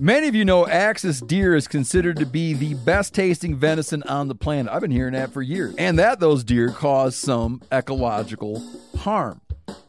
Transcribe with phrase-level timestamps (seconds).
[0.00, 4.28] Many of you know Axis deer is considered to be the best tasting venison on
[4.28, 4.72] the planet.
[4.72, 5.74] I've been hearing that for years.
[5.76, 8.62] And that those deer cause some ecological
[8.98, 9.40] harm.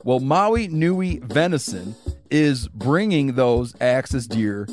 [0.04, 1.94] Well, Maui Nui Venison
[2.32, 4.68] is bringing those Axis deer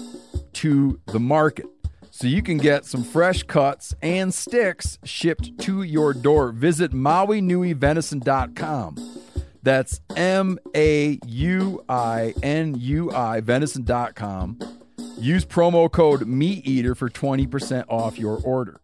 [0.55, 1.67] to the market.
[2.11, 6.51] So you can get some fresh cuts and sticks shipped to your door.
[6.51, 9.21] Visit MauiNuiVenison.com.
[9.63, 14.86] That's M A U I N U I venison.com.
[15.19, 18.81] Use promo code MeatEater for 20% off your order.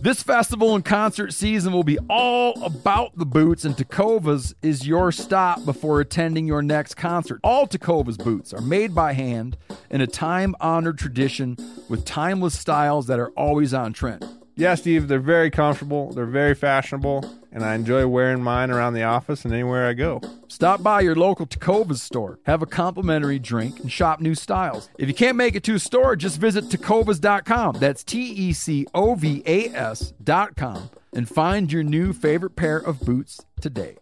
[0.00, 5.10] This festival and concert season will be all about the boots, and Tecovas is your
[5.10, 7.40] stop before attending your next concert.
[7.42, 9.56] All Tecovas boots are made by hand
[9.90, 11.56] in a time honored tradition
[11.88, 14.35] with timeless styles that are always on trend.
[14.58, 19.02] Yeah, Steve, they're very comfortable, they're very fashionable, and I enjoy wearing mine around the
[19.02, 20.22] office and anywhere I go.
[20.48, 24.88] Stop by your local Tecovas store, have a complimentary drink, and shop new styles.
[24.98, 27.76] If you can't make it to a store, just visit tecovas.com.
[27.80, 33.00] That's T E C O V A S.com and find your new favorite pair of
[33.00, 33.98] boots today.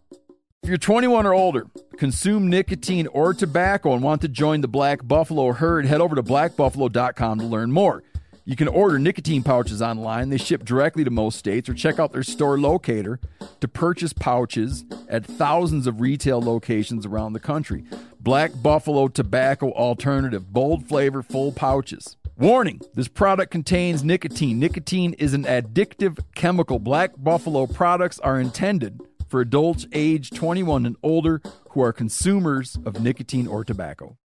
[0.62, 5.06] If you're 21 or older, consume nicotine or tobacco, and want to join the Black
[5.06, 8.02] Buffalo herd, head over to blackbuffalo.com to learn more.
[8.46, 10.28] You can order nicotine pouches online.
[10.28, 13.18] They ship directly to most states, or check out their store locator
[13.60, 17.84] to purchase pouches at thousands of retail locations around the country.
[18.20, 22.18] Black Buffalo Tobacco Alternative, bold flavor, full pouches.
[22.36, 24.58] Warning this product contains nicotine.
[24.58, 26.78] Nicotine is an addictive chemical.
[26.78, 33.00] Black Buffalo products are intended for adults age 21 and older who are consumers of
[33.00, 34.18] nicotine or tobacco.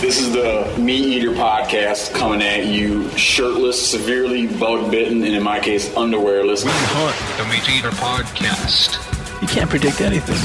[0.00, 5.42] This is the Meat Eater podcast coming at you shirtless, severely bug bitten, and in
[5.42, 6.64] my case, underwearless.
[6.64, 8.96] We hunt the Meat Eater podcast.
[9.42, 10.36] You can't predict anything.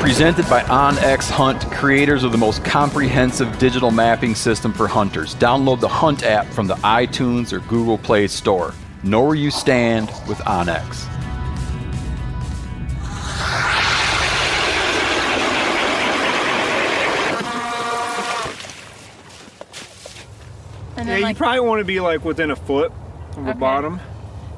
[0.00, 5.36] Presented by OnX Hunt, creators of the most comprehensive digital mapping system for hunters.
[5.36, 8.74] Download the Hunt app from the iTunes or Google Play Store.
[9.04, 11.06] Know where you stand with OnX.
[21.06, 22.90] And Yeah, then you like, probably want to be like within a foot
[23.36, 24.00] of the bottom.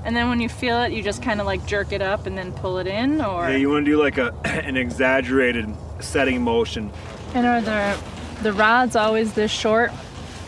[0.04, 2.38] and then when you feel it, you just kind of like jerk it up and
[2.38, 5.68] then pull it in, or Yeah, you want to do like a an exaggerated
[6.00, 6.90] setting motion.
[7.34, 7.98] and are the
[8.42, 9.90] the rods always this short?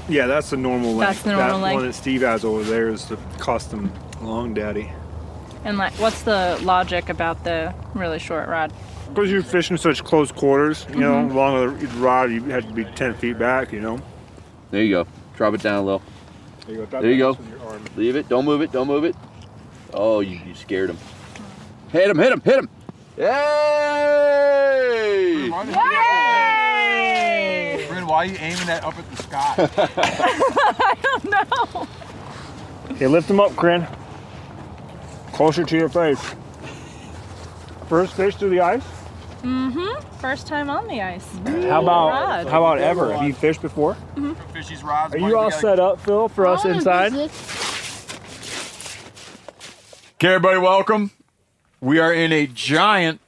[0.08, 1.00] Yeah, that's the normal length.
[1.16, 1.74] That's the normal that length.
[1.74, 4.90] one that Steve has over there is the custom long daddy.
[5.64, 8.72] And like, what's the logic about the really short rod?
[9.12, 11.36] Because you're fishing such close quarters, you know, Mm-hmm.
[11.36, 14.00] along the rod, you have to be 10 feet back, you know.
[14.70, 15.06] There you go.
[15.40, 16.02] Drop it down a little.
[16.66, 16.84] There you go.
[16.84, 17.32] Drop There you go.
[17.32, 17.82] with your arm.
[17.96, 18.28] Leave it.
[18.28, 18.72] Don't move it.
[18.72, 19.16] Don't move it.
[19.94, 20.98] Oh, you, you scared him.
[21.88, 22.18] Hit him.
[22.18, 22.42] Hit him.
[22.42, 22.68] Hit him.
[23.16, 23.26] Yay!
[25.48, 25.56] Yay!
[27.88, 29.56] Bryn, why are you aiming that up at the sky?
[31.30, 31.88] no.
[32.90, 33.86] Okay, lift him up, Crin.
[35.32, 36.20] Closer to your face.
[37.88, 38.84] First fish through the ice?
[39.42, 40.18] Mm-hmm.
[40.18, 41.26] First time on the ice.
[41.44, 42.46] How about Rod.
[42.48, 43.12] how about ever?
[43.14, 43.96] Have you fished before?
[44.52, 45.14] Fishy's rods.
[45.14, 47.14] Are you all set up, Phil, for us inside?
[50.14, 51.10] Okay, everybody, welcome.
[51.80, 53.20] We are in a giant.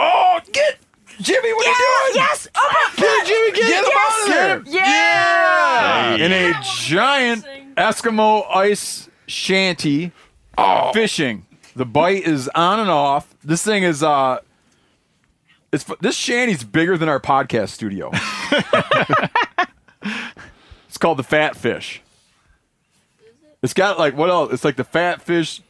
[0.00, 0.78] Oh, get
[1.20, 1.52] Jimmy!
[1.52, 2.24] What are you doing?
[2.24, 2.48] Yes.
[2.56, 3.52] Oh Get Jimmy!
[3.52, 4.74] Get, him out of there!
[4.74, 6.14] Yeah.
[6.16, 7.44] In a giant
[7.76, 10.12] Eskimo ice shanty,
[10.92, 11.46] fishing.
[11.76, 13.34] The bite is on and off.
[13.44, 14.38] This thing is uh,
[15.74, 18.10] it's this shanty's bigger than our podcast studio.
[20.88, 22.00] it's called the Fat Fish.
[23.62, 24.52] It's got like what else?
[24.52, 25.60] It's like the Fat Fish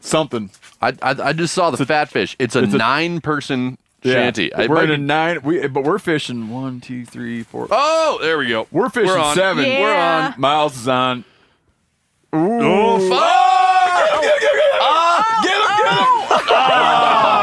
[0.00, 0.50] something.
[0.82, 2.36] I, I, I just saw the fat fish.
[2.38, 4.52] It's a it's a- nine person shanty.
[4.52, 5.42] I we're might in a nine.
[5.42, 7.68] We but we're fishing one, two, three, four.
[7.70, 8.66] oh, there we go.
[8.70, 9.64] We're fishing We're seven.
[9.64, 9.80] Yeah.
[9.80, 9.94] We're
[10.32, 10.34] on.
[10.40, 11.24] Miles is on.
[12.34, 12.60] Ooh.
[12.62, 13.18] Oh, fuck!
[13.20, 14.80] Ah, get him, get him, get him.
[15.42, 16.46] Get him, get him.
[16.52, 17.39] Ah, dude.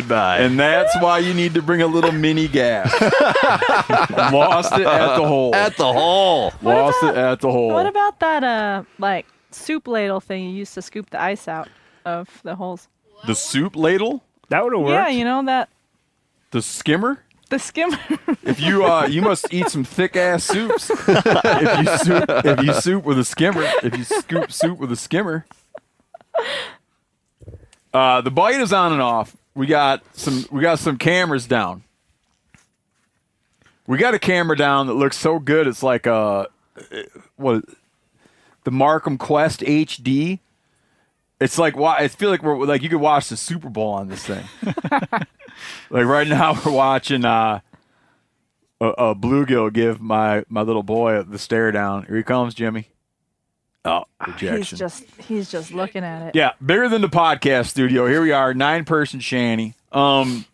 [0.00, 0.38] Goodbye.
[0.38, 2.92] And that's why you need to bring a little mini gas.
[4.10, 5.54] Lost it at the hole.
[5.54, 6.52] at the hole.
[6.62, 7.68] Lost it at the hole.
[7.72, 11.68] What about that uh like soup ladle thing you used to scoop the ice out
[12.04, 12.88] of the holes?
[13.26, 14.22] the soup ladle?
[14.50, 14.92] That would have worked.
[14.92, 15.68] Yeah, you know that
[16.52, 17.24] The skimmer?
[17.50, 17.98] the skimmer.
[18.44, 20.90] If you uh, you must eat some thick ass soups.
[21.08, 24.96] if you soup, if you soup with a skimmer, if you scoop soup with a
[24.96, 25.44] skimmer.
[27.92, 29.34] Uh, the bite is on and off.
[29.58, 30.46] We got some.
[30.52, 31.82] We got some cameras down.
[33.88, 35.66] We got a camera down that looks so good.
[35.66, 36.46] It's like a
[37.34, 37.64] what?
[38.62, 40.38] The Marcum Quest HD.
[41.40, 44.06] it's like why I feel like we're like you could watch the Super Bowl on
[44.06, 44.44] this thing.
[45.90, 47.58] like right now we're watching uh
[48.80, 52.04] a, a bluegill give my my little boy the stare down.
[52.04, 52.90] Here he comes, Jimmy.
[53.88, 54.56] Oh, rejection.
[54.58, 56.34] He's just he's just looking at it.
[56.34, 58.06] Yeah, bigger than the podcast studio.
[58.06, 59.72] Here we are, nine person shanty.
[59.92, 60.44] Um,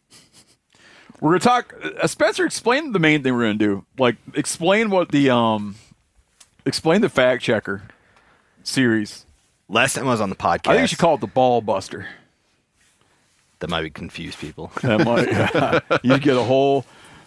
[1.20, 1.74] we're gonna talk.
[2.00, 3.84] Uh, Spencer, explain the main thing we're gonna do.
[3.98, 5.74] Like, explain what the um,
[6.64, 7.82] explain the fact checker
[8.62, 9.26] series.
[9.68, 11.60] Last time I was on the podcast, I think you should call it the Ball
[11.60, 12.06] Buster.
[13.58, 14.70] that might be confuse people.
[14.82, 15.80] That might, yeah.
[16.02, 16.84] you'd get a whole,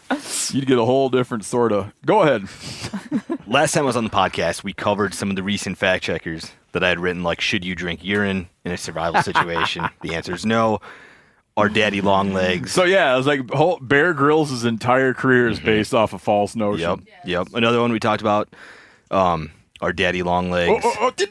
[0.51, 1.91] you'd get a whole different sort of.
[2.05, 2.47] Go ahead.
[3.47, 6.51] Last time I was on the podcast, we covered some of the recent fact checkers
[6.71, 9.87] that I had written, like should you drink urine in a survival situation?
[10.01, 10.79] the answer is no.
[11.55, 12.71] Our daddy long legs.
[12.71, 16.55] So yeah, it was like whole, Bear Grylls' entire career is based off a false
[16.55, 17.07] notion.
[17.25, 17.47] Yep, yep.
[17.55, 18.53] Another one we talked about.
[19.09, 19.49] Um,
[19.81, 20.83] our daddy long legs.
[20.85, 21.29] Oh, oh, oh, Steve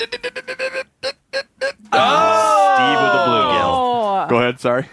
[3.03, 3.71] with the bluegill.
[3.71, 4.59] Oh, Go ahead.
[4.59, 4.87] Sorry.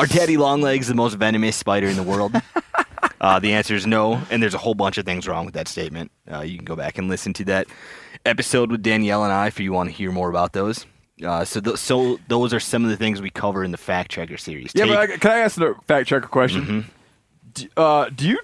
[0.00, 2.34] Are daddy long legs the most venomous spider in the world?
[3.20, 5.68] uh, the answer is no, and there's a whole bunch of things wrong with that
[5.68, 6.10] statement.
[6.30, 7.66] Uh, you can go back and listen to that
[8.24, 10.86] episode with Danielle and I if you want to hear more about those.
[11.22, 14.10] Uh, so, th- so those are some of the things we cover in the fact
[14.10, 14.72] checker series.
[14.74, 16.86] Yeah, Take- but I, can I ask the fact checker question?
[17.52, 18.38] Do, uh, do you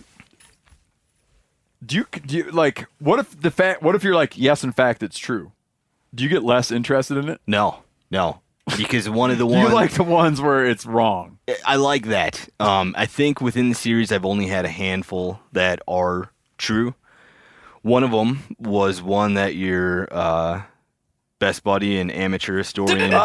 [1.84, 4.72] do you do you like what if the fact what if you're like yes in
[4.72, 5.52] fact it's true?
[6.14, 7.40] Do you get less interested in it?
[7.46, 7.78] no,
[8.10, 8.40] no,
[8.76, 11.38] because one of the ones You like the ones where it's wrong.
[11.64, 12.48] I like that.
[12.58, 16.94] Um, I think within the series, I've only had a handful that are true.
[17.82, 20.62] One of them was one that your uh,
[21.38, 23.12] best buddy and amateur historian.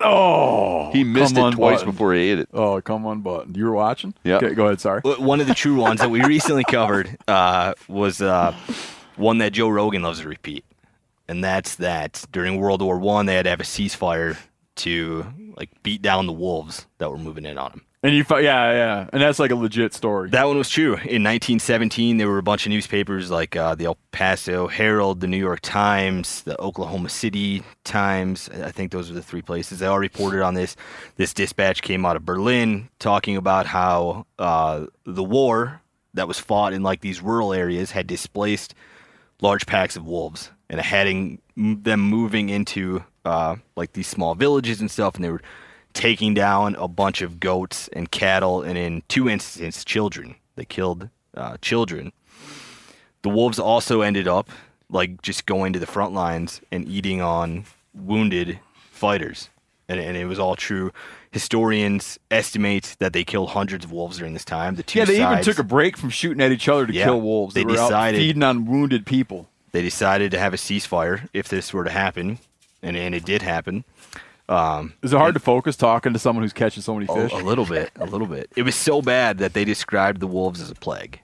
[0.00, 1.90] Oh, He missed come it twice button.
[1.90, 2.48] before he ate it.
[2.52, 3.54] Oh, come on, button.
[3.56, 4.14] You were watching?
[4.22, 4.36] Yeah.
[4.36, 4.80] Okay, go ahead.
[4.80, 5.00] Sorry.
[5.00, 8.54] one of the true ones that we recently covered uh, was uh,
[9.16, 10.64] one that Joe Rogan loves to repeat,
[11.28, 14.36] and that's that during World War One they had to have a ceasefire
[14.76, 15.26] to
[15.56, 17.82] like beat down the wolves that were moving in on them.
[18.00, 20.30] And you, yeah, yeah, and that's like a legit story.
[20.30, 20.92] That one was true.
[20.92, 25.26] In 1917, there were a bunch of newspapers like uh, the El Paso Herald, the
[25.26, 28.48] New York Times, the Oklahoma City Times.
[28.50, 29.80] I think those were the three places.
[29.80, 30.76] They all reported on this.
[31.16, 35.82] This dispatch came out of Berlin talking about how uh, the war
[36.14, 38.76] that was fought in like these rural areas had displaced
[39.40, 44.90] large packs of wolves and heading them moving into uh, like these small villages and
[44.90, 45.42] stuff, and they were
[45.94, 50.36] taking down a bunch of goats and cattle, and in two instances, children.
[50.56, 52.12] They killed uh, children.
[53.22, 54.50] The wolves also ended up
[54.90, 58.58] like just going to the front lines and eating on wounded
[58.90, 59.50] fighters,
[59.88, 60.92] and, and it was all true.
[61.30, 64.76] Historians estimate that they killed hundreds of wolves during this time.
[64.76, 67.04] The two yeah, they even took a break from shooting at each other to Yeah,
[67.04, 67.54] kill wolves.
[67.54, 69.48] they were out decided- feeding on wounded people.
[69.72, 72.38] They decided to have a ceasefire if this were to happen,
[72.82, 73.84] and, and it did happen.
[75.02, 77.32] Is it hard to focus talking to someone who's catching so many fish?
[77.32, 78.50] A, a little bit, a little bit.
[78.56, 81.20] It was so bad that they described the wolves as a plague,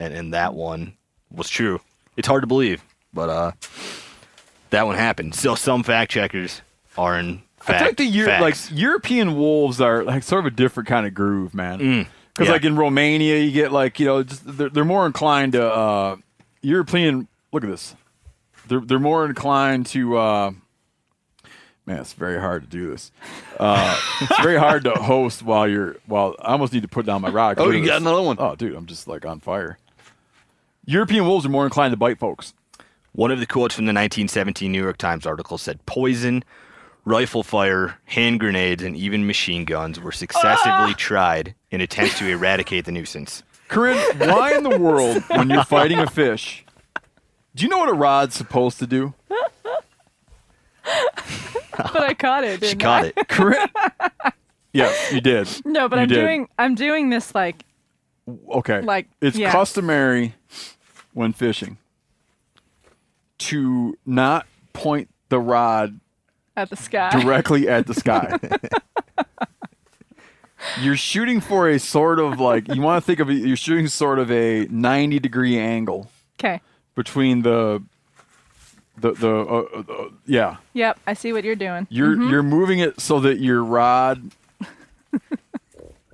[0.00, 0.94] and and that one
[1.30, 1.80] was true.
[2.16, 2.82] It's hard to believe,
[3.12, 3.52] but uh,
[4.70, 5.34] that one happened.
[5.34, 6.62] So some fact checkers
[6.96, 8.54] are in Fact, I think the Euro- like.
[8.70, 11.78] European wolves are like sort of a different kind of groove, man.
[11.78, 12.06] Because
[12.38, 12.52] Mm, yeah.
[12.52, 16.16] like in Romania, you get like you know just they're, they're more inclined to uh,
[16.62, 17.28] European.
[17.56, 17.96] Look at this.
[18.68, 20.18] They're they're more inclined to.
[20.18, 20.50] Uh,
[21.86, 23.10] man, it's very hard to do this.
[23.58, 25.96] Uh, it's very hard to host while you're.
[26.04, 27.58] While I almost need to put down my rock.
[27.58, 28.02] Oh, Look you got this.
[28.02, 28.36] another one.
[28.38, 29.78] Oh, dude, I'm just like on fire.
[30.84, 32.52] European wolves are more inclined to bite folks.
[33.12, 36.44] One of the quotes from the 1917 New York Times article said, "Poison."
[37.06, 42.84] Rifle fire, hand grenades, and even machine guns were successively tried in attempts to eradicate
[42.84, 43.42] the nuisance.
[43.68, 46.65] Corinne, why in the world, when you're fighting a fish,
[47.56, 49.14] do you know what a rod's supposed to do?
[51.76, 52.54] but I caught it.
[52.60, 53.12] She didn't caught I?
[53.16, 53.16] it.
[53.28, 53.68] Corinne.
[54.72, 55.48] yes, you did.
[55.64, 56.14] No, but You I'm did.
[56.20, 57.64] doing I'm doing this like
[58.48, 58.80] Okay.
[58.80, 59.52] Like, it's yeah.
[59.52, 60.34] customary
[61.14, 61.78] when fishing
[63.38, 66.00] to not point the rod
[66.56, 67.10] at the sky.
[67.20, 68.36] directly at the sky.
[70.80, 73.86] you're shooting for a sort of like you want to think of it, you're shooting
[73.86, 76.60] sort of a 90 degree angle Okay.
[76.96, 77.80] Between the
[78.98, 81.86] the the uh, uh, yeah Yep, I see what you're doing.
[81.90, 84.30] You're you're moving it so that your rod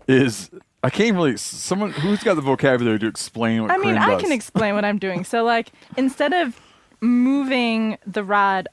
[0.08, 0.50] is.
[0.84, 1.36] I can't really.
[1.36, 4.22] Someone who's got the vocabulary to explain what I mean, Corinne I does.
[4.22, 5.24] can explain what I'm doing.
[5.24, 6.60] So, like, instead of
[7.00, 8.66] moving the rod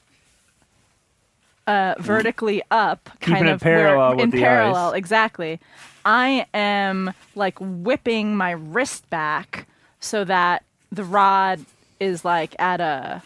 [1.68, 4.96] uh, vertically up, Keeping kind it of where- parallel with in the parallel, ice.
[4.96, 5.60] exactly,
[6.04, 9.68] I am like whipping my wrist back
[10.00, 11.64] so that the rod
[12.00, 13.22] is like at a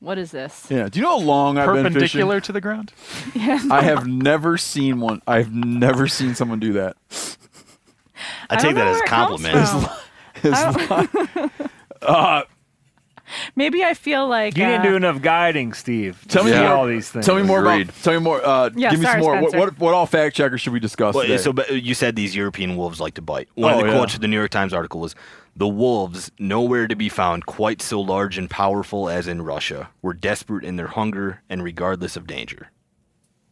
[0.00, 0.66] What is this?
[0.68, 0.88] Yeah.
[0.88, 1.92] Do you know how long I've been fishing?
[1.92, 2.92] Perpendicular to the ground.
[3.34, 3.70] Yes.
[3.70, 5.22] I have never seen one.
[5.26, 6.96] I've never seen someone do that.
[8.50, 9.68] I, I take that as a where it comes compliment.
[9.68, 9.96] from.
[10.42, 10.96] It's I
[11.50, 11.70] like-
[12.02, 12.42] uh,
[13.54, 16.24] Maybe I feel like You didn't uh, do enough guiding, Steve.
[16.28, 16.72] tell me to see more.
[16.72, 17.24] all these things.
[17.26, 17.82] Tell me more Agreed.
[17.90, 18.02] about.
[18.02, 18.44] Tell me more.
[18.44, 19.40] Uh, Yeah, give me sorry, some more.
[19.42, 19.66] What, Spencer.
[19.66, 21.36] what, what all fact checkers should we discuss Well, today?
[21.38, 23.48] so but you said these European wolves like to bite.
[23.54, 23.96] One Oh, of the yeah.
[23.98, 25.14] quotes of the New York Times article was,
[25.56, 30.14] "The wolves, nowhere to be found quite so large and powerful as in Russia, were
[30.14, 32.70] desperate in their hunger and regardless of danger."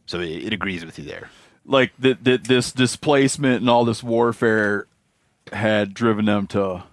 [0.05, 1.29] So it, it agrees with you there.
[1.65, 4.87] like that that this displacement and all this warfare
[5.53, 6.83] had driven them to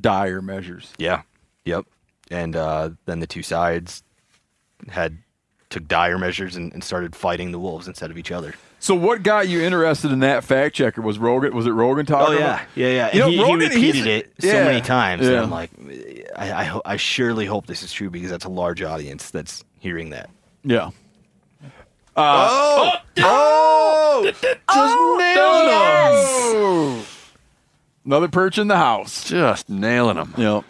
[0.00, 0.92] dire measures.
[0.98, 1.22] Yeah.
[1.64, 1.86] Yep.
[2.30, 4.02] And uh, then the two sides
[4.88, 5.18] had
[5.68, 8.54] took dire measures and, and started fighting the wolves instead of each other.
[8.82, 11.00] So what got you interested in that fact checker?
[11.02, 11.54] Was Rogan?
[11.54, 12.34] Was it Rogan talking?
[12.34, 12.66] Oh yeah, about?
[12.74, 13.12] yeah, yeah.
[13.12, 15.24] You know, he, he repeated it so yeah, many times.
[15.24, 15.42] And yeah.
[15.44, 15.70] I'm like,
[16.34, 20.10] I, I, I surely hope this is true because that's a large audience that's hearing
[20.10, 20.30] that.
[20.64, 20.90] Yeah.
[22.16, 22.90] Uh, oh!
[23.18, 24.02] Oh, oh!
[24.24, 24.32] Oh!
[24.32, 25.16] Just oh,
[26.92, 27.06] nailing him.
[28.04, 29.28] Another perch in the house.
[29.28, 30.34] Just nailing him.
[30.36, 30.64] Yep.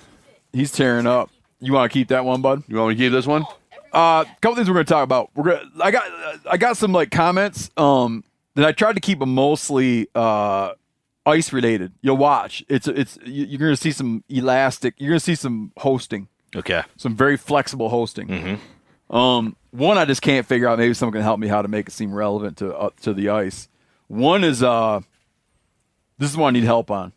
[0.52, 1.30] He's tearing up.
[1.60, 2.62] You want to keep that one, bud?
[2.68, 3.46] You want me to keep this one?
[3.92, 5.30] Uh, a couple things we're going to talk about.
[5.34, 5.70] We're gonna.
[5.82, 6.04] I got.
[6.50, 7.70] I got some like comments.
[7.76, 10.72] Um, that I tried to keep them mostly uh
[11.24, 11.92] ice related.
[12.02, 12.64] You'll watch.
[12.68, 14.94] It's it's you- you're going to see some elastic.
[14.98, 16.28] You're going to see some hosting.
[16.56, 16.82] Okay.
[16.96, 18.58] Some very flexible hosting.
[19.10, 20.78] Um, one I just can't figure out.
[20.78, 23.28] Maybe someone can help me how to make it seem relevant to uh, to the
[23.30, 23.68] ice.
[24.08, 25.00] One is uh,
[26.18, 27.12] this is one I need help on.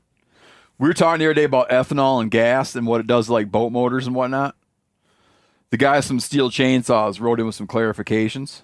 [0.77, 3.33] We were talking the other day about ethanol and gas and what it does to
[3.33, 4.55] like boat motors and whatnot.
[5.71, 8.61] The guys from Stihl Chainsaws wrote in with some clarifications.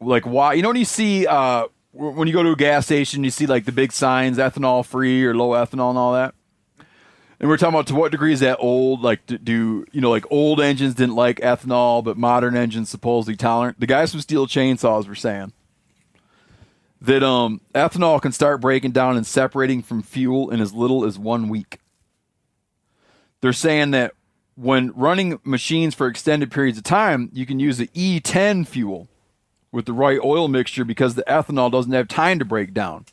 [0.00, 3.24] Like why you know when you see uh when you go to a gas station
[3.24, 6.34] you see like the big signs ethanol free or low ethanol and all that.
[7.40, 9.02] And we're talking about to what degree is that old?
[9.02, 13.36] Like, do, do you know, like old engines didn't like ethanol, but modern engines supposedly
[13.36, 13.78] tolerant?
[13.78, 15.52] The guys from Stihl Chainsaws were saying
[17.00, 21.16] that um, ethanol can start breaking down and separating from fuel in as little as
[21.16, 21.78] one week.
[23.40, 24.14] They're saying that
[24.60, 29.06] when running machines for extended periods of time, you can use the E10 fuel
[29.70, 33.04] with the right oil mixture because the ethanol doesn't have time to break down.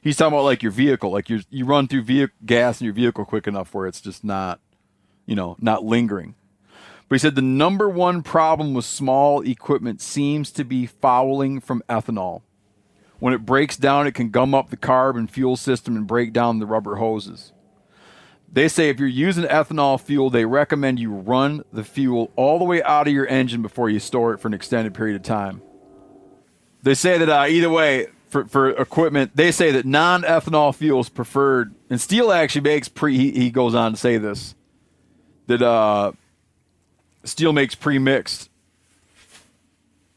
[0.00, 2.94] He's talking about like your vehicle, like you you run through vehicle, gas in your
[2.94, 4.60] vehicle quick enough where it's just not,
[5.26, 6.34] you know, not lingering.
[7.08, 11.82] But he said the number one problem with small equipment seems to be fouling from
[11.90, 12.40] ethanol.
[13.18, 16.32] When it breaks down, it can gum up the carb and fuel system and break
[16.32, 17.52] down the rubber hoses.
[18.56, 22.64] They say if you're using ethanol fuel, they recommend you run the fuel all the
[22.64, 25.60] way out of your engine before you store it for an extended period of time.
[26.82, 31.00] They say that uh, either way, for, for equipment, they say that non ethanol fuel
[31.00, 31.74] is preferred.
[31.90, 34.54] And Stihl actually makes pre, he, he goes on to say this
[35.48, 36.12] that uh,
[37.24, 38.48] Stihl makes pre mixed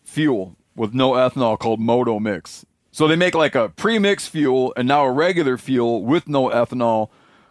[0.05, 2.65] fuel with no ethanol called Moto Mix.
[2.93, 6.47] So they make like a pre mixed fuel and now a regular fuel with no
[6.47, 7.09] ethanol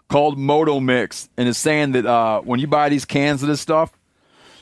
[0.09, 1.29] called Moto Mix.
[1.37, 3.93] And it's saying that uh, when you buy these cans of this stuff,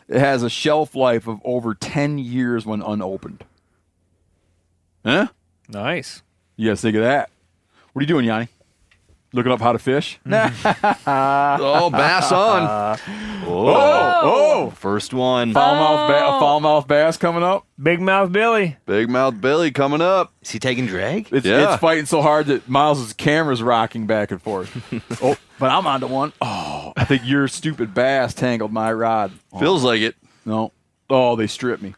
[0.08, 3.44] it has a shelf life of over 10 years when unopened.
[5.04, 5.28] Huh?
[5.68, 6.22] Nice.
[6.56, 7.30] You guys think of that?
[7.92, 8.48] What are you doing, Yanni?
[9.36, 10.18] Looking up how to fish?
[10.26, 12.98] Oh, bass on.
[13.48, 15.52] Oh, oh, First one.
[15.52, 16.36] foulmouth, ba- oh.
[16.36, 17.64] a foulmouth bass coming up.
[17.80, 18.76] Big Mouth Billy.
[18.86, 20.32] Big Mouth Billy coming up.
[20.42, 21.28] Is he taking drag?
[21.32, 21.72] It's, Yeah.
[21.74, 24.74] it's fighting so hard that Miles's camera's rocking back and forth.
[25.22, 26.32] oh, but I'm onto one.
[26.40, 29.30] Oh, I think your stupid bass tangled my rod.
[29.52, 30.16] Oh, Feels like it.
[30.44, 30.72] no.
[31.08, 31.94] Oh, they stripped me.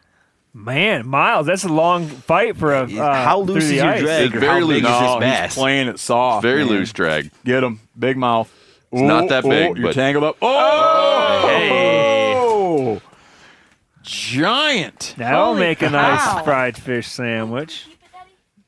[0.64, 2.82] Man, Miles, that's a long fight for a.
[2.82, 4.00] Uh, How loose is your ice.
[4.00, 4.26] drag?
[4.26, 4.76] It's very how big loose.
[4.76, 5.44] is this No, bass?
[5.54, 6.42] he's playing it soft.
[6.42, 6.68] Very man.
[6.68, 7.30] loose drag.
[7.44, 8.52] Get him, big mouth.
[8.90, 10.36] It's not that big, you're but- tangled up.
[10.42, 12.34] Oh, Hey.
[12.36, 13.00] Oh!
[14.02, 15.14] giant.
[15.18, 17.84] That'll Holy make a nice fried fish sandwich.
[17.86, 18.64] Keep it,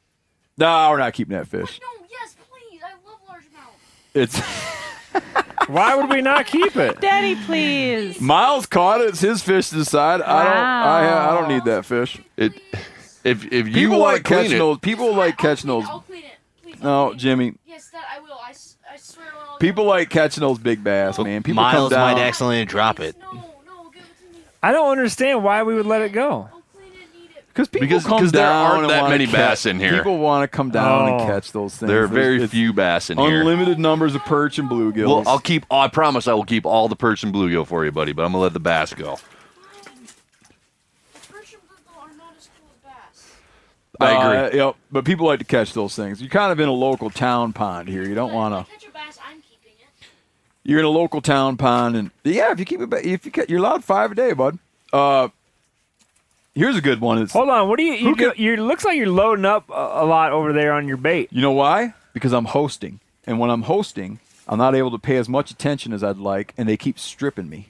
[0.58, 1.80] No, we're not keeping that fish.
[1.80, 2.80] No, yes, please.
[2.84, 4.12] I love largemouth.
[4.14, 4.38] It's
[5.68, 7.00] Why would we not keep it?
[7.00, 8.20] Daddy, please.
[8.20, 9.08] Miles caught it.
[9.10, 10.20] It's his fish to decide.
[10.22, 10.56] I don't.
[10.56, 12.18] I, I don't need that fish.
[12.36, 12.52] It.
[13.22, 14.78] If if you People like to clean catching it, those.
[14.78, 15.88] People like I'll catching clean those.
[15.88, 16.30] it, I'll clean it.
[16.62, 17.18] Please, No, clean it.
[17.20, 17.54] Jimmy.
[17.66, 18.38] Yes, Dad, I will.
[18.44, 21.42] I, s- I swear I'll People like catching those big bass, oh, man.
[21.42, 22.14] People Miles come down.
[22.14, 23.16] might accidentally drop it.
[23.20, 24.44] No, no, give it to me.
[24.62, 26.30] I don't understand why we would let it go.
[26.30, 27.44] Oh, I'll clean it and eat it.
[27.68, 29.96] Because people Because- come because there down aren't that many catch- bass in here.
[29.98, 31.16] People want to come down Oh.
[31.18, 31.88] and catch those things.
[31.90, 33.40] there are very it's few bass in here.
[33.40, 35.06] Unlimited numbers of perch and bluegills.
[35.08, 35.66] Well, I'll keep.
[35.70, 38.12] I promise I will keep all the perch and bluegill for you, buddy.
[38.12, 39.18] But I'm gonna let the bass go.
[41.30, 43.34] Perch and bluegill are not as cool as bass.
[44.00, 44.10] I
[44.46, 44.60] agree.
[44.60, 44.76] Uh, yep.
[44.90, 46.20] But people like to catch those things.
[46.20, 48.02] You're kind of in a local town pond here.
[48.02, 48.70] You don't want to.
[48.72, 50.06] Catch a bass, I'm keeping it.
[50.64, 53.32] You're in a local town pond, and yeah, if you keep it, ba- if you
[53.32, 54.58] ca- you're allowed five a day, bud.
[54.92, 55.28] Uh,
[56.54, 57.18] here's a good one.
[57.18, 57.68] It's, Hold on.
[57.68, 57.94] What do you?
[57.94, 60.96] You, Who you looks like you're loading up a, a lot over there on your
[60.96, 61.28] bait.
[61.32, 61.94] You know why?
[62.12, 65.92] Because I'm hosting, and when I'm hosting, I'm not able to pay as much attention
[65.92, 67.68] as I'd like, and they keep stripping me.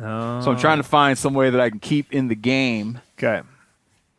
[0.00, 0.40] Oh.
[0.40, 3.42] So I'm trying to find some way that I can keep in the game, Okay.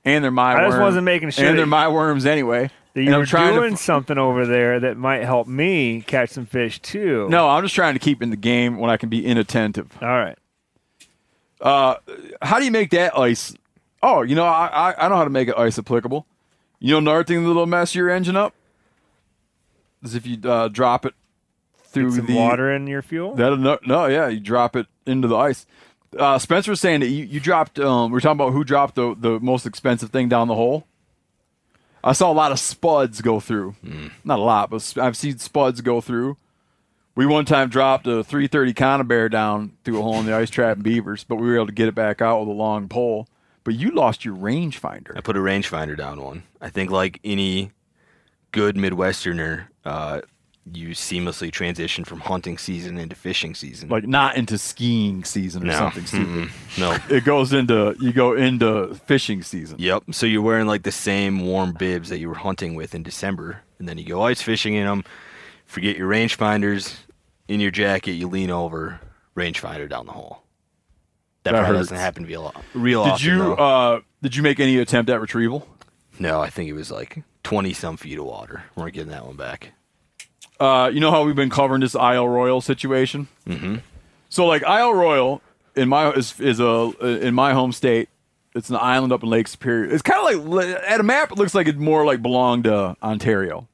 [0.06, 2.70] and they're my I just wasn't making sure and they're my worms anyway.
[2.94, 6.02] That you I'm were trying to doing f- something over there that might help me
[6.06, 7.28] catch some fish too.
[7.30, 9.90] No, I'm just trying to keep in the game when I can be inattentive.
[10.00, 10.38] All right.
[11.60, 11.96] Uh,
[12.42, 13.56] how do you make that ice?
[14.04, 16.28] Oh, you know, I, I I know how to make it ice applicable.
[16.80, 18.54] You know, another thing that'll mess your engine up
[20.04, 21.14] is if you uh, drop it
[21.86, 23.34] through Get some the water in your fuel.
[23.34, 25.66] That'll no, no, yeah, you drop it into the ice.
[26.20, 27.80] Uh, Spencer was saying that you, you dropped.
[27.80, 30.86] Um, we are talking about who dropped the the most expensive thing down the hole.
[32.04, 33.76] I saw a lot of spuds go through.
[34.26, 36.36] Not a lot, but I've seen spuds go through.
[37.16, 40.76] We one time dropped a 330 conibear down through a hole in the ice trap
[40.78, 43.28] in Beavers, but we were able to get it back out with a long pole.
[43.64, 45.16] But you lost your rangefinder.
[45.18, 46.44] I put a rangefinder down one.
[46.60, 47.72] I think like any
[48.52, 50.22] good Midwesterner, uh,
[50.72, 53.90] you seamlessly transition from hunting season into fishing season.
[53.90, 55.74] Like not into skiing season or No.
[55.78, 56.28] something stupid.
[56.28, 56.80] Mm-mm.
[56.80, 56.98] No.
[57.16, 59.78] It goes into you go into fishing season.
[59.80, 60.04] Yep.
[60.12, 63.62] So you're wearing like the same warm bibs that you were hunting with in December,
[63.80, 65.04] and then you go ice fishing in them.
[65.66, 66.96] Forget your rangefinders
[67.48, 68.12] in your jacket.
[68.14, 69.00] You lean over,
[69.36, 70.43] rangefinder down the hole.
[71.44, 71.90] That, That probably hurts.
[71.90, 73.28] doesn't happen real, real Did often.
[73.28, 75.68] you uh did you make any attempt at retrieval?
[76.20, 78.64] no, I think it was like twenty some feet of water.
[78.76, 79.72] We're getting that one back.
[80.60, 83.28] Uh you know how we've been covering this Isle Royale situation?
[83.48, 83.78] Mm-hmm.
[84.30, 85.42] So like Isle Royale
[85.76, 86.92] in my is is a
[87.28, 88.10] in my home state.
[88.56, 89.92] It's an island up in Lake Superior.
[89.92, 91.32] It's kind of like at a map.
[91.32, 93.68] It looks like it more like belonged to Ontario.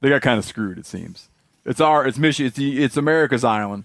[0.00, 0.78] They got kind of screwed.
[0.78, 1.28] It seems.
[1.64, 2.06] It's our.
[2.06, 2.48] It's Michigan.
[2.48, 3.84] It's, the, it's America's island.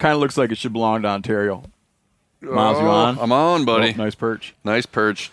[0.00, 1.62] Kind of looks like it should belong to Ontario.
[2.40, 3.18] Miles, you Oh, on?
[3.20, 3.92] I'm on, buddy.
[3.94, 4.54] Oh, nice perch.
[4.64, 5.30] Nice perch.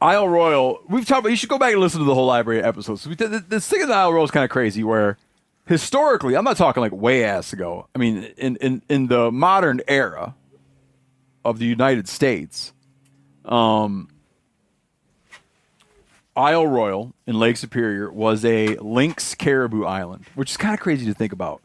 [0.00, 0.78] Isle Royale.
[0.88, 1.30] We've talked about.
[1.30, 3.06] You should go back and listen to the whole library episodes.
[3.06, 4.82] We did, this thing of the Isle Royale is kind of crazy.
[4.84, 5.18] Where
[5.66, 7.88] historically, I'm not talking like way ass ago.
[7.94, 10.34] I mean, in in in the modern era
[11.44, 12.72] of the United States,
[13.44, 14.08] um,
[16.36, 21.04] Isle Royale in Lake Superior was a lynx caribou island, which is kind of crazy
[21.06, 21.60] to think about.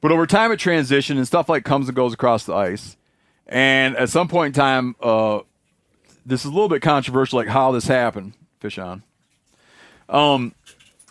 [0.00, 2.96] But over time, it transitioned and stuff like comes and goes across the ice.
[3.46, 5.40] And at some point in time, uh,
[6.24, 8.34] this is a little bit controversial, like how this happened.
[8.60, 9.02] Fish on.
[10.08, 10.54] Um,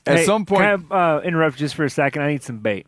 [0.06, 2.22] at Hey, some point, can I uh, interrupt just for a second?
[2.22, 2.88] I need some bait.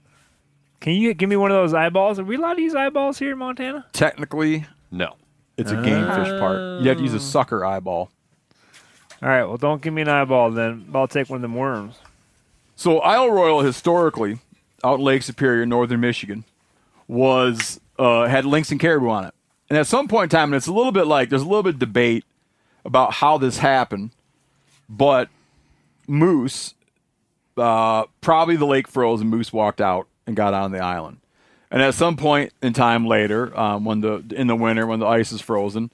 [0.80, 2.18] Can you give me one of those eyeballs?
[2.18, 3.86] Are we allowed to use eyeballs here in Montana?
[3.94, 5.16] technically, No.
[5.58, 6.58] it's a game fish part.
[6.82, 8.10] You'd have to use a sucker eyeball.
[9.22, 9.44] All right.
[9.44, 10.88] Well, don't give me an eyeball then.
[10.96, 11.96] I'll take one of them worms.
[12.76, 14.40] So Isle Royale historically,
[14.84, 16.44] out Lake Superior, northern Michigan,
[17.08, 19.34] was uh, had lynx and caribou on it.
[19.70, 21.64] And at some point in time, and it's a little bit like there's a little
[21.64, 22.26] bit of debate
[22.84, 24.12] about how this happened,
[24.90, 25.30] but
[26.08, 26.74] moose,
[27.58, 31.18] uh, probably the lake froze and moose walked out and got on the island.
[31.70, 35.06] And at some point in time later, um, when the in the winter when the
[35.06, 35.92] ice is frozen,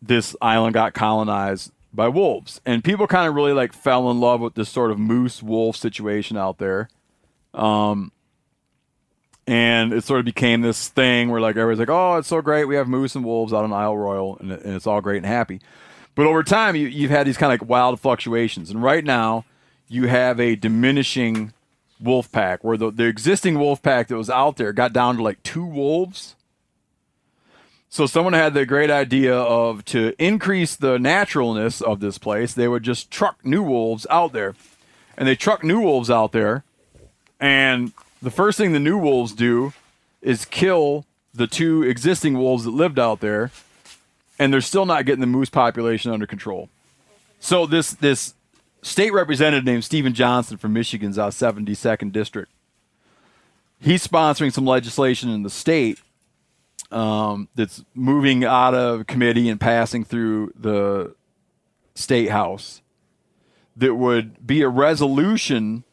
[0.00, 4.40] this island got colonized by wolves, and people kind of really like fell in love
[4.40, 6.88] with this sort of moose wolf situation out there.
[7.54, 8.12] Um,
[9.46, 12.64] and it sort of became this thing where like everybody's like, "Oh, it's so great,
[12.64, 15.26] we have moose and wolves out on Isle Royale, and, and it's all great and
[15.26, 15.60] happy."
[16.14, 19.44] But over time, you, you've had these kind of like wild fluctuations, and right now,
[19.88, 21.52] you have a diminishing
[22.00, 25.22] wolf pack where the, the existing wolf pack that was out there got down to
[25.22, 26.36] like two wolves.
[27.88, 32.66] So someone had the great idea of to increase the naturalness of this place, they
[32.66, 34.54] would just truck new wolves out there.
[35.16, 36.64] And they truck new wolves out there,
[37.44, 39.74] and the first thing the new wolves do
[40.22, 41.04] is kill
[41.34, 43.50] the two existing wolves that lived out there,
[44.38, 46.70] and they're still not getting the moose population under control.
[47.40, 48.32] So this this
[48.80, 52.50] state representative named Stephen Johnson from Michigan's uh, 72nd district,
[53.78, 55.98] he's sponsoring some legislation in the state
[56.90, 61.14] um, that's moving out of committee and passing through the
[61.94, 62.80] state house
[63.76, 65.84] that would be a resolution.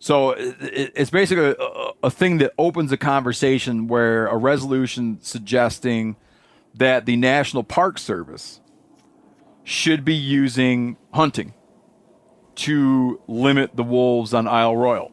[0.00, 5.18] So it, it- it's basically a, a thing that opens a conversation where a resolution
[5.22, 6.16] suggesting
[6.74, 8.60] that the National Park Service
[9.62, 11.52] should be using hunting
[12.56, 15.12] to limit the wolves on Isle Royale.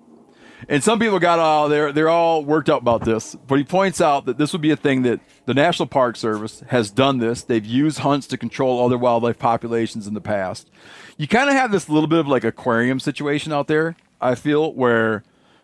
[0.68, 4.02] And some people got all they're they're all worked up about this, but he points
[4.02, 7.44] out that this would be a thing that the National Park Service has done this.
[7.44, 10.70] They've used hunts to control other wildlife populations in the past.
[11.16, 13.96] You kind of have this little bit of like aquarium situation out there.
[14.22, 15.24] I feel where,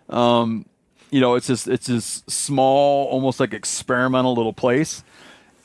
[0.10, 0.66] um,
[1.12, 5.04] you know, it's just it's this small, almost like experimental little place,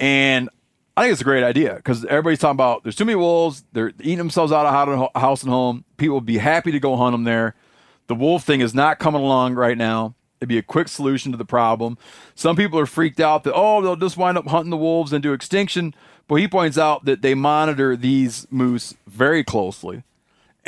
[0.01, 0.49] And
[0.97, 3.65] I think it's a great idea because everybody's talking about there's too many wolves.
[3.73, 5.85] They're eating themselves out of house and home.
[5.97, 7.55] People would be happy to go hunt them there.
[8.09, 10.15] The wolf thing is not coming along right now.
[10.41, 11.99] It'd be a quick solution to the problem.
[12.35, 15.33] Some people are freaked out that, oh, they'll just wind up hunting the wolves into
[15.33, 15.95] extinction.
[16.27, 20.03] But he points out that they monitor these moose very closely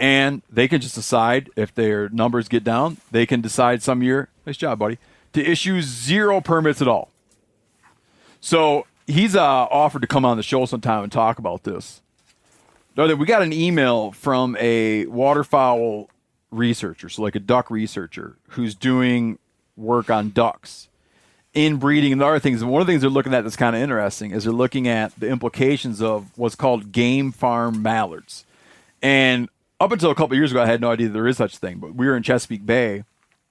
[0.01, 4.31] and they can just decide if their numbers get down, they can decide some year,
[4.47, 4.99] nice job, buddy,
[5.35, 7.11] to issue zero permits at all.
[8.41, 12.01] So he's uh, offered to come on the show sometime and talk about this.
[12.97, 16.11] We got an email from a waterfowl
[16.51, 19.39] researcher, so like a duck researcher, who's doing
[19.77, 20.89] work on ducks,
[21.55, 22.63] inbreeding, and other things.
[22.63, 24.89] And one of the things they're looking at that's kind of interesting is they're looking
[24.89, 28.45] at the implications of what's called game farm mallards.
[29.01, 29.49] And
[29.81, 31.79] up until a couple years ago, I had no idea there is such a thing.
[31.79, 33.05] But we were in Chesapeake Bay.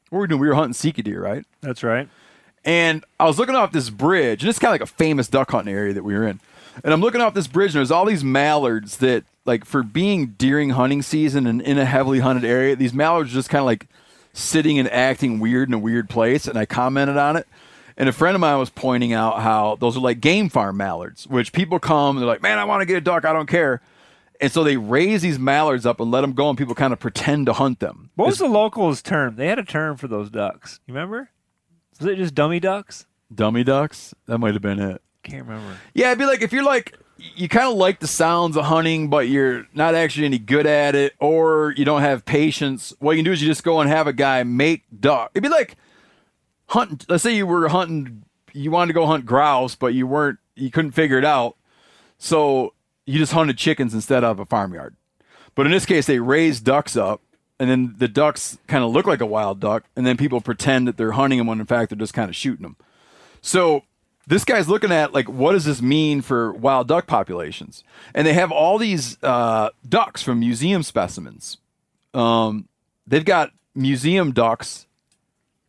[0.10, 0.42] What were we doing?
[0.42, 1.46] We were hunting sika deer, right?
[1.62, 2.08] That's right.
[2.66, 5.52] And I was looking off this bridge, and it's kind of like a famous duck
[5.52, 6.40] hunting area that we were in.
[6.84, 10.36] And I'm looking off this bridge, and there's all these mallards that, like, for being
[10.38, 13.66] during hunting season and in a heavily hunted area, these mallards are just kind of
[13.66, 13.88] like
[14.34, 16.48] sitting and acting weird in a weird place.
[16.48, 17.48] And I commented on it.
[17.98, 21.28] And a friend of mine was pointing out how those are like game farm mallards,
[21.28, 23.50] which people come, and they're like, man, I want to get a duck, I don't
[23.50, 23.82] care.
[24.42, 27.00] And so they raise these mallards up and let them go, and people kind of
[27.00, 28.10] pretend to hunt them.
[28.16, 29.36] What was the locals' term?
[29.36, 30.80] They had a term for those ducks.
[30.88, 31.30] You remember?
[32.00, 33.06] Was it just dummy ducks?
[33.34, 34.14] Dummy ducks?
[34.28, 35.02] That might have been it.
[35.24, 35.78] Can't remember.
[35.94, 39.10] Yeah, it'd be like if you're like you kind of like the sounds of hunting,
[39.10, 42.94] but you're not actually any good at it, or you don't have patience.
[43.00, 45.32] What you can do is you just go and have a guy make duck.
[45.34, 45.76] It'd be like
[46.68, 47.00] hunting.
[47.08, 48.24] Let's say you were hunting,
[48.54, 51.56] you wanted to go hunt grouse, but you weren't, you couldn't figure it out,
[52.18, 52.74] so
[53.10, 54.96] you just hunted chickens instead of a farmyard.
[55.56, 57.22] But in this case, they raise ducks up,
[57.60, 60.88] and then the ducks kind of look like a wild duck, and then people pretend
[60.88, 62.78] that they're hunting them when in fact they're just kind of shooting them.
[63.42, 63.84] So
[64.28, 68.34] this guy's looking at like what does this mean for wild duck populations and they
[68.34, 71.58] have all these uh, ducks from museum specimens
[72.14, 72.70] um,
[73.08, 74.86] they've got museum ducks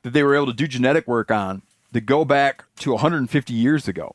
[0.03, 3.89] that they were able to do genetic work on that go back to 150 years
[3.89, 4.15] ago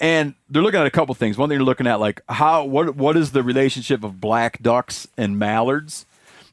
[0.00, 1.38] and they're looking at a couple things.
[1.38, 5.06] One thing they're looking at like how what what is the relationship of black ducks
[5.16, 6.06] and mallards?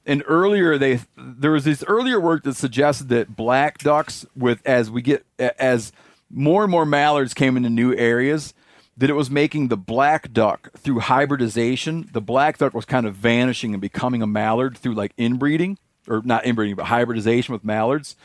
[0.05, 4.89] And earlier they there was this earlier work that suggested that black ducks with as
[4.89, 5.91] we get as
[6.29, 8.53] more and more mallards came into new areas
[8.97, 13.15] that it was making the black duck through hybridization the black duck was kind of
[13.15, 15.77] vanishing and becoming a mallard through like inbreeding
[16.07, 18.15] or not inbreeding but hybridization with mallards.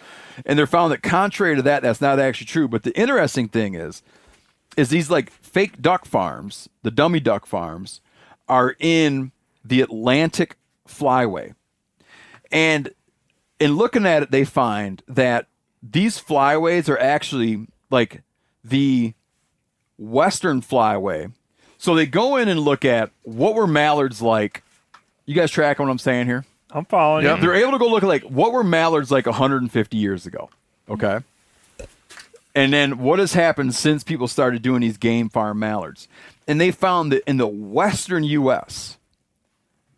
[0.45, 3.75] And they're found that contrary to that that's not actually true but the interesting thing
[3.75, 4.03] is
[4.77, 8.01] is these like fake duck farms the dummy duck farms
[8.49, 9.33] are in
[9.65, 10.57] the atlantic
[10.89, 11.55] flyway
[12.53, 12.91] and
[13.59, 15.47] in looking at it they find that
[15.83, 18.23] these flyways are actually like
[18.65, 19.15] the
[19.99, 21.33] western flyway.
[21.79, 24.63] So they go in and look at what were mallards like.
[25.27, 26.45] You guys tracking what I'm saying here?
[26.71, 27.37] I'm following Yeah.
[27.37, 30.51] They're able to go look at like what were mallards like 150 years ago.
[30.89, 31.21] Okay.
[32.57, 36.09] And then what has happened since people started doing these game farm mallards?
[36.49, 38.97] And they found that in the western US,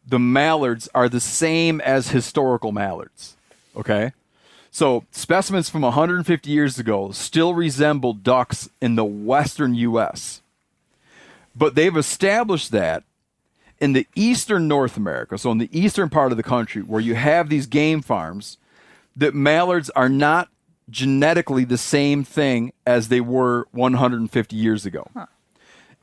[0.05, 3.37] the mallards are the same as historical mallards.
[3.77, 4.13] Okay.
[4.73, 10.43] So specimens from 150 years ago still resemble ducks in the western US.
[11.55, 13.05] But they've established that
[13.79, 17.15] in the eastern North America, so in the eastern part of the country where you
[17.15, 18.59] have these game farms,
[19.15, 20.49] that mallards are not
[20.91, 25.11] genetically the same thing as they were 150 years ago.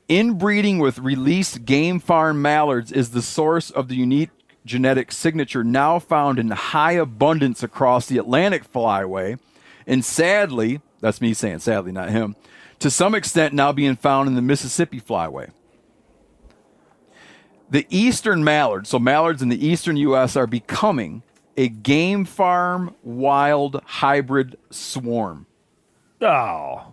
[0.08, 4.30] Inbreeding with released game farm mallards is the source of the unique
[4.66, 9.40] genetic signature now found in high abundance across the Atlantic flyway,
[9.88, 12.36] and sadly, that's me saying sadly, not him,
[12.80, 15.52] to some extent now being found in the Mississippi flyway.
[17.70, 21.24] The eastern mallard, so mallards in the eastern U.S., are becoming
[21.58, 25.46] a game farm wild hybrid swarm.
[26.22, 26.92] Oh.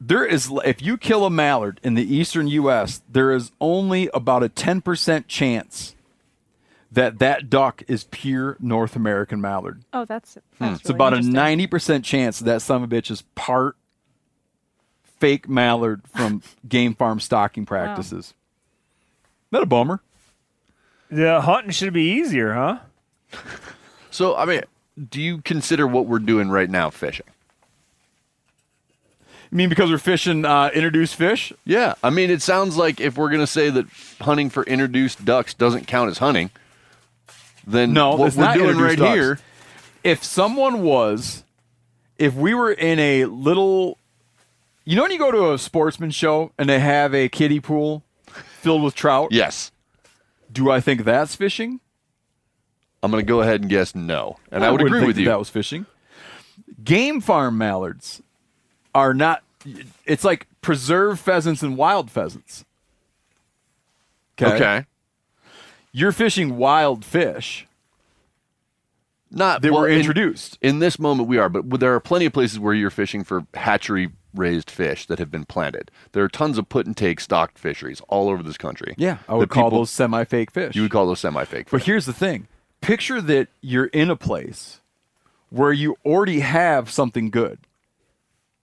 [0.00, 4.42] There is, if you kill a mallard in the eastern U.S., there is only about
[4.42, 5.94] a 10% chance
[6.90, 9.84] that that duck is pure North American mallard.
[9.92, 10.74] Oh, that's, that's hmm.
[10.74, 13.76] It's really about a 90% chance that, that son of a bitch is part
[15.04, 18.34] fake mallard from game farm stocking practices.
[19.52, 20.00] Not a bummer.
[21.10, 22.78] The hunting should be easier, huh?
[24.12, 24.62] So, I mean,
[25.08, 27.26] do you consider what we're doing right now fishing?
[29.50, 31.52] You mean because we're fishing uh, introduced fish?
[31.64, 31.94] Yeah.
[32.02, 33.86] I mean, it sounds like if we're going to say that
[34.20, 36.50] hunting for introduced ducks doesn't count as hunting,
[37.66, 39.14] then No, what we're doing right ducks.
[39.14, 39.38] here.
[40.02, 41.44] If someone was,
[42.18, 43.96] if we were in a little,
[44.84, 48.02] You know when you go to a sportsman show and they have a kiddie pool
[48.60, 49.28] filled with trout?
[49.30, 49.70] Yes.
[50.50, 51.78] Do I think that's fishing?
[53.02, 54.38] I'm going to go ahead and guess no.
[54.50, 55.26] And I, would wouldn't agree with you.
[55.26, 55.86] That was fishing.
[56.84, 58.22] Game farm mallards
[58.94, 59.42] are not.
[60.06, 62.64] It's like preserved pheasants and wild pheasants.
[64.40, 64.54] okay.
[64.54, 64.86] okay.
[65.92, 67.66] You're fishing wild fish
[69.30, 70.58] Not they well, were introduced.
[70.62, 73.44] In, this moment, we are, but there are plenty of places where you're fishing for
[73.54, 75.90] hatchery raised fish that have been planted.
[76.12, 78.94] There are tons of put and take stocked fisheries all over this country.
[78.98, 80.76] yeah, I would call people- those semi-fake fish.
[80.76, 81.68] You would call those semi fake.
[81.70, 82.46] But here's the thing:
[82.80, 84.80] picture that you're in a place
[85.50, 87.58] where you already have something good.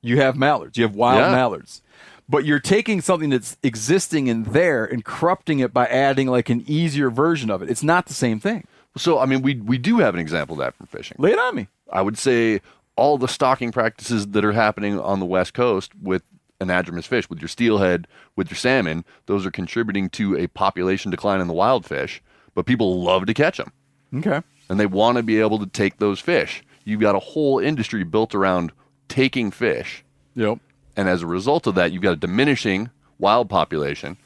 [0.02, 0.78] You have mallards.
[0.78, 1.32] You have wild Yeah.
[1.32, 1.82] mallards.
[2.30, 6.64] But you're taking something that's existing in there and corrupting it by adding like an
[6.68, 7.70] easier version of it.
[7.70, 8.66] It's not the same thing.
[8.98, 11.16] So, I mean, we, we do have an example of that from fishing.
[11.20, 11.68] Lay it on me.
[11.92, 12.62] I would say
[12.96, 16.24] all the stocking practices that are happening on the West Coast with
[16.60, 21.40] anadromous fish, with your steelhead, with your salmon, those are contributing to a population decline
[21.40, 22.22] in the wild fish,
[22.56, 23.72] but people love to catch them
[24.16, 24.42] Okay.
[24.70, 26.64] and they want to be able to take those fish.
[26.86, 28.72] You've got a whole industry built around
[29.10, 30.04] taking fish.
[30.36, 30.60] Yep.
[30.96, 32.90] And as a result of that, you've got a diminishing
[33.20, 34.18] wild population.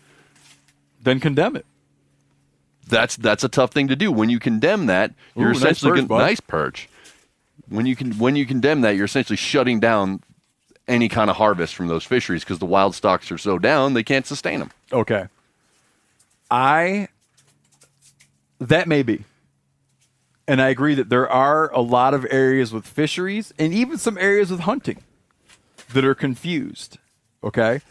[1.04, 1.66] Then condemn it.
[2.88, 4.12] That's that's a tough thing to do.
[4.12, 6.18] When you condemn that, you're Ooh, nice essentially perch, gon- bud.
[6.20, 6.90] nice perch.
[7.70, 10.22] When you can when you condemn that, you're essentially shutting down
[10.88, 14.04] any kind of harvest from those fisheries because the wild stocks are so down they
[14.04, 14.72] can't sustain them.
[14.92, 15.28] Okay.
[16.50, 17.08] I
[18.60, 19.24] that may be.
[20.48, 24.18] And I agree that there are a lot of areas with fisheries and even some
[24.18, 25.04] areas with hunting
[25.94, 26.98] that are confused.
[27.44, 27.82] Okay?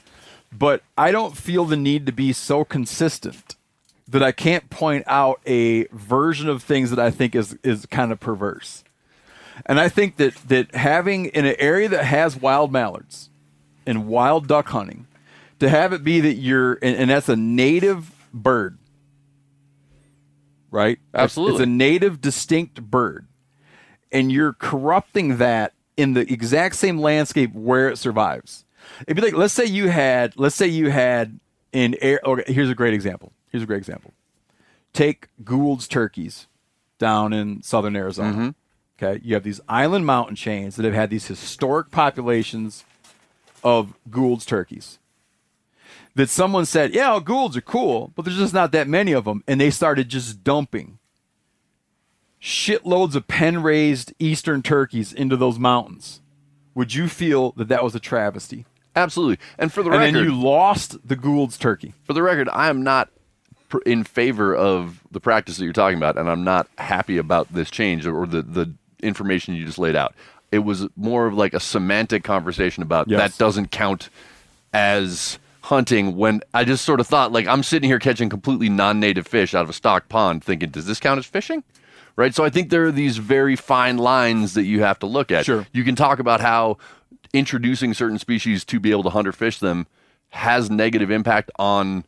[0.53, 3.57] But I don't feel the need to be so consistent
[4.09, 8.11] that I can't point out a version of things that I think is is kind
[8.11, 8.83] of perverse.
[9.67, 13.31] And I think that that having in an area that has wild mallards
[13.87, 15.07] and wild duck hunting,
[15.61, 18.79] to have it be that you're and, and that's a native bird,
[20.71, 20.99] right?
[21.15, 21.55] Absolutely.
[21.55, 23.27] it's a native, distinct bird,
[24.13, 28.65] and you're corrupting that in the exact same landscape where it survives.
[29.07, 31.39] It'd be like let's say you had let's say you had
[31.73, 32.21] in air.
[32.25, 33.33] Okay, here's a great example.
[33.51, 34.13] Here's a great example.
[34.93, 36.47] Take Gould's turkeys
[36.99, 38.33] down in southern Arizona.
[38.33, 38.49] Mm-hmm.
[39.03, 42.85] Okay, you have these island mountain chains that have had these historic populations
[43.65, 44.99] of Gould's turkeys.
[46.21, 49.25] That someone said, yeah, well, Goulds are cool, but there's just not that many of
[49.25, 49.43] them.
[49.47, 50.99] And they started just dumping
[52.43, 56.21] shitloads of pen raised eastern turkeys into those mountains.
[56.75, 58.67] Would you feel that that was a travesty?
[58.95, 59.39] Absolutely.
[59.57, 61.95] And for the and record, then you lost the Gould's turkey.
[62.05, 63.09] for the record, I am not
[63.87, 67.71] in favor of the practice that you're talking about, and I'm not happy about this
[67.71, 70.15] change or the the information you just laid out.
[70.53, 73.21] It was more of like a semantic conversation about Yes.
[73.21, 74.11] that doesn't count
[74.75, 75.39] as
[75.71, 79.55] hunting when I just sort of thought like I'm sitting here catching completely non-native fish
[79.55, 81.63] out of a stocked pond thinking does this count as fishing?
[82.17, 82.35] Right?
[82.35, 85.47] So I think there are these very fine lines that you have to look at.
[85.47, 85.65] Sure.
[85.73, 86.77] You can talk about how
[87.33, 89.87] introducing certain species to be able to hunt or fish them
[90.31, 92.05] has negative impact on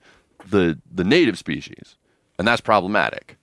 [0.51, 1.97] the the native species.
[2.39, 3.37] And that's problematic.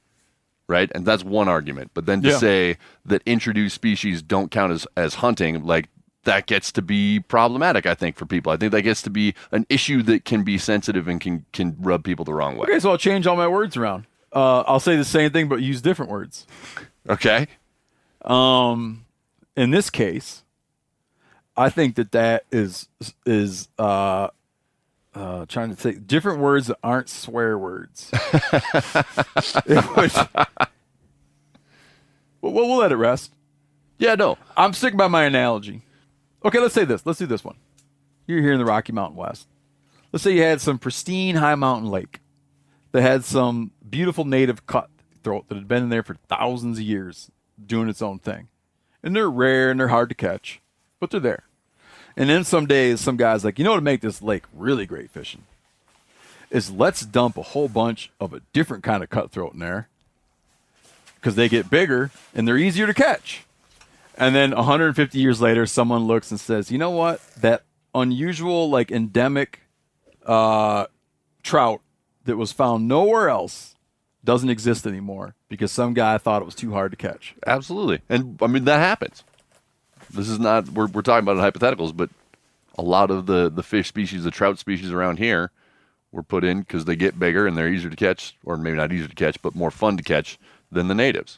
[0.67, 0.91] Right?
[0.93, 1.91] And that's one argument.
[1.93, 2.37] But then to Yeah.
[2.37, 5.87] say that introduced species don't count as, as hunting, like
[6.23, 8.51] that gets to be problematic, I think, for people.
[8.51, 11.75] I think that gets to be an issue that can be sensitive and can can
[11.79, 12.63] rub people the wrong way.
[12.63, 14.05] Okay, so I'll change all my words around.
[14.33, 16.45] Uh, I'll say the same thing, but use different words.
[17.07, 17.47] Okay.
[18.23, 19.05] Um,
[19.55, 20.43] in this case,
[21.57, 22.87] I think that that is
[23.25, 24.27] is uh,
[25.15, 28.11] uh, trying to say different words that aren't swear words.
[32.41, 33.33] Well, we'll, we'll let it rest.
[33.97, 34.37] Yeah, no.
[34.55, 35.81] I'm sticking by my analogy.
[36.43, 37.05] Okay, let's say this.
[37.05, 37.57] Let's do this one.
[38.25, 39.47] You're here in the Rocky Mountain West.
[40.11, 42.19] Let's say you had some pristine high mountain lake
[42.91, 47.29] that had some beautiful native cutthroat that had been in there for thousands of years
[47.63, 48.47] doing its own thing.
[49.03, 50.61] And they're rare and they're hard to catch,
[50.99, 51.43] but they're there.
[52.15, 54.85] And then some days, some guy's like, you know what to make this lake really
[54.85, 55.43] great fishing?
[56.49, 59.87] Is let's dump a whole bunch of a different kind of cutthroat in there
[61.15, 63.45] because they get bigger and they're easier to catch.
[64.19, 67.21] And then 150 years later, someone looks and says, "You know what?
[67.35, 67.63] That
[67.95, 69.61] unusual, like endemic
[70.25, 70.87] uh,
[71.41, 71.81] trout
[72.25, 73.75] that was found nowhere else
[74.23, 78.01] doesn't exist anymore because some guy thought it was too hard to catch." Absolutely.
[78.09, 79.23] And I mean that happens.
[80.13, 82.09] This is not we're we're talking about hypotheticals, but
[82.77, 85.51] a lot of the the fish species, the trout species around here
[86.11, 88.91] were put in because they get bigger and they're easier to catch, or maybe not
[88.91, 90.37] easier to catch, but more fun to catch
[90.71, 91.37] than the natives.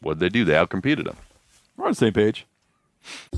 [0.00, 0.44] What did they do?
[0.44, 1.16] They outcompeted them.
[1.80, 2.46] We're on the same page.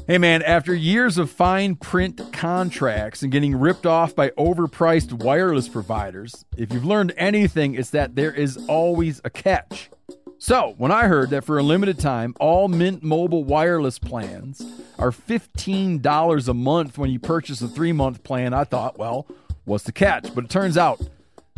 [0.08, 5.68] Hey man, after years of fine print contracts and getting ripped off by overpriced wireless
[5.68, 9.90] providers, if you've learned anything, it's that there is always a catch.
[10.38, 14.60] So, when I heard that for a limited time, all Mint Mobile wireless plans
[14.98, 19.28] are $15 a month when you purchase a three month plan, I thought, well,
[19.66, 20.34] what's the catch?
[20.34, 21.00] But it turns out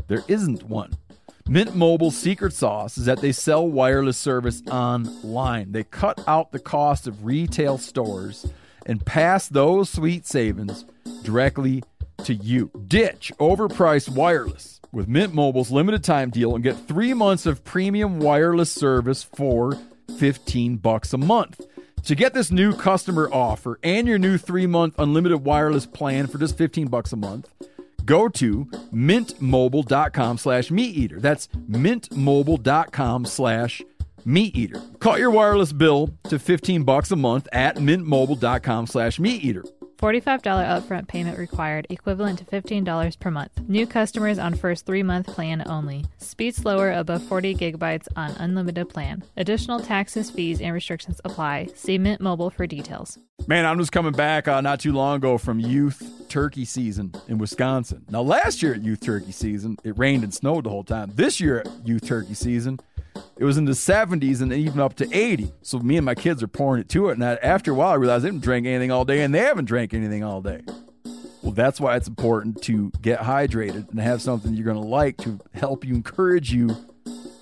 [0.08, 0.92] there isn't one.
[1.46, 5.72] Mint Mobile's secret sauce is that they sell wireless service online.
[5.72, 8.46] They cut out the cost of retail stores
[8.86, 10.86] and pass those sweet savings
[11.22, 11.84] directly
[12.24, 12.70] to you.
[12.88, 18.20] Ditch overpriced wireless with Mint Mobile's limited time deal and get 3 months of premium
[18.20, 19.78] wireless service for
[20.18, 21.60] 15 bucks a month.
[22.04, 26.56] To get this new customer offer and your new 3-month unlimited wireless plan for just
[26.56, 27.50] 15 bucks a month,
[28.04, 31.20] go to mintmobile.com slash meateater.
[31.20, 33.82] That's mintmobile.com slash
[34.26, 34.98] meateater.
[35.00, 39.64] Cut your wireless bill to 15 bucks a month at mintmobile.com slash meateater.
[39.96, 43.60] $45 upfront payment required, equivalent to $15 per month.
[43.68, 46.04] New customers on first three month plan only.
[46.18, 49.24] Speed slower above 40 gigabytes on unlimited plan.
[49.36, 51.68] Additional taxes, fees, and restrictions apply.
[51.74, 53.18] See Mint Mobile for details.
[53.46, 57.36] Man, I'm just coming back uh, not too long ago from youth turkey season in
[57.36, 58.02] Wisconsin.
[58.08, 61.12] Now, last year at youth turkey season, it rained and snowed the whole time.
[61.14, 62.80] This year at youth turkey season,
[63.36, 65.52] it was in the 70s and even up to 80.
[65.60, 67.12] So me and my kids are pouring it to it.
[67.12, 69.40] And I, after a while, I realized they didn't drink anything all day, and they
[69.40, 70.62] haven't drank anything all day.
[71.42, 75.18] Well, that's why it's important to get hydrated and have something you're going to like
[75.18, 76.74] to help you encourage you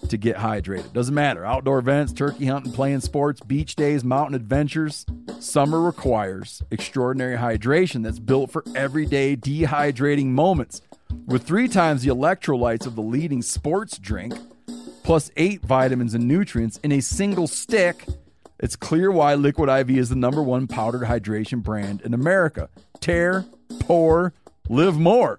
[0.08, 0.92] to get hydrated.
[0.92, 1.44] Doesn't matter.
[1.44, 5.06] Outdoor events, turkey hunting, playing sports, beach days, mountain adventures.
[5.40, 10.82] Summer requires extraordinary hydration that's built for everyday dehydrating moments.
[11.26, 14.34] With three times the electrolytes of the leading sports drink,
[15.02, 18.06] plus eight vitamins and nutrients in a single stick,
[18.60, 22.68] it's clear why Liquid IV is the number one powdered hydration brand in America.
[23.00, 23.44] Tear,
[23.80, 24.32] pour,
[24.68, 25.38] live more.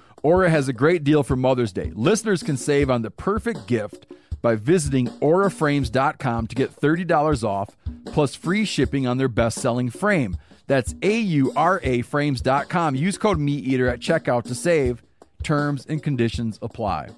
[0.23, 1.91] Aura has a great deal for Mother's Day.
[1.95, 4.05] Listeners can save on the perfect gift
[4.41, 10.37] by visiting auraframes.com to get $30 off plus free shipping on their best-selling frame.
[10.67, 12.95] That's A-U-R-A frames.com.
[12.95, 15.03] Use code MeatEater at checkout to save.
[15.43, 17.09] Terms and conditions apply.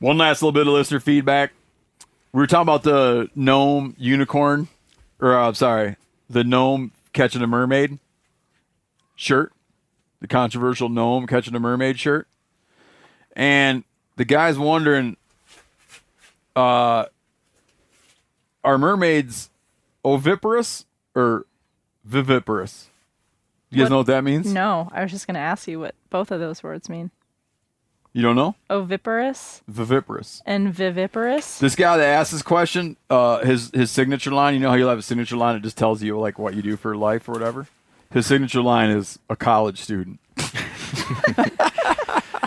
[0.00, 1.52] One last little bit of listener feedback.
[2.32, 4.68] We were talking about the gnome unicorn,
[5.18, 5.96] or uh, sorry,
[6.28, 7.98] the gnome catching a mermaid
[9.16, 9.52] shirt,
[10.20, 12.26] the controversial gnome catching a mermaid shirt,
[13.34, 13.84] and
[14.16, 15.16] the guy's wondering,
[16.56, 17.04] uh,
[18.64, 19.50] are mermaids
[20.04, 21.46] oviparous or
[22.04, 22.88] viviparous?
[23.70, 24.52] You guys What- know what that means?
[24.52, 27.10] No, I was just going to ask you what both of those words mean.
[28.14, 28.56] You don't know?
[28.70, 30.42] Oviparous Viviparous.
[30.46, 31.58] and viviparous.
[31.58, 34.54] This guy that asked this question, uh, his his signature line.
[34.54, 36.62] You know how you'll have a signature line It just tells you like what you
[36.62, 37.66] do for life or whatever.
[38.10, 40.18] His signature line is a college student.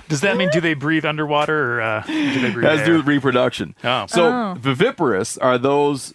[0.08, 2.98] Does that mean do they breathe underwater or uh, do they breathe has to do
[2.98, 3.76] with reproduction.
[3.84, 4.06] Oh.
[4.08, 4.56] So Oh.
[4.60, 6.14] viviparous are those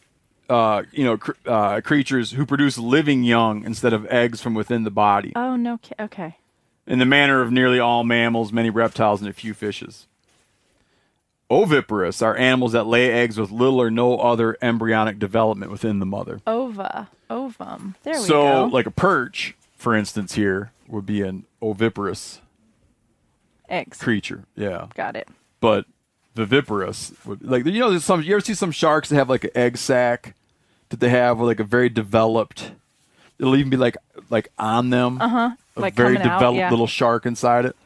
[0.50, 4.84] uh, you know cr- uh, creatures who produce living young instead of eggs from within
[4.84, 5.78] the body, Oh no.
[5.78, 6.36] ki- Okay.
[6.86, 10.06] in the manner of nearly all mammals, many reptiles, and a few fishes.
[11.48, 16.06] Oviparous are animals that lay eggs with little or no other embryonic development within the
[16.06, 16.40] mother.
[16.46, 17.08] Ova.
[17.30, 17.94] Ovum.
[18.02, 18.68] There we so, go.
[18.68, 22.40] So, like a perch, for instance, here would be an oviparous
[23.68, 23.98] Eggs.
[24.00, 24.44] creature.
[24.56, 24.86] Yeah.
[24.94, 25.28] Got it.
[25.60, 25.86] But
[26.34, 27.12] viviparous.
[27.24, 28.22] would- Like you know, there's some.
[28.22, 30.34] You ever see some sharks that have like an egg sac
[30.90, 32.72] that they have with like a very developed.
[33.38, 33.96] It'll even be like
[34.30, 35.20] like on them.
[35.20, 35.50] Uh huh.
[35.76, 36.70] a Like very coming out, developed yeah.
[36.70, 37.76] little shark inside it.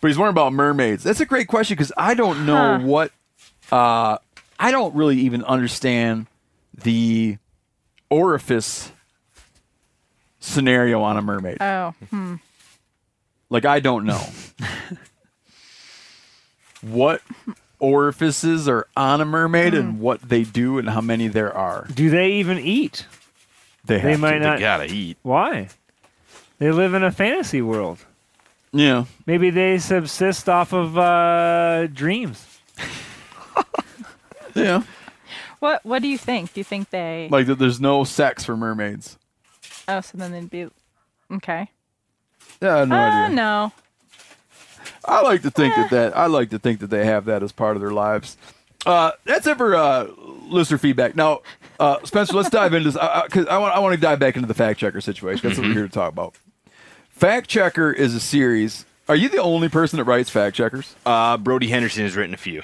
[0.00, 1.04] But he's wondering about mermaids.
[1.04, 2.84] That's a great question because I don't know Huh.
[2.86, 3.12] what.
[3.70, 4.18] Uh,
[4.58, 6.26] I don't really even understand
[6.74, 7.36] the
[8.08, 8.90] orifice
[10.40, 11.58] scenario on a mermaid.
[11.60, 11.94] Oh.
[12.10, 12.36] Hmm.
[13.50, 14.22] Like I don't know
[16.82, 17.20] what
[17.78, 19.78] orifices are on a mermaid Hmm.
[19.80, 21.86] and what they do and how many there are.
[21.92, 23.06] Do they even eat?
[23.84, 24.40] They, They might to.
[24.40, 24.54] not.
[24.56, 25.18] They gotta eat.
[25.22, 25.68] Why?
[26.58, 28.04] They live in a fantasy world.
[28.72, 29.04] Yeah.
[29.26, 32.46] Maybe they subsist off of uh, dreams.
[34.54, 34.82] Yeah.
[35.60, 36.52] What What do you think?
[36.54, 37.28] Do you think they?
[37.30, 39.16] Like that there's no sex for mermaids.
[39.86, 40.68] oh, so then they'd be.
[41.32, 41.70] Okay.
[42.60, 43.36] Yeah, I have no uh, idea.
[43.36, 43.72] no.
[45.04, 47.52] I like to think that, that I like to think that they have that as
[47.52, 48.36] part of their lives.
[48.84, 50.08] Uh, that's it for uh,
[50.48, 51.14] listener feedback.
[51.14, 51.42] Now,
[51.78, 54.48] uh, Spencer, let's dive into this because I want I want to dive back into
[54.48, 55.48] the fact checker situation.
[55.48, 56.34] That's what we're here to talk about.
[57.20, 58.86] Fact checker is a series.
[59.06, 60.96] Are you the only person that writes fact checkers?
[61.04, 62.62] Uh, Brody Henderson has written a few.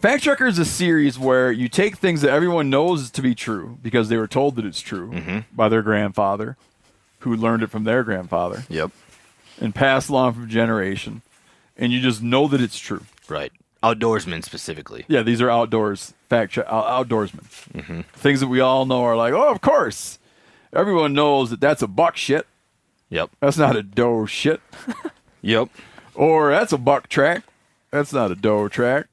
[0.00, 3.76] Fact checker is a series where you take things that everyone knows to be true
[3.82, 6.56] because they were told that it's true by their grandfather,
[7.18, 8.64] who learned it from their grandfather.
[8.70, 8.90] Yep.
[9.60, 11.20] And passed along from generation,
[11.76, 13.04] and you just know that it's true.
[13.28, 13.52] Right.
[13.82, 15.04] Outdoorsmen specifically.
[15.08, 17.44] Yeah, these are outdoors fact check out, outdoorsmen.
[17.74, 18.00] Mm-hmm.
[18.14, 20.18] Things that we all know are like, oh, of course.
[20.72, 22.46] Everyone knows that that's a buck shit.
[23.10, 23.30] Yep.
[23.40, 24.60] That's not a doe shit.
[25.42, 25.68] Yep.
[26.14, 27.44] Or that's a buck track.
[27.90, 29.06] That's not a doe track.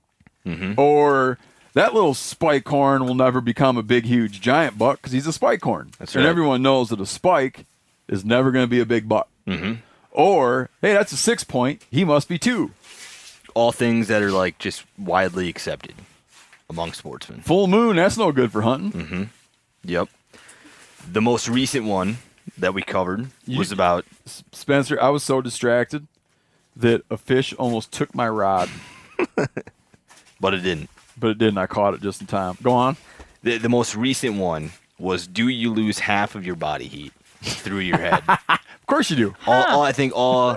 [0.46, 0.80] Mm-hmm.
[0.80, 1.38] Or
[1.74, 5.34] that little spike horn will never become a big, huge, giant buck because he's a
[5.34, 5.92] spike horn.
[6.00, 7.66] That's and everyone knows that a spike
[8.08, 9.28] is never going to be a big buck.
[9.46, 9.82] Mm-hmm.
[10.12, 11.84] Or, hey, that's a six point.
[11.92, 12.72] He must be two.
[13.54, 15.96] All things that are like just widely accepted
[16.70, 17.42] among sportsmen.
[17.42, 18.92] Full moon, that's no good for hunting.
[18.92, 19.24] Mm-hmm.
[19.84, 20.10] Yep.
[21.12, 22.18] The most recent one
[22.58, 26.08] that we covered You- was about Spencer, I was so distracted
[26.76, 28.70] that a fish almost took my rod,
[30.40, 30.90] but it didn't.
[31.18, 31.58] but it didn't.
[31.58, 32.58] I caught it just in time.
[32.62, 32.98] Go on.
[33.44, 37.80] The, the most recent one was do you lose half of your body heat through
[37.80, 38.24] your head?
[38.88, 39.36] Of course you do.
[39.46, 40.56] all, all I think all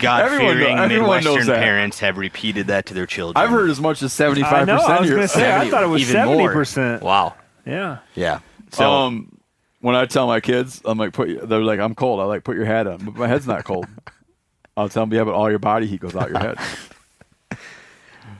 [0.00, 1.62] God Everyone fearing know- everyone knows Midwestern that.
[1.62, 3.40] parents have repeated that to their children.
[3.40, 4.74] I've heard as much as seventy I five know.
[4.74, 5.00] I percent.
[5.02, 5.56] was going to say.
[5.56, 7.00] I thought it was seventy percent.
[7.00, 7.36] Wow.
[7.64, 7.98] Yeah.
[8.16, 8.40] Yeah.
[8.72, 9.38] So um,
[9.80, 11.28] when I tell my kids, I'm like, put.
[11.28, 12.20] your- They're like, I'm cold.
[12.20, 13.86] I like put your hat on, but my head's not cold.
[14.76, 16.56] I'll tell them, yeah, but all your body heat goes out your head.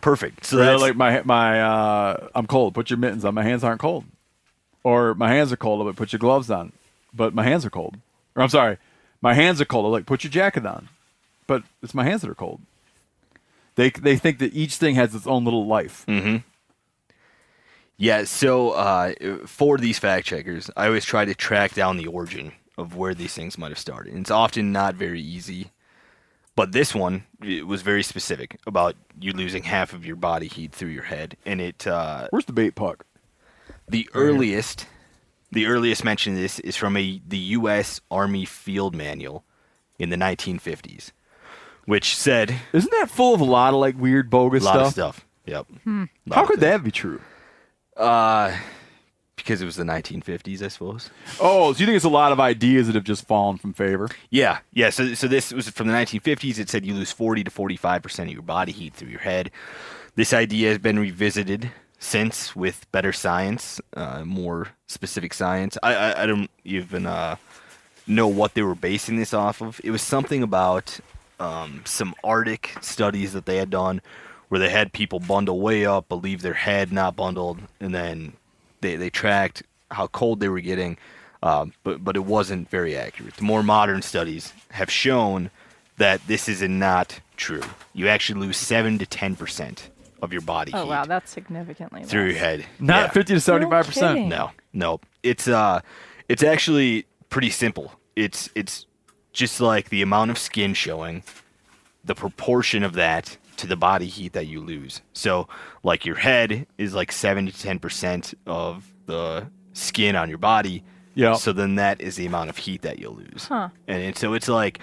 [0.00, 0.44] perfect.
[0.46, 1.60] So they're that's like my my.
[1.60, 2.74] Uh, I'm cold.
[2.74, 3.34] Put your mittens on.
[3.34, 4.04] My hands aren't cold.
[4.82, 5.84] Or my hands are cold.
[5.86, 6.72] But put your gloves on.
[7.12, 7.96] But my hands are cold.
[8.36, 8.78] Or I'm sorry,
[9.20, 9.86] my hands are cold.
[9.86, 10.88] I'm like put your jacket on.
[11.46, 12.60] But it's my hands that are cold.
[13.74, 16.04] They they think that each thing has its own little life.
[16.06, 16.36] Mm-hmm.
[18.00, 19.12] Yeah, so uh,
[19.44, 23.34] for these fact checkers, I always try to track down the origin of where these
[23.34, 24.14] things might have started.
[24.14, 25.70] And it's often not very easy.
[26.56, 27.24] But this one
[27.66, 31.36] was very specific about you losing half of your body heat through your head.
[31.44, 31.86] And it.
[31.86, 33.04] Uh, Where's the bait puck?
[33.86, 34.86] The earliest.
[35.52, 38.00] The earliest mention of this is from a the U.S.
[38.10, 39.44] Army Field Manual
[39.98, 41.10] in the 1950s,
[41.84, 44.86] which said Isn't that full of a lot of like weird bogus a lot stuff?
[44.86, 45.26] of stuff.
[45.44, 45.66] Yep.
[45.84, 46.04] Hmm.
[46.26, 46.70] Lot How of could things.
[46.72, 47.20] that be true?
[47.96, 48.56] Uh,
[49.36, 51.10] because it was the 1950s, I suppose.
[51.40, 54.08] Oh, so you think it's a lot of ideas that have just fallen from favor?
[54.28, 54.90] Yeah, yeah.
[54.90, 56.58] So, so this was from the 1950s.
[56.58, 59.50] It said you lose 40 to 45 percent of your body heat through your head.
[60.14, 65.76] This idea has been revisited since with better science, uh, more specific science.
[65.82, 67.36] I, I, I don't even uh,
[68.06, 69.80] know what they were basing this off of.
[69.84, 70.98] It was something about
[71.38, 74.00] um, some Arctic studies that they had done,
[74.50, 78.34] where they had people bundle way up, but leave their head not bundled, and then
[78.82, 80.98] they they tracked how cold they were getting.
[81.42, 83.34] Um, but but it wasn't very accurate.
[83.36, 85.50] The more modern studies have shown
[85.96, 87.62] that this is not true.
[87.94, 89.88] You actually lose seven to ten percent
[90.20, 92.66] of your body Oh heat wow, that's significantly through your head.
[92.78, 93.10] Not Yeah.
[93.10, 94.26] 50 to 75%.
[94.28, 95.00] No, no.
[95.22, 95.80] It's uh,
[96.28, 97.92] it's actually pretty simple.
[98.16, 98.84] It's it's
[99.32, 101.22] just like the amount of skin showing,
[102.04, 105.00] the proportion of that to the body heat that you lose.
[105.12, 105.48] So
[105.82, 110.84] like your head is like seven to ten percent of the skin on your body.
[111.14, 111.34] Yeah.
[111.34, 113.46] So then that is the amount of heat that you'll lose.
[113.46, 113.68] Huh.
[113.88, 114.80] And, and so it's like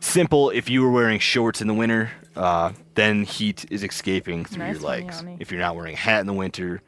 [0.00, 0.50] simple.
[0.50, 4.74] If you were wearing shorts in the winter, uh, then heat is escaping through Nice
[4.80, 5.22] your legs.
[5.22, 5.36] Yanni.
[5.40, 6.82] If you're not wearing a hat in the winter,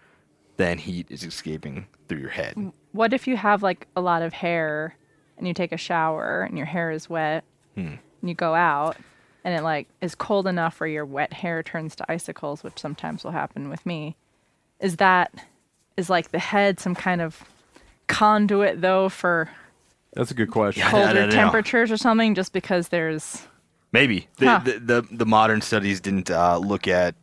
[0.57, 2.73] then heat is escaping through your head.
[2.93, 4.97] What if you have like a lot of hair
[5.39, 7.45] and you take a shower and your hair is wet
[7.75, 7.95] Hmm.
[8.21, 8.97] and you go out
[9.45, 13.25] and it like is cold enough where your wet hair turns to icicles, which sometimes
[13.25, 14.17] will happen with me.
[14.81, 15.33] Is that
[15.97, 17.45] is like the head some kind of
[18.07, 19.51] conduit though for
[20.15, 20.83] That's a good question.
[20.83, 21.35] I- I colder don't know.
[21.35, 22.35] temperatures or something?
[22.35, 23.47] Just because there's
[23.93, 24.61] Maybe the, Huh.
[24.65, 27.15] the, the the modern studies didn't uh, look at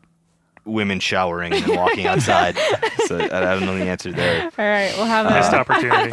[0.66, 2.58] women showering and walking outside,
[3.06, 4.44] so I, I don't know the answer there.
[4.44, 4.92] all right.
[4.98, 6.12] We'll have Missed a opportunity.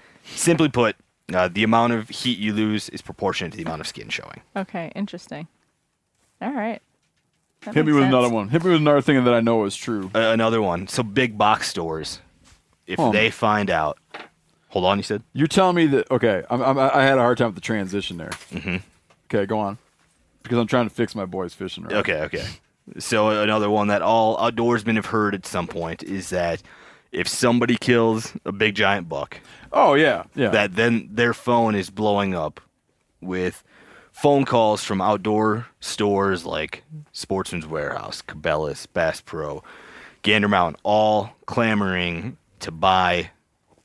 [0.24, 0.96] Simply put,
[1.34, 4.40] uh, the amount of heat you lose is proportionate to the amount of skin showing.
[4.56, 4.92] okay.
[4.94, 5.48] Interesting.
[6.40, 6.80] All right.
[7.62, 8.12] That Hit me with sense.
[8.14, 8.48] another one.
[8.48, 10.10] Hit me with another thing that I know is true.
[10.14, 10.86] Uh, another one.
[10.88, 12.20] So big box stores,
[12.86, 13.10] if Oh.
[13.10, 13.98] they find out,
[14.68, 15.22] hold on, you said.
[15.32, 16.44] You're telling me that okay?
[16.50, 18.30] I'm, I'm, I had a hard time with the transition there.
[18.52, 18.82] Mhm.
[19.28, 19.78] Okay, go on.
[20.42, 21.84] Because I'm trying to fix my boys fishing.
[21.84, 21.94] Right.
[21.94, 22.46] Okay, okay.
[22.98, 26.62] So another one that all outdoorsmen have heard at some point is that
[27.16, 29.40] if somebody kills a big giant buck,
[29.72, 30.50] Oh yeah, yeah.
[30.50, 32.60] that then their phone is blowing up
[33.20, 33.64] with
[34.12, 39.64] phone calls from outdoor stores like Sportsman's Warehouse, Cabela's, Bass Pro,
[40.22, 43.30] Gander Mountain, all clamoring to buy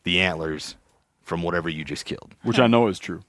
[0.04, 0.76] the antlers
[1.24, 2.34] from whatever you just killed.
[2.44, 3.22] Which I know is true.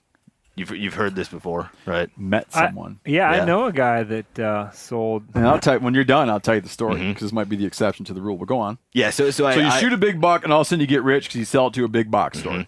[0.55, 2.11] You've you've heard this before, right?
[2.19, 3.01] Met I- someone.
[3.07, 3.43] yeah, Yeah.
[3.43, 5.25] I know a guy that uh, sold.
[5.35, 6.29] and I'll tell you when you're done.
[6.29, 8.37] I'll tell you the story because this might be the exception to the rule.
[8.37, 8.77] But go on.
[8.93, 10.81] Yeah, so so, I, you I- shoot a big buck, and all of a sudden
[10.81, 12.53] you get rich because you sell it to a big box store.
[12.53, 12.67] and,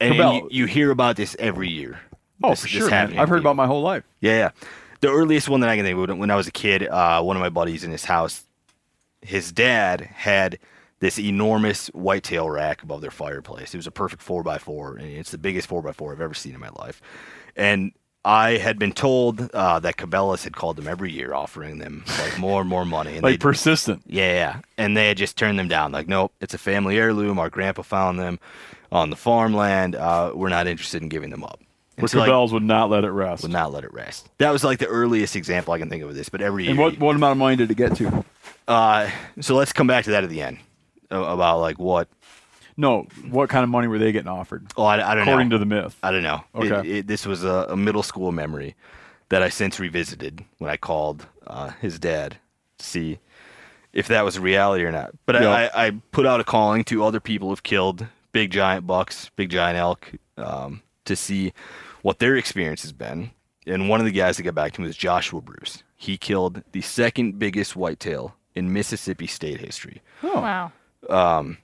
[0.00, 1.98] and you, you hear about this every year.
[2.44, 2.90] Oh, This- for sure.
[2.90, 3.18] man.
[3.18, 4.04] I've heard about my whole life.
[4.20, 4.50] Yeah, yeah.
[5.00, 7.20] The earliest one that I can think of when- when I was a kid, uh,
[7.22, 8.44] one of my buddies in his house,
[9.22, 10.58] his dad had
[11.02, 13.74] this enormous whitetail rack above their fireplace.
[13.74, 16.20] It was a perfect four x four, and it's the biggest four x four I've
[16.20, 17.02] ever seen in my life.
[17.56, 17.90] And
[18.24, 22.38] I had been told uh, that Cabela's had called them every year, offering them like
[22.38, 23.14] more and more money.
[23.14, 24.02] And Like persistent.
[24.06, 24.60] yeah, yeah.
[24.78, 25.90] And they had just turned them down.
[25.90, 27.40] Like, nope, it's a family heirloom.
[27.40, 28.38] Our grandpa found them
[28.92, 29.96] on the farmland.
[29.96, 31.58] Uh, we're not interested in giving them up.
[31.98, 33.42] And so, like, Cabela's would not let it rest.
[33.42, 34.28] would not let it rest.
[34.38, 36.28] That was like the earliest example I can think of of this.
[36.28, 38.24] But every year, And what what amount of money did it get to?
[38.68, 40.58] uh, so let's come back to that at the end
[41.12, 42.08] about like what.
[42.76, 44.66] No, what kind of money were they getting offered?
[44.78, 45.32] Oh, I, I don't know.
[45.32, 45.54] According know.
[45.56, 45.96] to the myth.
[46.02, 46.42] I don't know.
[46.54, 46.88] Okay.
[46.98, 48.74] it- this was a, a middle school memory
[49.28, 52.38] that I since revisited when I called uh, his dad
[52.78, 53.18] to see
[53.92, 55.12] if that was a reality or not.
[55.26, 55.48] But Yeah.
[55.50, 59.30] I, I, I put out a calling to other people who've killed big giant bucks,
[59.36, 61.52] big giant elk, um, to see
[62.00, 63.32] what their experience has been.
[63.66, 65.82] And one of the guys that got back to me was Joshua Bruce.
[65.94, 70.00] He killed the second biggest whitetail in Mississippi state history.
[70.22, 70.72] Wow.
[71.08, 71.58] Um,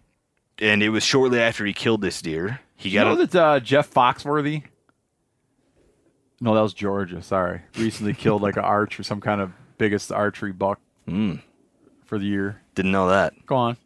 [0.58, 2.60] and it was shortly after he killed this deer.
[2.76, 4.64] He got You know a, that uh, Jeff Foxworthy?
[6.40, 7.22] No, that was Georgia.
[7.22, 11.40] Sorry, recently killed like an arch or some kind of biggest archery buck Mm.
[12.04, 12.60] for the year.
[12.74, 13.34] Didn't know that.
[13.46, 13.76] Go on.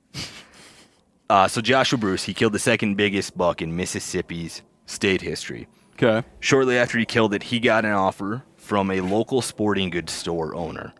[1.31, 5.69] Uh, so Joshua Bruce, he killed the second biggest buck in Mississippi's state history.
[5.95, 6.27] Okay.
[6.41, 10.55] Shortly after he killed it, he got an offer from a local sporting goods store
[10.55, 10.93] owner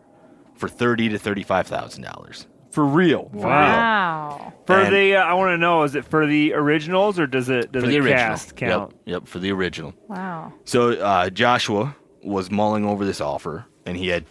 [0.55, 2.47] for thirty to thirty-five thousand dollars.
[2.73, 3.29] For real.
[3.31, 4.51] Wow.
[4.65, 7.47] For And- the, uh, I want to know, is it for the originals or does
[7.49, 8.17] it does For it the original.
[8.17, 8.91] cast count?
[8.91, 9.93] Yep, yep, for the original.
[10.07, 10.53] Wow.
[10.65, 14.25] So uh, Joshua was mulling over this offer, and he had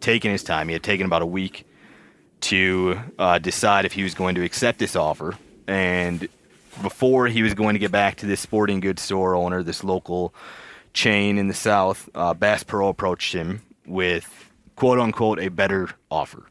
[0.00, 0.68] taken his time.
[0.68, 1.66] He had taken about a week
[2.42, 5.36] to uh, decide if he was going to accept this offer.
[5.66, 6.28] And
[6.82, 10.34] before he was going to get back to this sporting goods store owner, this local
[10.94, 16.46] chain in the South, uh, Bass Pro approached him with quote unquote a better offer.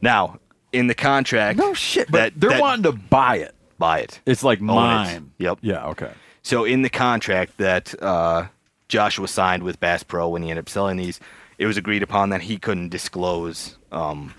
[0.00, 0.38] Now,
[0.74, 3.54] in the contract, No shit, but that- they're that- wanting to buy it.
[3.78, 4.20] buy it.
[4.26, 4.72] It's like Own it.
[4.72, 5.30] mine.
[5.38, 5.58] Yep.
[5.62, 5.86] Yeah.
[5.86, 6.10] Okay.
[6.42, 8.46] So in the contract that uh,
[8.88, 11.18] Joshua signed with Bass Pro when he ended up selling these,
[11.58, 14.34] it was agreed upon that he couldn't disclose um,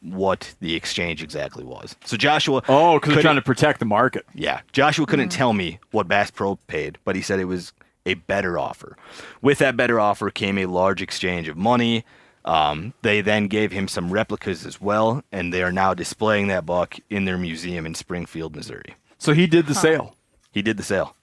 [0.00, 1.94] what the exchange exactly was.
[2.04, 4.24] So Joshua, Oh, because they're trying to protect the market.
[4.34, 7.72] yeah, Joshua couldn't tell me what Bass Pro paid, but he said it was
[8.06, 8.96] a better offer.
[9.42, 12.04] With that better offer came a large exchange of money.
[12.44, 16.64] Um, they then gave him some replicas as well, and they are now displaying that
[16.64, 18.94] buck in their museum in Springfield, Missouri.
[19.18, 20.16] So he did the sale.
[20.52, 21.14] He did the sale.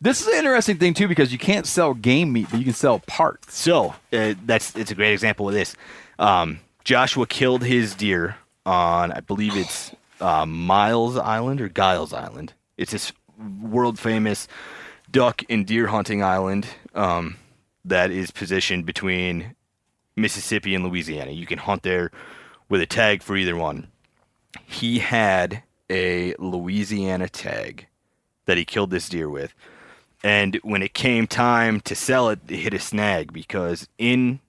[0.00, 2.74] This is an interesting thing too because you can't sell game meat, but you can
[2.74, 3.56] sell parts.
[3.56, 5.74] So uh, that's it's a great example of this.
[6.18, 12.52] Um, Joshua killed his deer on, I believe it's uh, Miles Island or Giles Island.
[12.76, 13.12] It's this
[13.60, 14.48] world famous
[15.10, 17.36] duck and deer hunting island um,
[17.84, 19.55] that is positioned between
[20.16, 21.30] Mississippi and Louisiana.
[21.30, 22.10] You can hunt there
[22.68, 23.88] with a tag for either one.
[24.66, 27.86] He had a Louisiana tag
[28.46, 29.54] that he killed this deer with.
[30.24, 34.40] And when it came time to sell it, it hit a snag because in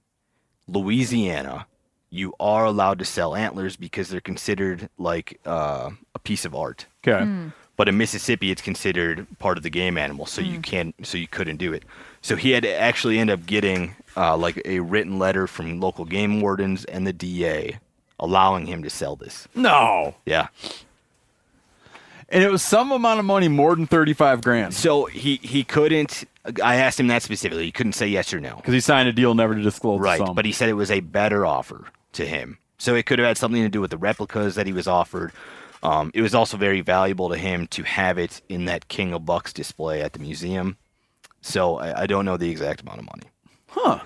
[0.68, 1.68] Louisiana,
[2.10, 6.86] you are allowed to sell antlers because they're considered like uh, a piece of art.
[7.06, 7.24] Okay.
[7.24, 7.50] Hmm.
[7.76, 11.28] but in Mississippi it's considered part of the game animal, so you can't, so you
[11.28, 11.84] couldn't do it.
[12.22, 16.06] So he had to actually end up getting uh, like a written letter from local
[16.06, 17.80] game wardens and the DA
[18.20, 19.48] allowing him to sell this.
[19.56, 20.16] No.
[20.26, 20.48] Yeah.
[22.30, 24.74] And it was some amount of money more than 35 grand.
[24.74, 26.26] So he he couldn't.
[26.62, 27.66] I asked him that specifically.
[27.66, 28.56] He couldn't say yes or no.
[28.58, 30.92] Because he signed a deal never to disclose the Right, but he said it was
[30.92, 32.58] a better offer to him.
[32.78, 35.32] So it could have had something to do with the replicas that he was offered.
[35.84, 39.26] Um, it was also very valuable to him to have it in that King of
[39.26, 40.78] Bucks display at the museum.
[41.42, 43.24] So I, I don't know the exact amount of money.
[43.80, 44.00] Huh.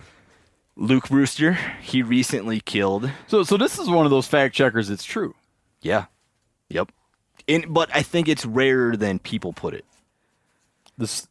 [0.76, 3.10] Luke Brewster, he recently killed.
[3.28, 4.90] So, so this is one of those fact checkers.
[4.90, 5.36] It's true.
[5.82, 6.06] Yeah.
[6.70, 6.92] Yep.
[7.48, 9.86] In, but I think it's rarer than people put it.
[10.98, 11.28] This.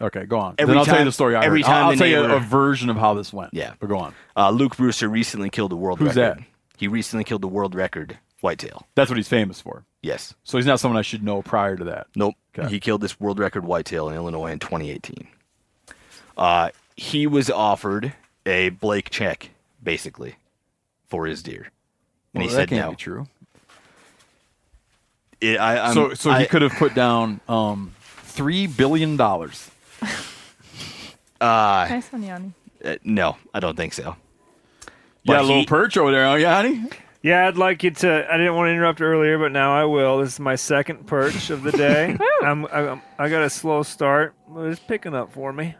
[0.00, 0.54] Okay, go on.
[0.58, 1.34] Every then I'll tell you the story.
[1.34, 1.68] I every heard.
[1.70, 3.52] I'll- time I'll, the tell you a version of how this went.
[3.54, 3.74] Yeah.
[3.80, 4.14] But go on.
[4.36, 6.38] Uh, Luke Brewster recently killed the world Who's record.
[6.38, 6.46] that?
[6.76, 8.86] He recently killed the world record whitetail.
[8.94, 9.84] That's what he's famous for.
[10.02, 10.34] Yes.
[10.44, 12.06] So he's not someone I should know prior to that.
[12.14, 12.34] Nope.
[12.56, 12.68] Okay.
[12.68, 15.26] He killed this world record whitetail in Illinois in 2018.
[16.36, 18.12] Uh, he was offered
[18.44, 19.50] a Blake check,
[19.82, 20.34] basically,
[21.08, 21.70] for his deer,
[22.34, 22.90] and Well, he that said can't no.
[22.90, 23.26] be true.
[25.40, 27.92] It, I, I'm- so, so I- he could have put down um,
[28.22, 29.70] three billion dollars.
[31.40, 32.52] Uh, Nice one, Yanni.
[32.84, 34.16] uh, no, I don't think so.
[35.22, 36.88] You got a little he- perch over there, huh, Yanni?
[37.22, 38.26] Yeah, I'd like you to.
[38.28, 40.18] I didn't want to interrupt earlier, but now I will.
[40.18, 42.18] This is my second perch of the day.
[42.42, 45.76] I'm, I'm, I got a slow start, but it's picking up for me.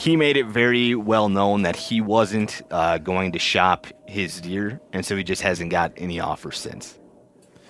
[0.00, 4.80] He made it very well known that he wasn't uh, going to shop his deer,
[4.94, 6.98] and so he just hasn't got any offers since.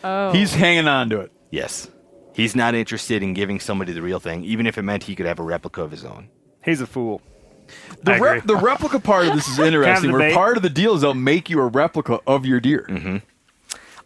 [0.05, 0.31] Oh.
[0.33, 1.33] He's hanging on to it.
[1.51, 1.91] Yes.
[2.33, 5.27] He's not interested in giving somebody the real thing, even if it meant he could
[5.27, 6.29] have a replica of his own.
[6.65, 7.21] He's a fool.
[8.05, 8.55] The, I rep- agree.
[8.55, 10.13] the replica part of this is interesting.
[10.13, 12.87] where part of the deal is they'll make you a replica of your deer.
[12.89, 13.17] Mm-hmm.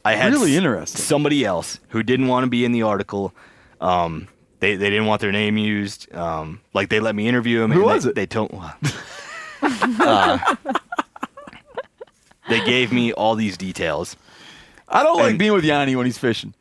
[0.02, 0.98] I had Really interesting.
[1.00, 3.34] Somebody else who didn't want to be in the article.
[3.82, 4.28] Um,
[4.64, 6.12] they they didn't want their name used.
[6.14, 7.70] Um, like they let me interview him.
[7.70, 8.14] Who and was they, it?
[8.14, 8.50] They told.
[9.62, 10.56] uh,
[12.48, 14.16] they gave me all these details.
[14.88, 16.54] I don't like And- being with Yanni when he's fishing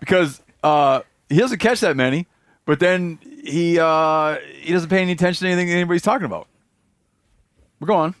[0.00, 2.26] because uh, he doesn't catch that many,
[2.66, 6.46] but then he uh, he doesn't pay any attention to anything anybody's talking about.
[7.80, 8.14] We're going.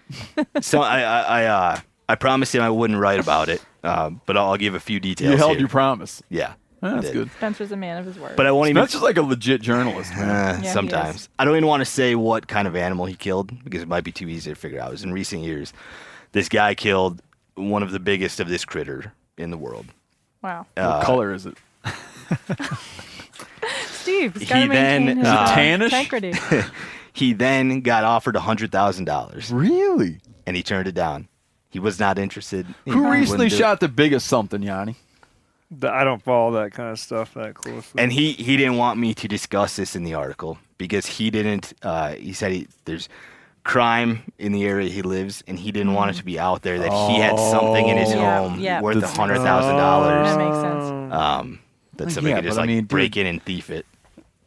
[0.62, 4.36] so I I I, uh, I promised him I wouldn't write about it, uh, but
[4.38, 5.32] I'll give a few details.
[5.32, 5.60] You held here.
[5.60, 6.22] your promise.
[6.30, 7.30] Yeah, Ah, that's good.
[7.32, 8.36] Spencer's a man of his word.
[8.36, 8.82] But I won't even.
[8.82, 10.60] Spencer's like a legit journalist, man.
[10.60, 10.72] He is.
[10.72, 11.28] sometimes.
[11.38, 14.04] I don't even want to say what kind of animal he killed because it might
[14.04, 14.88] be too easy to figure out.
[14.88, 15.72] It was in recent years.
[16.32, 17.22] This guy killed
[17.54, 19.86] one of the biggest of this critter in the world.
[20.42, 20.66] wow.
[20.74, 21.56] what Uh, color is it?
[23.86, 25.84] Steve, he's he got to then, maintain his uh, uh, Tannish?
[25.84, 26.32] integrity.
[27.12, 30.20] He then got offered hundred thousand dollars, Really?
[30.46, 31.28] and he turned it down.
[31.70, 32.66] He was not interested.
[32.84, 33.58] He Who wouldn't recently do it.
[33.58, 34.96] shot the biggest something, Yanni?
[35.70, 38.00] The- I don't follow that kind of stuff that closely.
[38.00, 41.72] And he he didn't want me to discuss this in the article because he didn't.
[41.82, 43.08] Uh, he said he, there's
[43.64, 46.78] crime in the area he lives, and he didn't want it to be out there
[46.78, 48.80] that he had something in his Yeah, home yeah.
[48.80, 50.28] worth a That's- hundred thousand dollars.
[50.28, 51.12] That makes sense.
[51.12, 51.58] Um,
[51.94, 53.86] that somebody Yeah, could just but I like mean, dude- break in and thief it.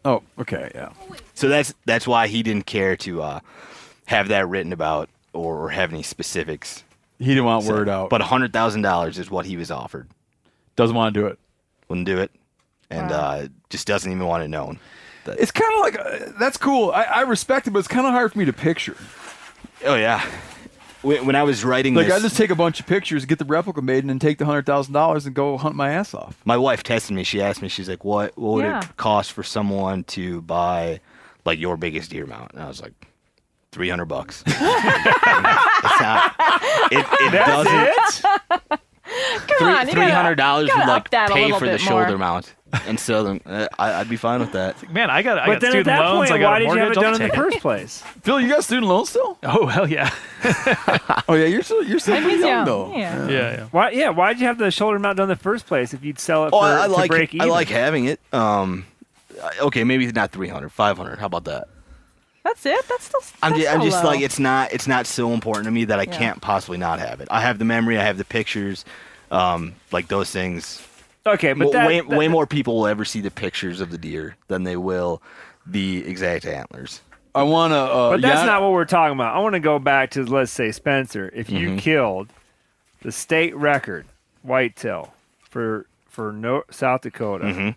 [0.06, 0.90] Oh, okay, yeah.
[1.34, 3.40] So that's that's why he didn't care to uh,
[4.06, 6.84] have that written about or, or have any specifics.
[7.18, 7.74] He didn't want said.
[7.74, 10.08] word out, But hundred thousand dollars is what he was offered.
[10.80, 11.38] Doesn't want to do it.
[11.90, 12.32] Wouldn't do it,
[12.90, 13.18] and Wow.
[13.18, 14.80] uh, just doesn't even want it known.
[15.26, 16.92] That- It's kind of like uh, that's cool.
[16.92, 18.96] I, I respect it, but it's kind of hard for me to picture.
[19.86, 20.26] oh yeah.
[21.02, 23.40] When, when I was writing Like this, I just take a bunch of pictures, get
[23.40, 26.14] the replica made, and then take the hundred thousand dollars and go hunt my ass
[26.14, 26.36] off.
[26.46, 27.24] my wife tested me.
[27.24, 28.82] She asked me, she's like, "What what would Yeah.
[28.84, 31.00] it cost for someone to buy
[31.46, 32.94] like your biggest deer mount?" And I was like,
[33.72, 34.44] 300 bucks.
[34.48, 34.60] it's
[36.02, 36.36] not.
[36.92, 38.80] It, it doesn't.
[39.58, 41.82] Come on, you Three gotta- hundred dollars gotta would like that pay for the bit
[41.82, 42.54] shoulder mount,
[42.86, 44.90] and so then, uh, I, I'd be fine with that.
[44.92, 46.30] Man, I got I but got then at that loans.
[46.30, 46.98] point, I got why a did you have mortgage.
[46.98, 48.02] it done in the first place?
[48.24, 49.38] Phil, you got student loans still?
[49.44, 50.10] Oh hell yeah,
[51.28, 52.66] Oh yeah, you're still you're still pretty young, young.
[52.66, 52.92] though.
[52.96, 53.28] Yeah.
[53.28, 53.64] yeah, yeah.
[53.72, 53.90] Why?
[53.92, 54.10] Yeah.
[54.10, 56.46] Why did you have the shoulder mount done in the first place if you'd sell
[56.46, 57.48] it Oh, for I, I to like break even?
[57.48, 58.20] I like having it.
[58.34, 58.86] Um,
[59.62, 61.20] okay, maybe not 300, 500.
[61.20, 61.68] How about that?
[62.44, 62.88] That's it.
[62.88, 63.20] That's still.
[63.44, 64.10] I'm that's just, I'm just low.
[64.12, 66.18] like it's not it's not so important to me that I Yeah.
[66.18, 67.28] can't possibly not have it.
[67.30, 68.86] I have the memory, I have the pictures,
[69.32, 70.86] um, like those things.
[71.26, 73.98] Okay, but that, way that- way more people will ever see the pictures of the
[73.98, 75.22] deer than they will
[75.66, 77.02] the exact antlers.
[77.36, 77.78] I want to.
[77.78, 79.36] Uh, But that's Yan- not what we're talking about.
[79.36, 81.30] I want to go back to let's say Spencer.
[81.36, 81.80] If you Mhm.
[81.80, 82.30] killed
[83.02, 84.06] the state record
[84.42, 85.14] whitetail
[85.50, 87.76] for for no, South Dakota, Mhm.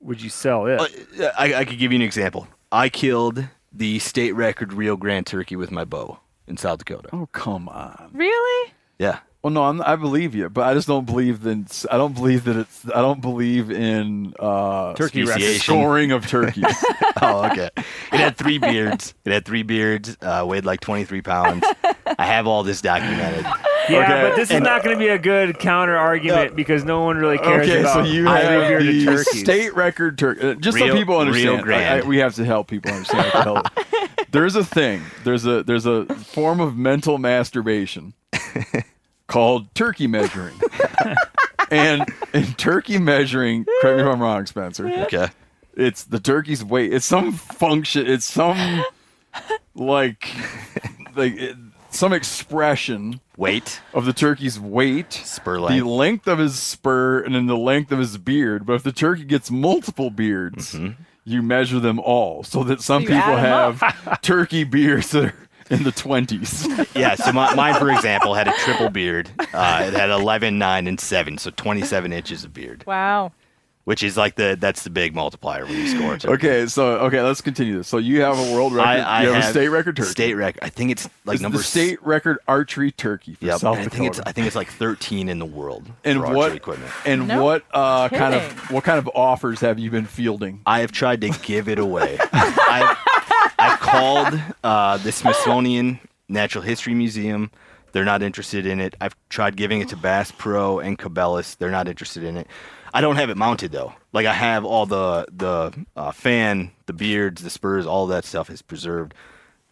[0.00, 0.80] would you sell it?
[1.20, 2.48] Uh, I, I could give you an example.
[2.72, 7.10] I killed the state record Rio Grande turkey with my bow in South Dakota.
[7.12, 8.10] Oh come on.
[8.12, 8.72] Really?
[8.98, 11.66] Yeah, Well, no, I'm, I believe you, but I just don't believe in.
[11.90, 12.84] I don't believe that it's.
[12.90, 15.24] I don't believe in uh, Turkey
[15.56, 16.64] scoring of turkeys.
[17.22, 17.70] oh, okay.
[17.78, 17.84] It
[18.20, 19.14] had three beards.
[19.24, 20.14] It had three beards.
[20.20, 21.64] Uh, weighed like 23 pounds.
[22.18, 23.46] I have all this documented.
[23.88, 24.28] Yeah, Okay.
[24.28, 27.16] but this is And- not going to be a good counter argument because no one
[27.16, 29.40] really cares okay, about so you highly have bearded the turkeys.
[29.40, 30.54] state record turkey.
[30.56, 32.04] Just so Real- people real understand, I- grand.
[32.04, 33.32] I- we have to help people understand.
[33.32, 35.00] what the there's a thing.
[35.24, 38.12] There's a there's a form of mental masturbation
[39.30, 40.54] called turkey measuring.
[41.70, 42.04] and
[42.34, 44.86] in turkey measuring, correct me if I'm wrong, Spencer.
[44.88, 45.28] Okay.
[45.74, 46.92] It's the turkey's weight.
[46.92, 48.06] It's some function.
[48.06, 48.84] It's some
[49.74, 50.28] like
[51.16, 51.56] like it,
[51.90, 53.80] some expression Weight.
[53.94, 56.26] of the turkey's weight, Spur length, the length.
[56.26, 58.66] length of his spur, and then the length of his beard.
[58.66, 61.02] But if the turkey gets multiple beards, Mm-hmm.
[61.24, 65.34] you measure them all, so that some You people have turkey beards that are
[65.70, 66.66] in the twenties.
[66.94, 69.30] Yeah, so my, mine, for example, had a triple beard.
[69.54, 73.32] Uh, it had 11, 9, and 7, so 27 inches of beard, Wow.
[73.84, 76.14] which is like the that's the big multiplier when you score.
[76.14, 76.26] it.
[76.26, 77.88] okay, so okay, let's continue this.
[77.88, 78.88] So you have a world record.
[78.88, 80.10] I, I you have, have a state record turkey.
[80.10, 80.62] State record.
[80.62, 83.58] I think it's like It's number the state record archery turkey for Yep.
[83.60, 86.34] South and I think it's I think it's like 13 in the world and for
[86.34, 86.92] what equipment.
[87.06, 90.60] and No what uh, kind of what kind of offers have you been fielding?
[90.66, 92.18] I have tried to give it away.
[92.32, 92.96] I've, I've
[93.90, 97.50] called uh, the Smithsonian Natural History Museum.
[97.92, 98.94] They're not interested in it.
[99.00, 101.56] I've tried giving it to Bass Pro and Cabela's.
[101.56, 102.46] They're not interested in it.
[102.92, 103.92] I don't have it mounted though.
[104.12, 108.50] Like I have all the the uh, fan, the beards, the spurs, all that stuff
[108.50, 109.14] is preserved.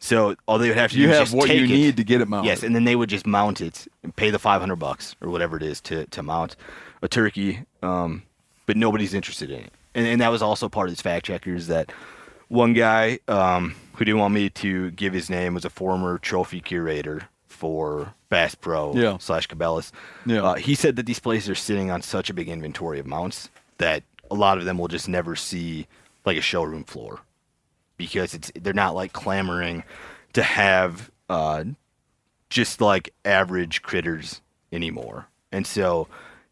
[0.01, 1.69] So all they would have to do You is have just what you it.
[1.69, 2.49] need to get it mounted.
[2.49, 5.57] Yes, and then they would just mount it and pay the 500 bucks or whatever
[5.57, 6.55] it is to, to mount
[7.03, 7.65] a turkey.
[7.83, 8.23] Um,
[8.67, 9.73] but nobody's interested in it.
[9.97, 11.91] And, and that was also part of this fact checkers that
[12.47, 16.61] one guy um, who didn't want me to give his name was a former trophy
[16.61, 19.19] curator for Bass Pro Yeah.
[19.19, 19.93] slash Cabela's.
[20.25, 20.43] Yeah.
[20.43, 23.51] Uh, he said that these places are sitting on such a big inventory of mounts
[23.79, 25.87] that a lot of them will just never see
[26.25, 27.21] like a showroom floor
[27.97, 29.83] because it's they're not like clamoring
[30.35, 31.65] to have uh,
[32.51, 34.41] just like average critters
[34.73, 35.27] anymore.
[35.51, 36.07] And so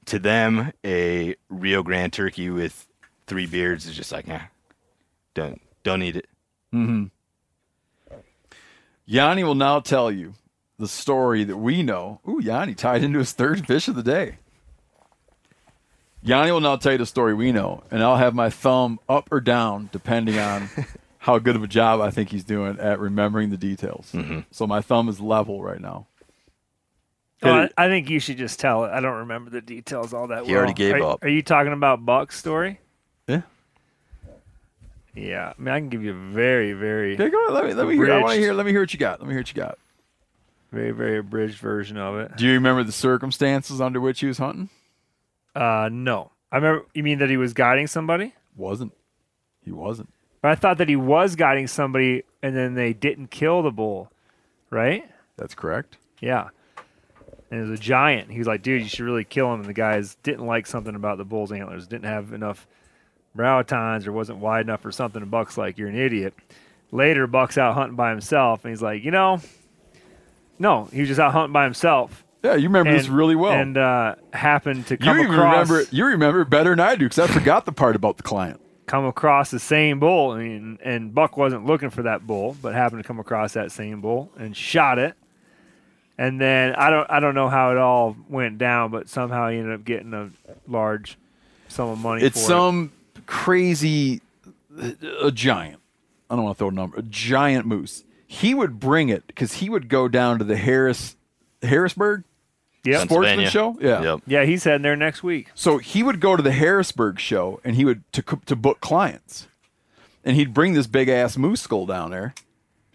[0.07, 2.89] to them, a Rio Grande turkey with
[3.27, 4.41] three beards is just like, eh,
[5.35, 6.27] don't don't eat it.
[6.75, 7.05] Mm-hmm.
[9.07, 10.35] Yanni will now tell you
[10.79, 12.21] the story that we know.
[12.29, 14.39] Ooh, Yanni tied into his third fish of the day.
[16.23, 19.29] Yanni will now tell you the story we know, and I'll have my thumb up
[19.31, 20.69] or down depending on
[21.19, 24.11] how good of a job I think he's doing at remembering the details.
[24.13, 24.41] Mm-hmm.
[24.51, 26.09] So my thumb is level right now.
[27.43, 28.91] Oh, I, I think you should just tell it.
[28.91, 30.59] I don't remember the details all that He well.
[30.59, 31.23] already gave are, up.
[31.23, 32.81] Are you talking about Buck's story?
[35.17, 35.53] Yeah.
[35.59, 37.55] I mean, I can give you a very, very, Okay, go ahead.
[37.55, 38.13] Let me let me hear.
[38.13, 38.53] I want to hear.
[38.53, 39.19] Let me hear what you got.
[39.21, 39.79] Let me hear what you got.
[40.71, 42.37] very, very abridged version of it.
[42.37, 44.69] Do you remember the circumstances under which he was hunting?
[45.55, 46.31] Uh, no.
[46.53, 46.87] I remember.
[46.95, 48.35] You mean that he was guiding somebody?
[48.57, 48.93] Wasn't.
[49.65, 50.11] He wasn't.
[50.43, 54.13] But I thought that he was guiding somebody, and then they didn't kill the bull,
[54.71, 55.09] right?
[55.37, 55.97] That's correct.
[56.21, 56.49] Yeah.
[57.51, 58.31] And it was a giant.
[58.31, 59.61] He was like, dude, you should really kill him.
[59.61, 62.67] And the guys didn't like something about the bull's antlers, didn't have enough
[63.37, 65.23] brow tines or wasn't wide enough or something.
[65.23, 66.35] And Buck's like, you're an idiot.
[66.93, 68.65] Later, Buck's out hunting by himself.
[68.65, 69.41] And he's like, you know,
[70.59, 72.25] no, he was just out hunting by himself.
[72.43, 73.53] Yeah, you remember this really well.
[73.53, 75.89] And uh, happened to you come even across remember.
[75.91, 78.61] You remember it better than I do because I forgot the part about the client.
[78.87, 80.37] come across the same bull.
[80.37, 84.01] Mean, and Buck wasn't looking for that bull, but happened to come across that same
[84.01, 85.15] bull and shot it.
[86.19, 89.59] And then I don't I don't know how it all went down, but somehow he
[89.59, 90.31] ended up getting a
[90.67, 91.19] large
[91.69, 92.23] sum of money.
[92.23, 92.93] It's for some
[93.27, 94.21] crazy,
[95.23, 95.81] a giant.
[96.31, 96.99] I don't want to throw a number.
[96.99, 98.05] A giant moose.
[98.27, 101.17] He would bring it because he would go down to the Harris,
[101.63, 102.25] Harrisburg,
[102.85, 103.09] Yep.
[103.09, 103.77] sportsman show.
[103.81, 104.01] Yeah.
[104.03, 104.21] Yep.
[104.27, 105.49] Yeah, he's heading there next week.
[105.55, 109.49] So he would go to the Harrisburg show and he would to to book clients,
[110.25, 112.33] and he'd bring this big ass moose skull down there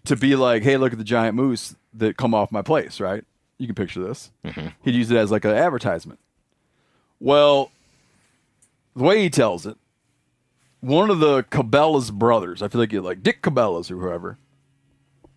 [0.06, 3.22] to be like, hey, look at the giant moose that come off my place, right?
[3.58, 4.30] You can picture this.
[4.44, 4.68] Mm-hmm.
[4.82, 6.18] He'd use it as like an advertisement.
[7.20, 7.70] Well,
[8.96, 9.76] the way he tells it,
[10.82, 14.36] one of the Cabela's brothers, I feel like you're like Dick Cabela's or whoever,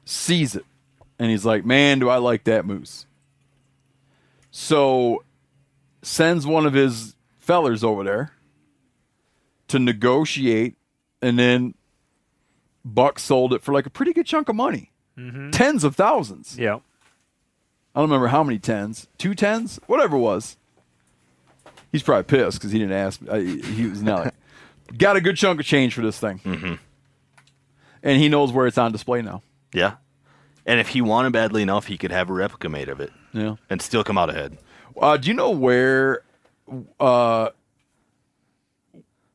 [0.03, 0.65] sees it,
[1.19, 3.05] and he's like, man, do I like that moose.
[4.49, 5.23] So
[6.01, 8.31] sends one of his fellers over there
[9.67, 10.75] to negotiate,
[11.21, 11.75] and then
[12.83, 15.51] Buck sold it for like a pretty good chunk of money, mm-hmm.
[15.51, 16.57] tens of thousands.
[16.57, 16.79] Yeah.
[17.93, 20.57] I don't remember how many tens, two tens, whatever it was.
[21.91, 23.21] He's probably pissed because he didn't ask.
[23.29, 24.33] I, he was not like,
[24.97, 26.73] got a good chunk of change for this thing, Mm-hmm.
[28.03, 29.41] and he knows where it's on display now.
[29.73, 29.95] Yeah.
[30.65, 33.55] And if he wanted badly enough, he could have a replica made of it Yeah.
[33.69, 34.57] and still come out ahead.
[34.99, 36.21] Uh, do you know where?
[36.99, 37.49] Uh,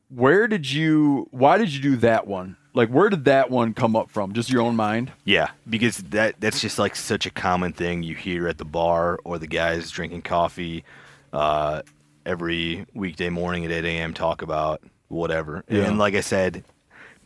[0.09, 1.27] where did you?
[1.31, 2.57] Why did you do that one?
[2.73, 4.33] Like, where did that one come up from?
[4.33, 5.11] Just your own mind?
[5.25, 9.19] Yeah, because that that's just like such a common thing you hear at the bar
[9.23, 10.83] or the guys drinking coffee
[11.31, 11.81] uh,
[12.25, 14.13] every weekday morning at 8 a.m.
[14.13, 14.81] talk about
[15.11, 15.63] whatever.
[15.69, 15.83] Yeah.
[15.83, 16.63] And like I said,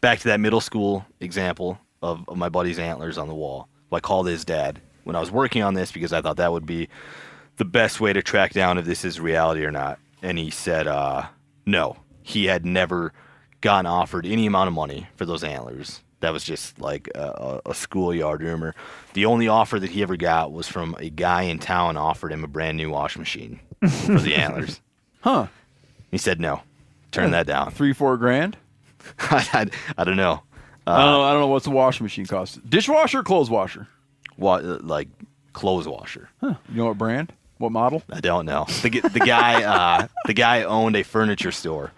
[0.02, 3.68] back to that middle school example of, of my buddy's antlers on the wall.
[3.92, 6.66] I called his dad when I was working on this because I thought that would
[6.66, 6.90] be
[7.56, 10.00] the best way to track down if this is reality or not.
[10.22, 11.28] And he said, uh,
[11.66, 13.14] no, he had never
[13.62, 16.02] gotten offered any amount of money for those antlers.
[16.20, 18.74] That was just like a, a a schoolyard rumor.
[19.14, 22.44] The only offer that he ever got was from a guy in town offered him
[22.44, 23.60] a brand new washing machine
[24.06, 24.82] for the antlers.
[25.22, 25.48] Huh?
[26.10, 26.62] He said no.
[27.16, 27.72] Turn that down.
[27.72, 28.58] Three, four grand.
[29.20, 30.42] I, I don't know.
[30.88, 31.22] I don't know.
[31.24, 32.68] I don't know what's the washing machine cost.
[32.70, 33.88] Dishwasher, or clothes washer.
[34.36, 35.08] What like
[35.54, 36.30] clothes washer?
[36.42, 36.56] Huh?
[36.70, 37.34] You know what brand?
[37.58, 38.04] What model?
[38.12, 38.66] I don't know.
[38.84, 39.64] The the guy
[40.04, 41.92] uh, the guy owned a furniture store.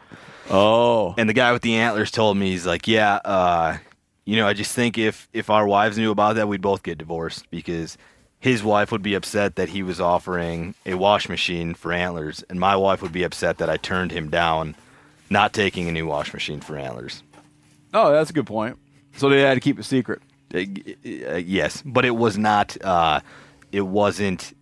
[0.49, 1.13] Oh.
[1.17, 3.77] And the guy with the antlers told me he's like, yeah, uh,
[4.23, 6.97] you know, I just think if if our wives knew about that, we'd both get
[6.97, 7.97] divorced because
[8.39, 12.59] his wife would be upset that he was offering a wash machine for antlers, and
[12.59, 14.75] my wife would be upset that I turned him down,
[15.29, 17.23] not taking a new wash machine for antlers.
[17.93, 18.77] Oh, that's a good point.
[19.15, 20.21] So they had to keep it secret.
[20.53, 22.77] Uh, uh, yes, but it was not.
[22.83, 23.19] Uh,
[23.71, 24.53] it wasn't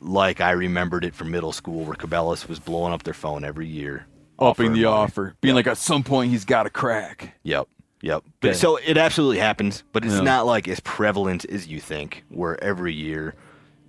[0.00, 3.66] like I remembered it from middle school, where Cabela's was blowing up their phone every
[3.68, 4.06] year,
[4.38, 4.84] Upping the money.
[4.84, 7.34] offer, being like at some point he's got a crack.
[7.42, 7.68] Yep.
[8.02, 8.24] Yep.
[8.42, 8.54] Okay.
[8.54, 10.20] so it absolutely happens, but it's Yeah.
[10.22, 13.34] not like as prevalent as you think, where every year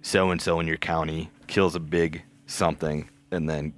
[0.01, 3.71] so and so in your county kills a big something and then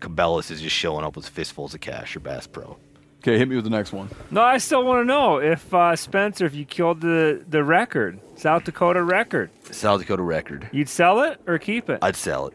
[0.00, 2.76] Cabela's is just showing up with fistfuls of cash or Bass Pro.
[3.20, 4.08] Okay, hit me with the next one.
[4.30, 8.20] No, I still want to know if uh, Spencer, if you killed the the record,
[8.36, 10.68] South Dakota record, South Dakota record.
[10.72, 11.98] you'd sell it or keep it?
[12.00, 12.54] I'd sell it.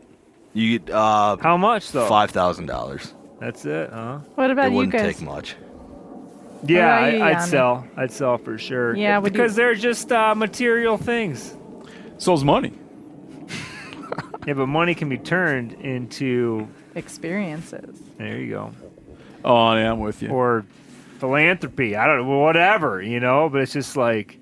[0.53, 2.07] You get uh How much though?
[2.07, 3.13] five thousand dollars.
[3.39, 4.19] That's it, huh?
[4.35, 5.15] What about It you wouldn't guys?
[5.17, 5.55] take much.
[6.65, 7.85] Yeah, I, I'd sell.
[7.97, 8.95] I'd sell for sure.
[8.95, 11.57] Yeah, would you- because they're just uh, material things.
[12.19, 12.71] So's money.
[14.47, 16.67] Yeah, but money can be turned into.
[16.95, 17.99] Experiences.
[18.17, 18.73] There you go.
[19.43, 20.29] Oh, yeah, I'm with you.
[20.29, 20.65] Or
[21.19, 21.95] philanthropy.
[21.95, 22.37] I don't know.
[22.39, 23.49] Whatever, you know.
[23.49, 24.37] But it's just like,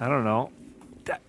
[0.00, 0.50] I don't know.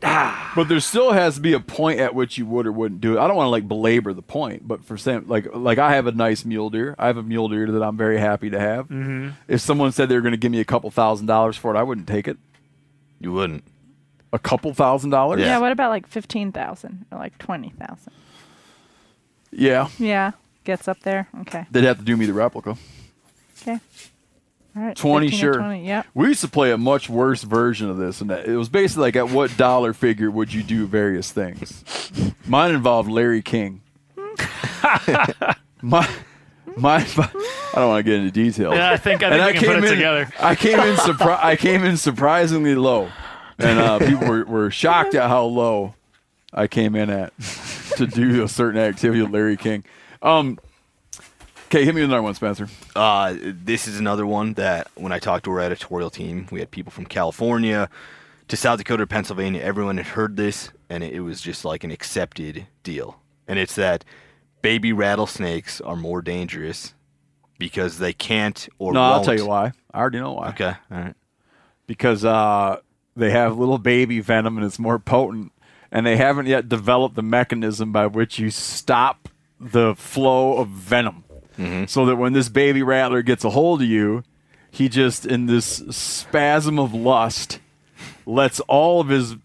[0.56, 3.16] But there still has to be a point at which you would or wouldn't do
[3.16, 3.20] it.
[3.22, 6.08] I don't want to like belabor the point, but for some, like like I have
[6.08, 6.96] a nice mule deer.
[6.98, 8.90] I have a mule deer that I'm very happy to have.
[8.90, 9.34] Mhm.
[9.48, 11.78] If someone said they were going to give me a couple thousand dollars for it,
[11.78, 12.38] I wouldn't take it.
[13.22, 13.64] You wouldn't.
[14.34, 15.40] A couple thousand dollars?
[15.40, 15.46] Yeah.
[15.46, 15.58] Yeah.
[15.60, 18.12] What about like fifteen thousand or like twenty thousand?
[19.52, 19.90] Yeah.
[19.98, 20.32] Yeah.
[20.64, 21.28] Gets up there.
[21.42, 21.66] Okay.
[21.72, 22.78] They'd have to do me the replica.
[23.62, 23.80] Okay.
[24.76, 24.96] All right.
[24.96, 25.54] 20 sure.
[25.56, 26.06] 20, Yep.
[26.14, 29.16] We used to play a much worse version of this, and it was basically like
[29.16, 31.84] at what dollar figure would you do various things.
[32.48, 33.82] Mine involved Larry King.
[35.82, 36.08] my,
[36.78, 38.76] my, I don't want to get into details.
[38.76, 40.30] Yeah, I think- I And think we can put came it in- together.
[40.40, 43.10] I came in surpri- I came in surprisingly low,
[43.58, 45.96] and uh, people were, were shocked at how low
[46.54, 47.34] I came in at
[47.98, 49.84] to do a certain activity with Larry King.
[50.22, 50.60] Um,
[51.68, 52.68] okay, hit me with another one, Spencer.
[52.96, 56.72] Uh, this is another one that when I talked to our editorial team, we had
[56.72, 57.90] people from California
[58.48, 59.62] to South Dakota, Pennsylvania.
[59.62, 63.22] Everyone had heard this, and it was just like an accepted deal.
[63.48, 64.04] And it's that
[64.62, 66.94] baby rattlesnakes are more dangerous
[67.58, 69.14] because they can't or no, won't.
[69.14, 69.72] I'll tell you why.
[69.94, 70.50] I already know why.
[70.50, 71.16] Okay, all right.
[71.88, 72.80] Because uh,
[73.16, 75.52] they have little baby venom and it's more potent,
[75.92, 79.30] and they haven't yet developed the mechanism by which you stop
[79.60, 81.24] the flow of venom.
[81.88, 84.24] So that when this baby rattler gets a hold of you,
[84.72, 87.60] he just, in this spasm of lust,
[88.26, 89.36] lets all of his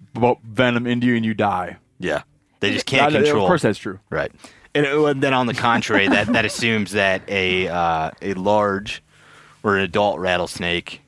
[0.45, 1.79] venom into you and you die.
[1.99, 2.23] Yeah,
[2.61, 3.43] they just can't I- control.
[3.45, 3.99] Of course, that's true.
[4.11, 4.31] Right.
[4.77, 9.03] And uh, then on the contrary, that, that assumes that a uh, a large
[9.65, 11.01] or an adult rattlesnake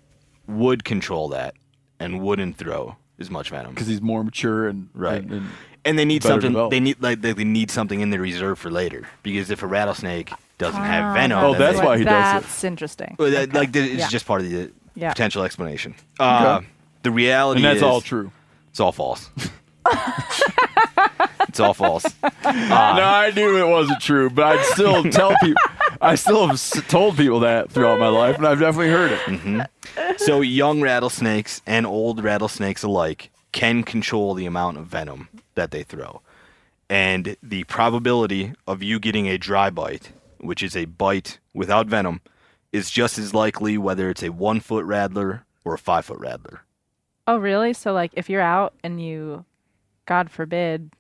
[0.48, 1.54] would control that
[2.00, 3.72] and wouldn't throw as much venom.
[3.74, 5.22] Because he's more mature and Right.
[5.22, 5.48] and, and
[5.84, 6.52] And they need something.
[6.52, 6.70] developed.
[6.72, 9.08] They need like they they need something in the reserve for later.
[9.22, 12.46] Because if a rattlesnake doesn't have Ah, venom, Oh, that's they- why he does it.
[12.46, 13.16] That's interesting.
[13.18, 13.58] Well, that, Okay.
[13.58, 14.08] Like it's Yeah.
[14.08, 15.10] just part of the Yeah.
[15.10, 15.94] potential explanation.
[16.18, 16.66] Uh, Okay.
[17.02, 18.32] The reality and that's is, all true.
[18.70, 19.30] It's all false.
[21.48, 22.04] it's all false.
[22.22, 25.62] no, I knew it wasn't true, but I'd still tell people.
[26.00, 29.20] I still have s- told people that throughout my life, and I've definitely heard it.
[29.20, 29.60] Mm-hmm.
[30.18, 35.82] So young rattlesnakes and old rattlesnakes alike can control the amount of venom that they
[35.82, 36.20] throw.
[36.88, 42.20] And the probability of you getting a dry bite, which is a bite without venom,
[42.72, 46.60] is just as likely whether it's a one foot rattler or a five foot rattler.
[47.26, 47.72] Oh, really?
[47.72, 49.44] So, like, if you're out and you,
[50.06, 50.92] God forbid,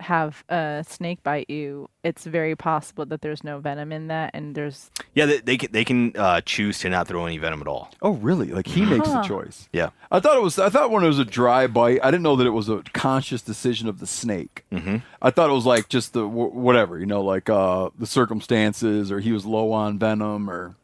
[0.00, 4.52] have a snake bite you, it's very possible that there's no venom in that, and
[4.56, 7.68] there's Yeah, they, they can they can uh, choose to not throw any venom at
[7.68, 7.92] all.
[8.02, 8.48] Oh, really?
[8.50, 9.22] Like he makes the Huh.
[9.22, 9.68] choice.
[9.72, 9.90] Yeah.
[10.10, 10.58] I thought it was.
[10.58, 12.82] I thought when it was a dry bite, I didn't know that it was a
[12.92, 14.64] conscious decision of the snake.
[14.72, 14.96] Mm-hmm.
[15.20, 19.12] I thought it was like just the wh- whatever, you know, like uh, the circumstances,
[19.12, 20.74] or he was low on venom, or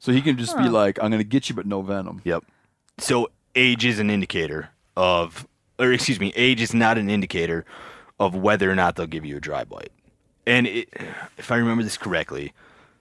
[0.00, 0.70] so he can just be Huh.
[0.72, 2.42] like, "I'm going to get you, but no venom." Yep.
[2.98, 5.46] So age is an indicator of,
[5.78, 7.64] or excuse me, age is not an indicator
[8.20, 9.90] of whether or not they'll give you a dry bite.
[10.46, 10.88] And it,
[11.38, 12.52] if I remember this correctly,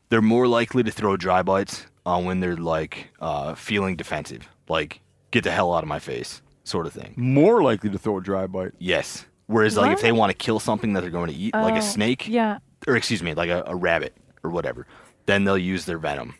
[0.09, 5.01] they're more likely to throw dry bites on when they're like uh, feeling defensive, like
[5.31, 7.13] get the hell out of my face, sort of thing.
[7.15, 8.71] More likely to throw a dry bite.
[8.79, 9.25] Yes.
[9.47, 11.77] Whereas, like, if they want to kill something that they're going to eat, like Oh,
[11.77, 12.59] a snake, Yeah.
[12.87, 14.87] or excuse me, like a, a rabbit or whatever,
[15.25, 16.35] then they'll use their venom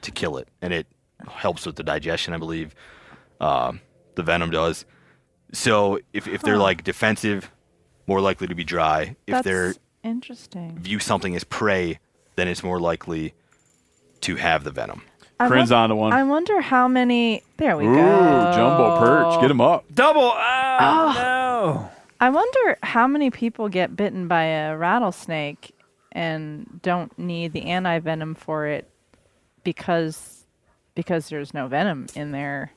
[0.00, 0.86] to kill it, and it
[1.28, 2.74] helps with the digestion, I believe.
[3.40, 3.80] Um,
[4.14, 4.86] the venom does.
[5.56, 6.62] So if if they're Huh.
[6.62, 7.50] like defensive,
[8.06, 9.16] more likely to be dry.
[9.26, 10.78] If they're interesting.
[10.78, 11.98] view something as prey,
[12.36, 13.32] then it's more likely
[14.20, 15.00] to have the venom.
[15.40, 16.12] I Friends won- on to one.
[16.12, 17.42] I wonder how many.
[17.56, 18.52] There we Ooh, go.
[18.54, 19.84] jumbo perch, get him up.
[19.94, 20.32] Double.
[20.34, 21.90] Oh, no.
[22.20, 25.72] I wonder how many people get bitten by a rattlesnake
[26.12, 28.88] and don't need the anti venom for it
[29.64, 30.46] because
[30.94, 32.72] because there's no venom in there.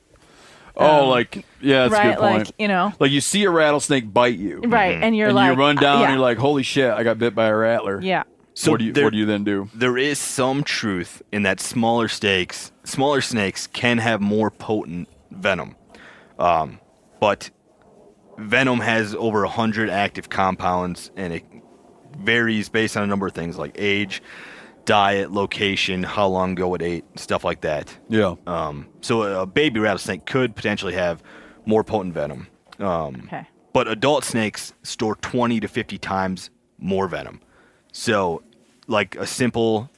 [0.80, 2.48] Oh, Um, like yeah, that's a right, good point.
[2.48, 2.94] like, you know.
[3.00, 5.82] like you see a rattlesnake bite you, Right, and you're and like, you run uh,
[5.82, 6.06] down, yeah.
[6.06, 8.24] and you're like, "Holy shit, I got bit by a rattler." Yeah.
[8.54, 9.70] So what do you there- what do you then do?
[9.76, 15.76] There is some truth in that smaller snakes, smaller snakes can have more potent venom,
[16.38, 16.80] um,
[17.20, 17.50] but
[18.38, 21.44] venom has over hundred active compounds, and it
[22.18, 24.22] varies based on a number of things like age,
[24.90, 27.96] diet, location, how long ago it ate, stuff like that.
[28.10, 28.34] Yeah.
[28.48, 31.22] Um, so a baby rattlesnake could potentially have
[31.64, 32.48] more potent venom.
[32.80, 33.46] Um, Okay.
[33.72, 37.40] But adult snakes store 20 to 50 times more venom.
[37.92, 38.42] So,
[38.88, 39.92] like a simple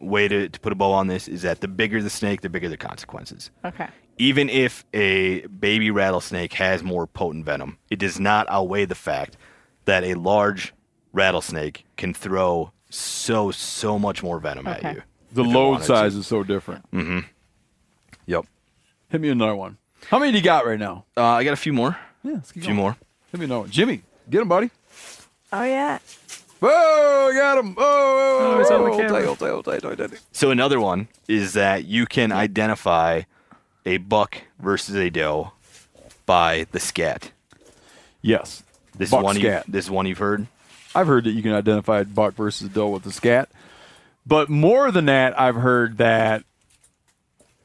[0.00, 2.48] way to, to put a bow on this is that the bigger the snake, the
[2.48, 3.52] bigger the consequences.
[3.64, 3.86] Okay.
[4.18, 9.36] Even if a baby rattlesnake has more potent venom, it does not outweigh the fact
[9.84, 10.74] that a large
[11.12, 14.88] rattlesnake can throw so, so much more venom Okay.
[14.88, 15.02] at you.
[15.32, 15.86] The load wanted to.
[15.86, 16.90] size is so different.
[16.92, 17.20] Mm-hmm.
[18.26, 18.46] Yep.
[19.08, 19.78] Hit me another one.
[20.08, 21.04] How many do you got right now?
[21.16, 21.96] Uh, I got a few more.
[22.22, 22.76] Yeah, let's keep a few going.
[22.84, 22.96] more.
[23.30, 23.70] Hit me another one.
[23.70, 24.70] Jimmy, get him, buddy.
[25.52, 25.98] Oh yeah.
[26.60, 27.74] Whoa, I got him.
[27.78, 29.26] Oh, Oh, it's on the hold tight, camera.
[29.26, 30.20] hold tight, hold tight, hold tight.
[30.32, 33.22] So another one is that you can identify
[33.86, 35.52] a buck versus a doe
[36.26, 37.32] by the scat.
[38.20, 38.62] Yes.
[38.96, 39.64] This Buck one scat.
[39.66, 40.46] You, this one you've heard.
[40.94, 43.48] I've heard that you can identify a buck versus a doe with the scat.
[44.26, 46.44] But more than that, I've heard that,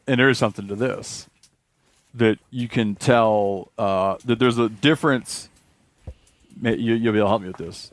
[0.07, 1.27] and there is something to this,
[2.13, 5.49] that you can tell uh, that there's a difference.
[6.61, 7.91] You, you'll be able to help me with this.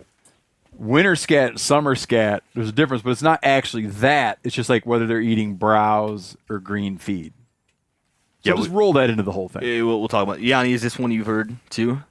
[0.77, 4.39] Winter scat, summer scat, there's a difference, but it's not actually that.
[4.43, 7.33] It's just like whether they're eating browse or green feed.
[8.45, 9.63] So Yeah, just we- roll that into the whole thing.
[9.63, 10.41] Eh, we'll, we'll talk about.
[10.41, 12.03] Yanni, is this one you've heard too?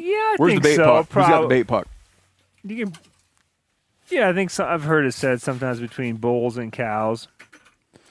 [0.00, 0.84] Yeah, I Where's think the bait so.
[0.84, 1.06] puck?
[1.12, 1.88] Who's got the bait puck?
[2.64, 2.94] You can.
[4.10, 4.64] Yeah, I think so.
[4.64, 7.28] I've heard it said sometimes between bulls and cows.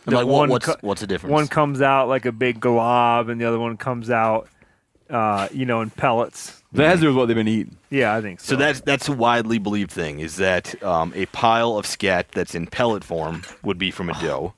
[0.05, 1.33] And, that like, what- one what's- co- what's the difference?
[1.33, 4.47] One comes out like a big glob, and the other one comes out,
[5.09, 6.61] uh, you know, in pellets.
[6.73, 7.77] That has to do with what they've been eating.
[7.89, 8.51] Yeah, I think so.
[8.53, 12.53] So that's that's a widely believed thing is that um, a pile of scat that's
[12.55, 14.53] in pellet form would be from a doe,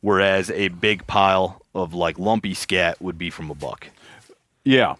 [0.00, 3.88] whereas a big pile of like lumpy scat would be from a buck.
[4.64, 4.94] Yeah.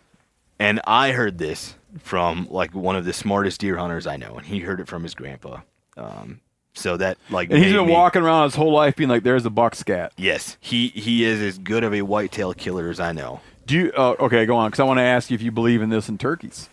[0.59, 4.47] And I heard this from like one of the smartest deer hunters I know, and
[4.47, 5.61] he heard it from his grandpa.
[5.97, 6.41] Um,
[6.75, 9.47] so that like And he's been me- walking around his whole life being like, "There's
[9.47, 13.13] a buck scat." Yes, he he is as good of a whitetail killer as I
[13.13, 13.41] know.
[13.67, 13.93] Do you?
[13.97, 16.09] Uh, okay, go on, because I want to ask you if you believe in this
[16.09, 16.69] in turkeys.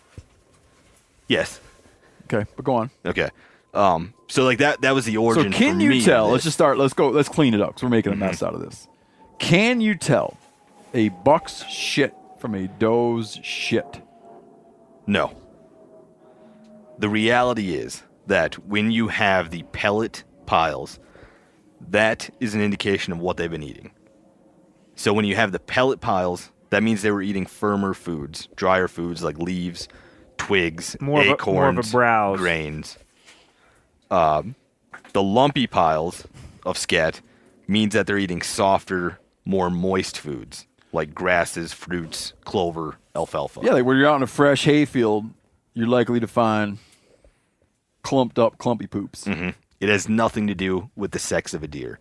[1.27, 1.59] Yes.
[2.25, 2.89] Okay, but go on.
[3.05, 3.29] Okay.
[3.73, 4.13] Um.
[4.27, 5.51] So like that that was the origin.
[5.51, 6.29] So can you tell?
[6.29, 6.77] Let's just start.
[6.77, 7.09] Let's go.
[7.09, 8.25] Let's clean it up because we're making a Mm-hmm.
[8.25, 8.87] mess out of this.
[9.39, 10.37] Can you tell
[10.93, 12.13] a buck's shit
[12.43, 14.01] from a doe's shit?
[15.07, 15.33] No.
[16.99, 20.99] The reality is that when you have the pellet piles,
[21.89, 23.91] that is an indication of what they've been eating.
[24.95, 28.89] So when you have the pellet piles, that means they were eating firmer foods, drier
[28.89, 29.87] foods like leaves,
[30.35, 32.39] twigs, More of a- acorns, more of a browse.
[32.39, 32.97] grains.
[34.11, 34.55] Um,
[35.13, 36.27] the lumpy piles
[36.65, 37.21] of scat
[37.69, 43.61] means that they're eating softer, more moist foods like grasses, fruits, clover, alfalfa.
[43.63, 45.25] Yeah, like when you're out in a fresh hayfield,
[45.73, 46.77] you're likely to find
[48.03, 49.25] clumped up, clumpy poops.
[49.25, 51.99] hmm It has nothing to do with the sex of a deer.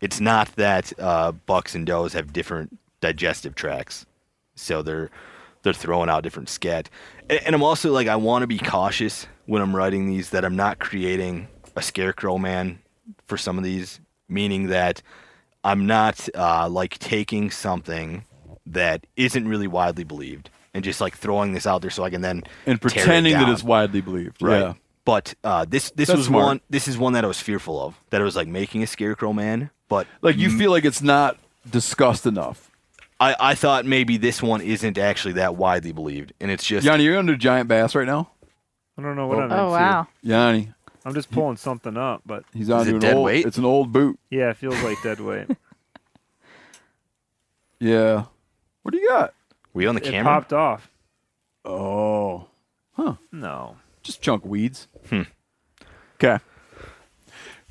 [0.00, 4.06] It's not that uh, bucks and does have different digestive tracts,
[4.54, 5.10] so their
[5.62, 6.88] they're throwing out different scat.
[7.28, 10.44] And, and I'm also like I want to be cautious when I'm writing these that
[10.44, 12.78] I'm not creating a scarecrow man
[13.26, 15.02] for some of these, meaning that
[15.64, 18.24] I'm not uh, like taking something
[18.72, 22.20] that isn't really widely believed and just like throwing this out there so I can
[22.20, 24.42] then And tear it pretending that it's widely believed.
[24.42, 24.60] Right.
[24.60, 24.74] Yeah.
[25.04, 26.44] But uh, this this That's was smart.
[26.46, 27.98] one this is one that I was fearful of.
[28.10, 29.70] That it was like making a scarecrow man.
[29.88, 31.38] But Like you feel like it's not
[31.68, 32.70] discussed enough.
[33.20, 37.02] I, I thought maybe this one isn't actually that widely believed, and it's just Yanni,
[37.04, 38.30] you're gonna do giant bass right now.
[38.98, 39.40] I don't know what Oh.
[39.42, 39.70] I'm Oh into.
[39.70, 40.06] wow.
[40.22, 40.72] Yanni,
[41.06, 43.24] I'm just pulling something up, but he's on to an dead old.
[43.24, 43.46] weight?
[43.46, 44.20] It's an old boot.
[44.30, 45.48] yeah, it feels like dead weight.
[47.80, 48.24] Yeah.
[48.88, 49.34] What do you got?
[49.74, 50.32] were you on the it camera?
[50.32, 50.90] popped off.
[51.62, 52.46] Oh,
[52.94, 53.16] Huh.
[53.30, 53.76] No.
[54.02, 54.88] just chunk weeds.
[55.10, 55.22] Hmm.
[56.14, 56.42] Okay.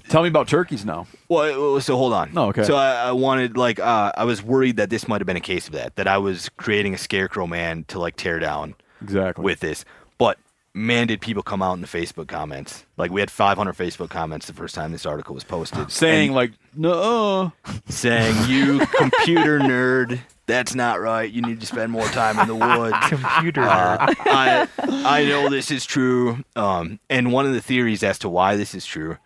[0.10, 1.08] Tell me about turkeys now.
[1.28, 2.34] Well, uh, so hold on.
[2.36, 2.64] No, okay.
[2.66, 5.42] So I, I wanted like uh, I was worried that this might have been a
[5.42, 5.96] case of that.
[5.96, 9.44] That I was creating a scarecrow man to like tear down Exactly.
[9.44, 9.84] with this,
[10.20, 10.38] but.
[10.74, 12.86] Man, did people come out in the Facebook comments?
[12.98, 16.36] Like we had 500 Facebook comments the first time this article was posted, saying And
[16.36, 17.52] like, no.
[17.90, 21.32] saying you computer nerd, that's not right.
[21.32, 22.96] You need to spend more time in the woods.
[23.10, 23.98] Computer Uh.
[24.26, 26.44] I I know this is true.
[26.56, 29.18] Um, and one of the theories as to why this is true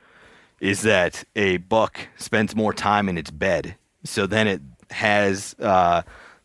[0.59, 4.61] is that a buck spends more time in its bed, so then it
[4.91, 6.01] has uh,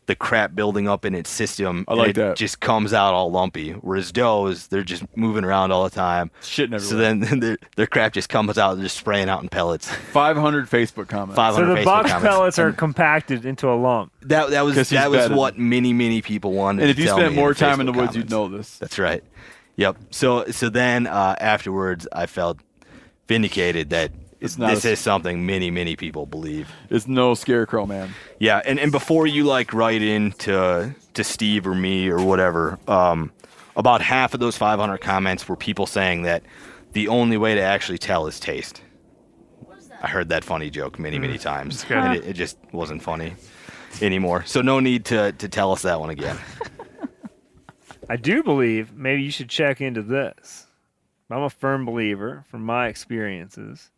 [0.07, 1.85] the crap building up in its system.
[1.87, 2.37] I and like it that.
[2.37, 3.71] Just comes out all lumpy.
[3.73, 6.31] Whereas does, they're just moving around all the time.
[6.41, 7.27] Shitting So everywhere.
[7.27, 9.89] then their, their crap just comes out and just spraying out in pellets.
[9.91, 11.35] 500 Facebook comments.
[11.35, 12.27] 500 So the Facebook box comments.
[12.35, 14.11] pellets are compacted into a lump.
[14.23, 16.81] That that was 'Cause he's that was what many many people wanted.
[16.83, 18.47] And if to you tell spent more the time in the Facebook woods, you'd know
[18.47, 18.77] this.
[18.77, 19.23] That's right.
[19.75, 19.97] Yep.
[20.11, 22.59] So so then uh, afterwards, I felt
[23.27, 26.69] vindicated that It's not this a- is something many many people believe.
[26.89, 28.13] It's no scarecrow man.
[28.39, 32.77] Yeah, and, and before you like write in to to Steve or me or whatever,
[32.87, 33.31] um,
[33.75, 36.43] about half of those 500 comments were people saying that
[36.93, 38.81] the only way to actually tell is taste.
[40.01, 41.97] I heard that funny joke many many times, good.
[41.97, 43.33] and it, it just wasn't funny
[44.01, 44.43] anymore.
[44.45, 46.37] So no need to to tell us that one again.
[48.09, 50.67] I do believe maybe you should check into this.
[51.29, 53.91] I'm a firm believer, from my experiences,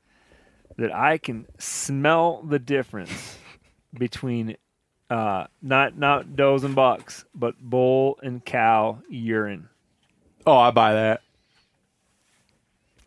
[0.79, 3.37] that I can smell the difference
[3.93, 4.55] between
[5.09, 9.69] uh, not not does and bucks, but bull and cow urine.
[10.45, 11.21] Oh, I buy that.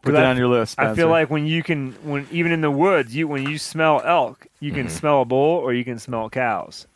[0.02, 0.78] Put that I- on your list.
[0.78, 4.02] I feel like when you can, when even in the woods, you when you smell
[4.04, 6.86] elk, you can smell a bull or you can smell cows.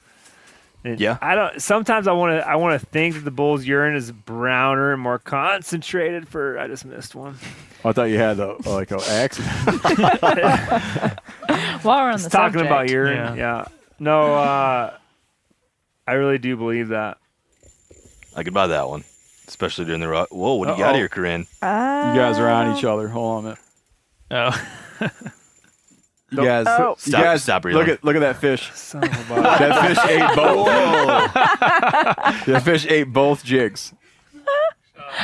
[0.85, 1.19] And Yeah.
[1.21, 1.61] I don't.
[1.61, 2.49] Sometimes I want to.
[2.49, 6.29] I want to think that the bull's urine is browner and more concentrated.
[6.29, 7.37] For I just missed one.
[7.85, 9.53] I thought you had a, like an accident.
[11.83, 13.17] While we're on the talking subject, about urine.
[13.17, 13.35] Yeah.
[13.37, 13.65] Yeah.
[13.99, 14.95] No, uh,
[16.07, 17.19] I really do believe that.
[18.37, 19.05] I could buy that one,
[19.49, 20.55] especially during the ru- whoa.
[20.55, 20.99] What do you got Uh-oh.
[20.99, 21.47] here, Corinne?
[21.63, 23.09] Uh, You guys are on each other.
[23.09, 23.59] Hold on a minute.
[25.01, 25.11] Oh,
[26.45, 26.91] You guys, Oh.
[26.91, 28.71] you Stop- guys, stop look at look at that fish.
[28.75, 29.43] Son of a bug.
[29.59, 30.67] That fish ate both.
[32.47, 33.93] that fish ate both jigs.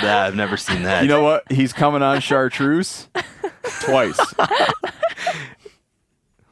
[0.03, 1.03] Nah, I've never seen that.
[1.03, 1.51] You know what?
[1.53, 3.09] He's coming on chartreuse
[3.81, 4.19] twice.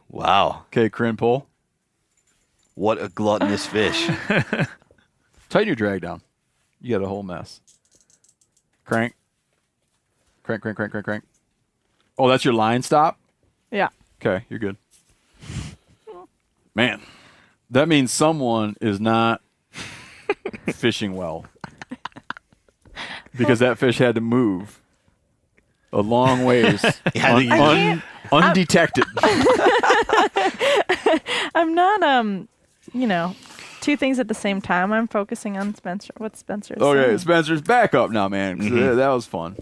[0.08, 1.46] wow, Okay, Corinne, pull.
[2.74, 4.06] what a gluttonous fish.
[5.48, 6.22] Tighten your drag down.
[6.80, 7.60] You got a whole mess.
[8.84, 9.14] Crank.
[10.42, 11.24] Crank, crank, crank, crank, crank.
[12.18, 13.18] Oh, that's your line stop?
[13.70, 13.88] Yeah.
[14.24, 14.76] Okay, you're good.
[16.74, 17.00] Man,
[17.70, 19.40] that means someone is not
[20.74, 21.46] fishing well.
[23.36, 24.80] Because that fish had to move
[25.92, 26.82] a long ways
[27.14, 29.04] Yeah, un- think un- undetected.
[31.54, 32.48] I'm not um,
[32.92, 33.34] you know,
[33.80, 34.92] two things at the same time.
[34.92, 36.12] I'm focusing on Spencer.
[36.18, 37.18] What Spencer Okay, saying.
[37.18, 38.58] Spencer's back up now, man.
[38.58, 38.80] 'cause Mhm.
[38.90, 39.56] that- That was fun.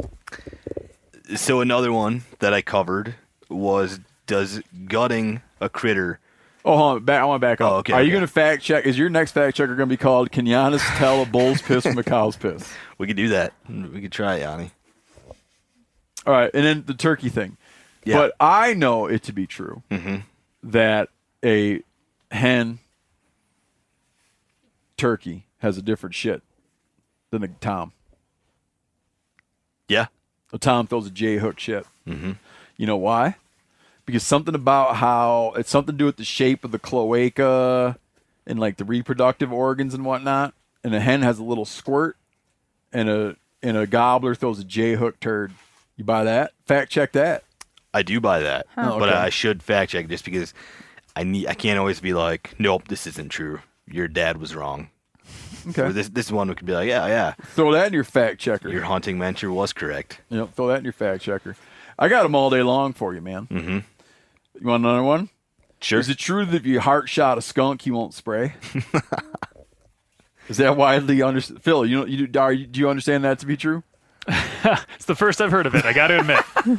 [1.36, 3.14] So another one that I covered
[3.50, 6.20] was does gutting a critter.
[6.64, 7.04] Oh, hold on.
[7.04, 7.72] Back, I want to back up.
[7.72, 8.86] Oh, okay, Are you going to fact check?
[8.86, 11.84] Is your next fact checker going to be called Can Janis tell a bull's piss
[11.84, 12.70] from a cow's piss?
[12.98, 13.52] We could do that.
[13.68, 14.70] We could try it, Yanni.
[16.26, 17.56] All right, and then the turkey thing.
[18.04, 18.16] Yeah.
[18.16, 20.24] But I know it to be true Mhm.
[20.64, 21.08] that
[21.44, 21.82] a
[22.32, 22.80] hen
[24.96, 26.42] turkey has a different shit
[27.30, 27.92] than a tom.
[29.88, 30.06] Yeah.
[30.52, 31.86] A tom throws a J hook shit.
[32.06, 32.38] Mhm.
[32.76, 33.36] You know why?
[34.08, 37.98] Because something about how it's something to do with the shape of the cloaca
[38.46, 40.54] and like the reproductive organs and whatnot.
[40.82, 42.16] And a hen has a little squirt,
[42.90, 45.52] and a and a gobbler throws a J hook turd.
[45.96, 46.52] You buy that?
[46.64, 47.44] Fact check that.
[47.92, 48.96] I do buy that, Huh.
[48.98, 49.18] but Okay.
[49.18, 50.54] I should fact check just because
[51.14, 51.46] I need.
[51.48, 53.60] I can't always be like, nope, this isn't true.
[53.86, 54.88] Your dad was wrong.
[55.66, 55.72] Okay.
[55.74, 57.34] So this this one we could be like, yeah, yeah.
[57.54, 58.70] Throw that in your fact checker.
[58.70, 60.20] Your haunting mentor was correct.
[60.30, 61.56] Yep, throw that in your fact checker.
[61.98, 63.46] I got them all day long for you, man.
[63.50, 63.78] Mm-hmm.
[64.60, 65.30] You want another one?
[65.80, 66.00] Sure.
[66.00, 68.54] Is it true that if you heart shot a skunk, you won't spray?
[70.48, 71.62] Is that widely understood?
[71.62, 73.82] Phil, you know, you do, are you, do you understand that to be true?
[74.96, 75.84] It's the first I've heard of it.
[75.84, 76.44] I got to admit.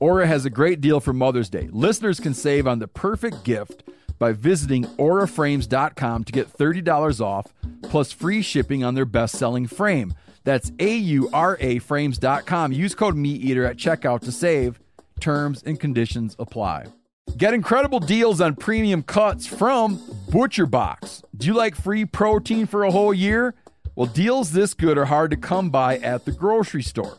[0.00, 1.68] Aura has a great deal for Mother's Day.
[1.72, 3.82] Listeners can save on the perfect gift
[4.18, 7.52] by visiting auraframes.com to get $30 off
[7.82, 10.14] plus free shipping on their best-selling frame.
[10.44, 12.72] That's A-U-R-A frames.com.
[12.72, 14.80] Use code MeatEater at checkout to save.
[15.18, 16.86] Terms and conditions apply.
[17.36, 20.00] Get incredible deals on premium cuts from
[20.30, 21.22] Butcher Box.
[21.36, 23.54] Do you like free protein for a whole year?
[23.94, 27.18] Well, deals this good are hard to come by at the grocery store.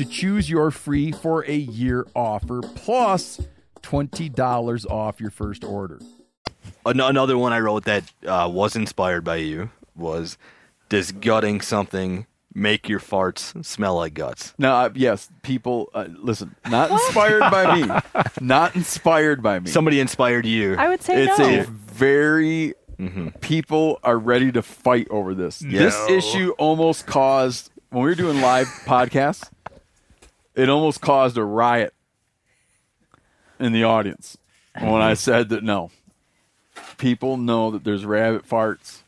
[0.00, 3.38] to choose your free for a year offer plus
[3.82, 6.00] $20 off your first order.
[6.86, 10.38] Another one I wrote that uh, was inspired by you was
[10.88, 12.24] Does gutting something
[12.54, 14.54] make your farts smell like guts?
[14.56, 18.00] Now, uh, yes, people, uh, listen, not inspired by me.
[18.40, 19.68] Not inspired by me.
[19.68, 20.76] Somebody inspired you.
[20.76, 21.60] I would say it's no.
[21.60, 22.72] a very
[23.42, 25.58] people are ready to fight over this.
[25.58, 29.50] This issue almost caused when we were doing live podcasts.
[30.60, 31.94] It almost caused a riot
[33.58, 34.36] in the audience
[34.78, 35.90] when I said that no.
[36.98, 38.98] People know that there's rabbit farts,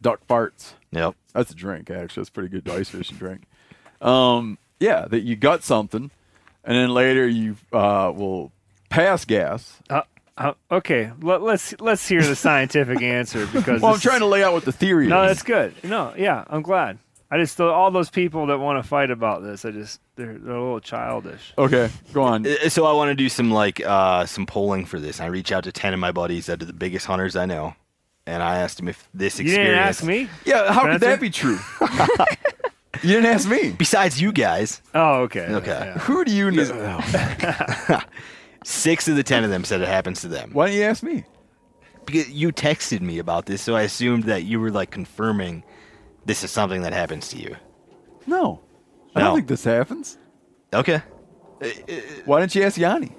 [0.00, 0.72] duck farts.
[0.90, 1.14] Yep.
[1.32, 2.22] That's a drink, actually.
[2.22, 3.42] That's a pretty good ice fishing drink.
[4.00, 6.10] Um, yeah, that you gut something,
[6.64, 8.52] and then later you uh, will
[8.90, 9.78] pass gas.
[9.88, 10.02] Uh,
[10.36, 14.42] uh, okay, Let, let's let's hear the scientific answer because Well, I'm trying to lay
[14.42, 15.28] out what the theory No, is.
[15.30, 15.74] that's good.
[15.84, 16.98] No, yeah, I'm glad.
[17.32, 20.54] I just all those people that want to fight about this, I just they're, they're
[20.54, 21.54] a little childish.
[21.56, 22.46] Okay, go on.
[22.46, 25.18] Uh, So I want to do some like uh, some polling for this.
[25.18, 27.74] I reach out to ten of my buddies that are the biggest hunters I know,
[28.26, 29.68] and I asked him if this You experience.
[29.70, 30.28] didn't ask me.
[30.44, 31.58] Yeah, how could that be true?
[33.02, 33.72] you didn't ask me.
[33.78, 35.46] Besides you guys, Oh, okay.
[35.46, 35.70] Okay.
[35.70, 35.98] Yeah.
[36.00, 37.00] Who do you know?
[38.64, 40.50] six of the ten of them said it happens to them.
[40.52, 41.24] Why didn't you ask me?
[42.04, 45.62] Because you texted me about this, so I assumed that you were like confirming
[46.24, 47.56] this is something that happens to you.
[48.26, 48.60] No.
[49.14, 49.26] I No.
[49.26, 50.18] don't think this happens.
[50.72, 51.02] Okay.
[52.24, 53.12] Why didn't you ask Yanni?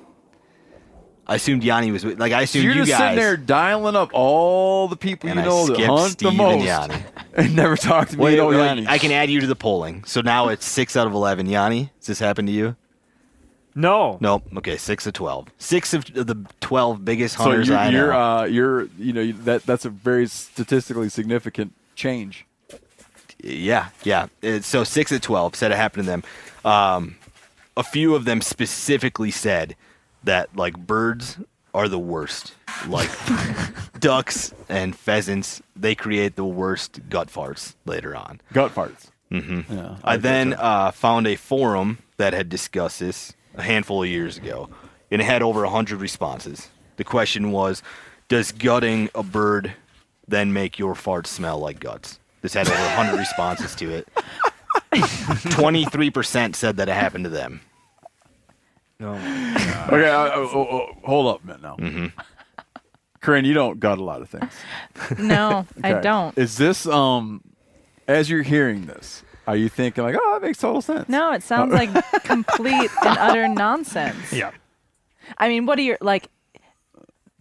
[1.25, 2.99] I assumed Yanni was with, like I So assumed you're you just guys.
[3.11, 6.25] sitting there dialing up all the people And you I know that skipped hunt Steve
[6.25, 6.95] the and most Yanni.
[7.35, 8.85] and never talk to me Wait, and wait, wait, Yanni.
[8.87, 10.03] I can add you to the polling.
[10.05, 11.45] So now it's six out of eleven.
[11.47, 12.75] Yanni, does this happen to you?
[13.75, 14.17] No.
[14.19, 14.41] No.
[14.57, 15.47] Okay, six of twelve.
[15.57, 19.63] Six of the twelve biggest so hunters you're, I you're, uh, you're, you know, that
[19.65, 22.45] that's a very statistically significant change.
[23.43, 24.27] Yeah, yeah.
[24.41, 26.23] It- so six of twelve said it happened to them.
[26.65, 27.15] Um,
[27.75, 29.75] a few of them specifically said
[30.23, 31.37] that like birds
[31.73, 32.53] are the worst.
[32.87, 33.09] Like
[33.99, 38.41] ducks and pheasants, they create the worst gut farts later on.
[38.53, 39.09] Gut farts.
[39.31, 39.73] Mm-hmm.
[39.73, 44.09] Yeah, I get then uh, found a forum that had discussed this a handful of
[44.09, 44.69] years ago,
[45.11, 46.69] and it had over hundred responses.
[46.97, 47.81] The question was,
[48.27, 49.73] does gutting a bird
[50.27, 52.19] then make your farts smell like guts?
[52.43, 54.07] This had over hundred responses to it.
[55.51, 57.61] Twenty-three percent said that it happened to them.
[58.99, 59.13] No.
[59.13, 61.75] Okay, uh, oh, oh, oh, hold up a minute now.
[61.77, 62.19] Mm-hmm.
[63.21, 64.53] Corinne, you don't got a lot of things.
[65.17, 66.37] No, I don't.
[66.37, 67.41] Is this um,
[68.07, 71.07] as you're hearing this, are you thinking like, oh, that makes total sense?
[71.07, 71.89] No, it sounds like
[72.23, 74.33] complete and utter nonsense.
[74.33, 74.51] Yeah.
[75.37, 76.29] I mean, what are your like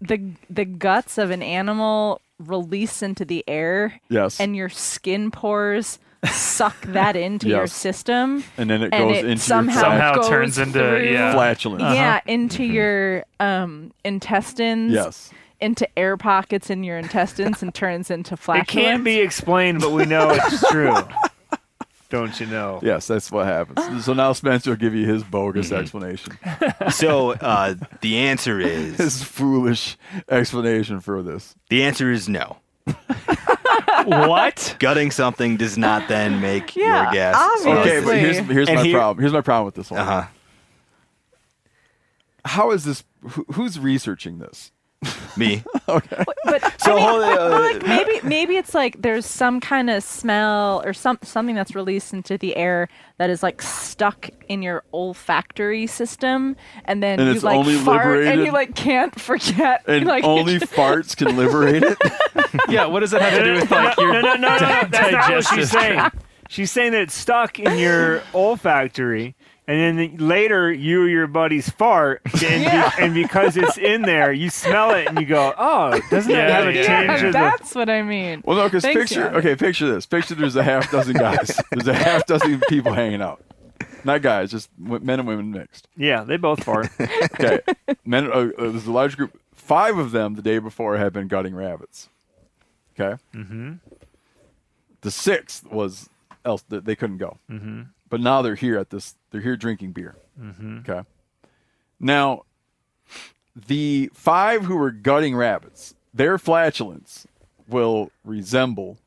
[0.00, 4.00] the the guts of an animal release into the air?
[4.08, 4.40] Yes.
[4.40, 5.98] And your skin pores
[6.30, 8.44] suck that into your system.
[8.56, 11.32] And then it goes into your somehow, Somehow goes turns into- through- yeah.
[11.32, 11.82] Flatulence.
[11.82, 14.92] Yeah, into your um intestines.
[14.92, 15.30] Yes.
[15.60, 18.68] Into air pockets in your intestines and turns into flatulence.
[18.68, 20.92] It can't be explained, but we know it's true.
[22.12, 22.78] Don't you know?
[22.82, 24.04] Yes, that's what happens.
[24.04, 25.80] So now Spencer will give you his bogus Mm-hmm.
[25.80, 26.38] explanation,
[26.90, 29.96] So uh, the answer is his foolish
[30.28, 31.54] explanation for this.
[31.70, 32.58] the answer is no.
[34.04, 34.76] what?
[34.78, 37.36] Gutting something does not then make Yeah, your gas.
[37.38, 37.72] obviously.
[37.72, 39.22] Okay, but here's here's And my here- problem.
[39.22, 40.00] Here's my problem with this one.
[40.00, 40.26] Uh huh.
[42.44, 43.04] How is this?
[43.22, 44.71] Who, who's researching this?
[45.36, 45.62] Me.
[45.88, 46.24] Okay.
[46.44, 50.02] But So I mean, hold- uh, like maybe maybe it's like there's some kind of
[50.04, 52.88] smell or some something that's released into the air
[53.18, 57.74] that is like stuck in your olfactory system, and then And you it's like only
[57.76, 59.82] fart and you like can't forget.
[59.88, 61.98] And like, only farts can liberate it.
[62.68, 64.58] Yeah, what does that have to do with like no, your no, no, no, no.
[64.88, 66.10] That's not what she's saying.
[66.48, 69.34] She's saying that it's stuck in your olfactory,
[69.68, 74.32] and then later you or your buddies fart, and, be- and because it's in there,
[74.32, 77.26] you smell it and you go, "Oh, doesn't it Yeah, have a yeah, change yeah,
[77.26, 78.42] of the?" that's what I mean.
[78.44, 79.20] Well, no, because picture.
[79.20, 79.36] Yanni.
[79.38, 80.06] Okay, picture this.
[80.06, 81.60] Picture there's a half dozen guys.
[81.70, 83.42] there's a half dozen people hanging out.
[84.04, 85.86] Not guys, just men and women mixed.
[85.96, 86.88] Yeah, they both fart.
[87.00, 87.60] Okay,
[88.04, 88.26] men.
[88.26, 89.38] Uh, uh, there's a large group.
[89.54, 92.08] Five of them the day before had been gutting rabbits.
[92.98, 93.20] Okay.
[93.34, 93.74] Mm-hmm.
[95.02, 96.08] The sixth was
[96.44, 97.38] else they couldn't go.
[97.50, 97.82] Mm-hmm.
[98.12, 99.14] But now they're here at this.
[99.30, 100.16] They're here drinking beer.
[100.38, 100.80] Mm-hmm.
[100.80, 101.08] Okay.
[101.98, 102.42] Now,
[103.56, 107.26] the five who were gutting rabbits, their flatulence
[107.66, 108.98] will resemble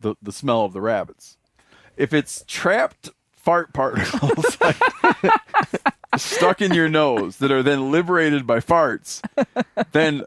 [0.00, 1.38] the the smell of the rabbits.
[1.96, 4.76] If it's trapped fart particles like,
[6.16, 9.22] stuck in your nose that are then liberated by farts,
[9.92, 10.24] then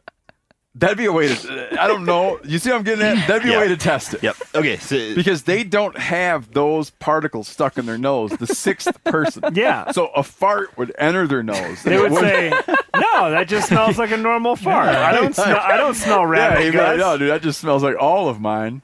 [0.76, 1.82] that'd be a way to.
[1.82, 2.40] I don't know.
[2.44, 3.28] You see what I'm getting at?
[3.28, 3.58] That'd be Yeah.
[3.58, 4.24] a way to test it.
[4.24, 4.36] Yep.
[4.56, 4.78] Okay.
[4.78, 8.32] So Because they don't have those particles stuck in their nose.
[8.32, 9.44] The sixth person.
[9.54, 9.92] Yeah.
[9.92, 11.84] So a fart would enter their nose.
[11.84, 12.50] They would say,
[12.96, 14.90] "No, that just smells like a normal fart.
[14.90, 15.58] I don't smell.
[15.60, 18.82] I don't smell rabbit you'd like, no, dude, that just smells like all of mine,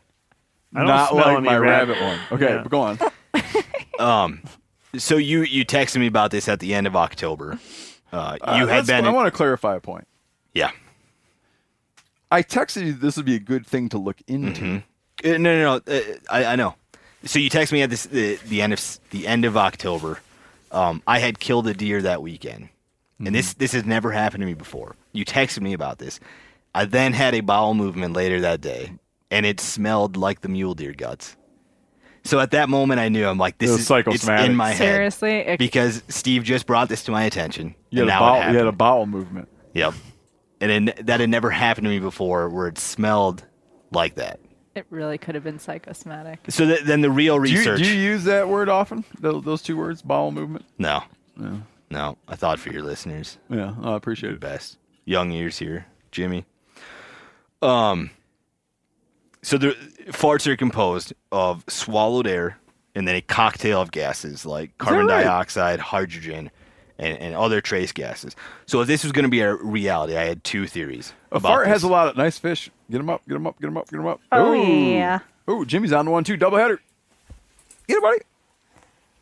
[0.74, 2.62] I don't not smell like any my rabbit." rabbit, one." Okay, Yeah.
[2.64, 3.00] but go on.
[4.00, 4.42] um,
[4.98, 7.60] so you you texted me about this at the end of October.
[8.12, 9.06] Uh, Uh, you had been.
[9.06, 10.08] I want to clarify a point.
[10.54, 10.72] yeah.
[12.32, 14.84] I texted you this would be a good thing to look into.
[15.24, 15.94] Uh, no, no, no.
[15.94, 16.76] Uh, I, I know.
[17.24, 20.20] So you text me at this the, the end of the end of October.
[20.72, 22.70] Um, I had killed a deer that weekend,
[23.20, 24.96] and this this has never happened to me before.
[25.14, 26.20] You texted me about this.
[26.74, 28.92] I then had a bowel movement later that day,
[29.32, 31.38] and it smelled like the mule deer guts.
[32.26, 34.78] So at that moment, I knew I'm like, this It is it's in my head
[34.78, 37.76] Seriously, it, because Steve just brought this to my attention.
[37.92, 39.48] You and had, a now it bowel, you had a bowel movement.
[39.74, 39.94] Yep.
[40.62, 43.44] And it, that had never happened to me before, where it smelled
[43.92, 44.40] like that.
[44.74, 46.40] it really could have been psychosomatic.
[46.50, 47.80] So th- then the real Do you, research.
[47.82, 49.04] do you use that word often?
[49.20, 50.66] Those, those two words, bowel movement.
[50.78, 51.04] No.
[51.38, 51.62] No.
[51.92, 52.18] No.
[52.28, 53.38] I thought for your listeners.
[53.50, 54.40] Yeah, I appreciate it.
[54.40, 54.78] best.
[55.06, 56.46] Young ears here, Jimmy.
[57.62, 58.10] Um,
[59.42, 59.72] so the
[60.08, 62.58] farts are composed of swallowed air
[62.96, 65.24] and then a cocktail of gases like carbon right?
[65.24, 66.50] dioxide, hydrogen,
[66.98, 68.36] and, and other trace gases.
[68.66, 71.14] So if this was going to be a reality, I had two theories.
[71.32, 71.74] A about fart this.
[71.74, 72.70] has a lot of nice fish.
[72.92, 74.22] Get them up, get them up, get them up, get them up.
[74.32, 74.92] Oh, Ooh.
[74.92, 75.20] yeah.
[75.50, 76.38] Ooh, Jimmy's on the one too.
[76.38, 76.80] Double header.
[77.88, 78.20] Get it, buddy.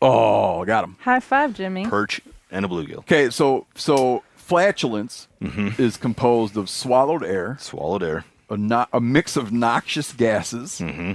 [0.01, 0.97] Oh, got him.
[1.01, 1.85] High five, Jimmy.
[1.87, 2.21] perch
[2.51, 2.99] and a bluegill.
[2.99, 5.81] Okay, so so flatulence Mm-hmm.
[5.81, 8.23] is composed of swallowed air, Swallowed air.
[8.49, 11.13] a, no- a mix of noxious gases, Mm-hmm.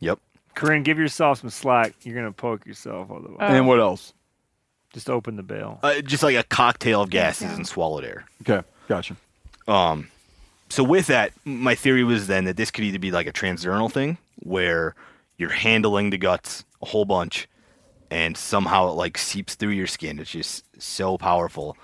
[0.00, 0.20] Yep.
[0.54, 1.94] Corinne, give yourself some slack.
[2.02, 3.38] You're gonna poke yourself otherwise.
[3.40, 4.12] and what else?
[4.92, 5.78] Just open the bail.
[5.82, 8.24] Uh, just like a cocktail of gases and swallowed air.
[8.42, 9.16] Okay, gotcha.
[9.66, 10.08] Um,
[10.70, 13.92] so with that, my theory was then that this could either be like a transdermal
[13.92, 14.94] thing where
[15.36, 17.48] you're handling the guts a whole bunch,
[18.10, 20.18] and somehow it like seeps through your skin.
[20.18, 21.76] It's just so powerful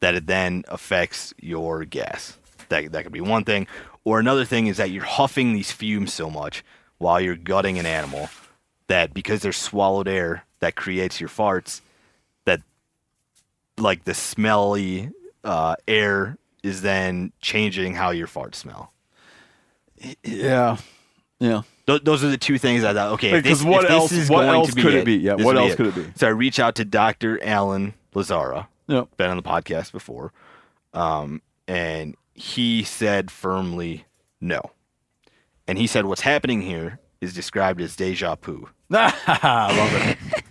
[0.00, 2.38] that it then affects your gas.
[2.68, 3.66] That that could be one thing,
[4.04, 6.64] or another thing is that you're huffing these fumes so much
[6.98, 8.30] while you're gutting an animal
[8.88, 11.85] that because there's swallowed air that creates your farts, that
[13.78, 15.10] like the smelly
[15.44, 18.92] uh, air is then changing how your farts smell.
[20.22, 20.76] Yeah,
[21.38, 21.62] yeah.
[21.86, 23.12] Th- those are the two things I thought.
[23.12, 25.16] Okay, Because what this else- is what going else to be could it be?
[25.16, 26.06] Yeah, what else could it be?
[26.16, 27.42] So I reach out to Dr.
[27.42, 28.66] Alan Lazara.
[28.88, 29.16] Yep.
[29.16, 30.32] Been on the podcast before,
[30.94, 34.04] um, and he said firmly
[34.40, 34.60] no.
[35.66, 38.68] And he said what's happening here is described as deja vu.
[38.92, 39.92] I love
[40.36, 40.44] it.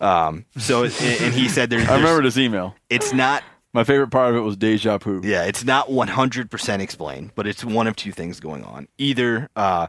[0.00, 2.74] Um, so and and he said there's, I remember there's- this email.
[2.88, 3.42] it's not
[3.74, 5.20] My favorite part of it was deja vu.
[5.22, 8.88] Yeah, it's not 100% explained, but it's one of two things going on.
[8.98, 9.86] Either uh,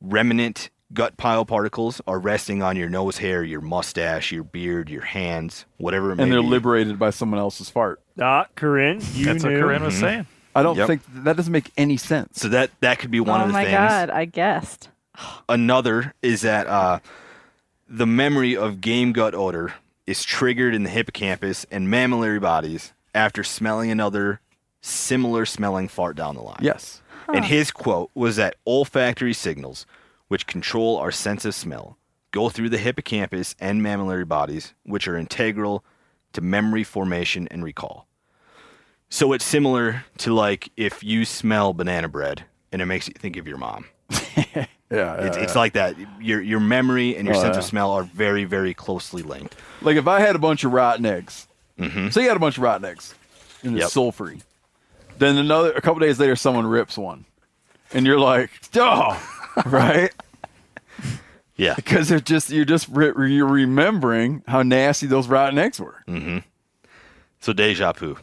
[0.00, 5.02] remnant gut pile particles are resting on your nose hair, your mustache, your beard, your
[5.02, 6.46] hands, whatever it may and they're be.
[6.48, 8.00] liberated by someone else's fart.
[8.20, 9.52] Ah, Corinne, you That's knew.
[9.52, 10.26] what Corinne was saying.
[10.54, 10.86] I don't Yep.
[10.86, 12.40] think that doesn't make any sense.
[12.40, 13.68] so that that could be one oh of the things.
[13.70, 14.88] Oh my god, I guessed.
[15.48, 16.98] Another is that uh,
[17.88, 19.74] the memory of game gut odor
[20.06, 24.40] is triggered in the hippocampus and mammillary bodies after smelling another
[24.80, 26.58] similar smelling fart down the line.
[26.60, 27.00] Yes.
[27.32, 29.86] And his quote was that olfactory signals,
[30.28, 31.96] which control our sense of smell,
[32.32, 35.84] go through the hippocampus and mammillary bodies, which are integral
[36.34, 38.06] to memory formation and recall.
[39.08, 43.36] So it's similar to like if you smell banana bread and it makes you think
[43.36, 43.86] of your mom.
[44.94, 45.20] Yeah.
[45.20, 45.58] yeah, It's, it's yeah.
[45.60, 45.96] like that.
[46.20, 47.58] Your your memory and your Oh, sense yeah.
[47.60, 49.54] of smell are very very closely linked.
[49.82, 51.46] like if I had a bunch of rotten eggs.
[51.78, 52.12] Mhm.
[52.12, 53.14] Say you had a bunch of rotten eggs,
[53.62, 53.84] and Yep.
[53.86, 54.42] it's sulfury.
[55.18, 57.24] Then another a couple days later, someone rips one,
[57.92, 59.20] and you're like, oh,
[59.66, 60.12] right?
[61.56, 61.74] Yeah.
[61.74, 66.02] Because they're just you're just re- you're remembering how nasty those rotten eggs were.
[66.08, 66.38] Mm-hmm.
[67.40, 68.16] So deja vu.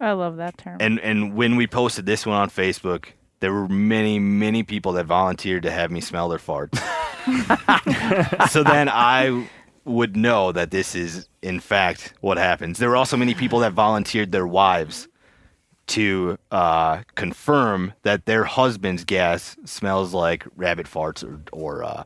[0.00, 0.78] I love that term.
[0.80, 3.06] And and when we posted this one on Facebook,
[3.42, 6.78] there were many many people that volunteered to have me smell their farts.
[8.50, 9.46] so then I
[9.84, 12.78] would know that this is in fact what happens.
[12.78, 15.08] There were also many people that volunteered their wives
[15.88, 22.04] to uh, confirm that their husband's gas smells like rabbit farts or or uh,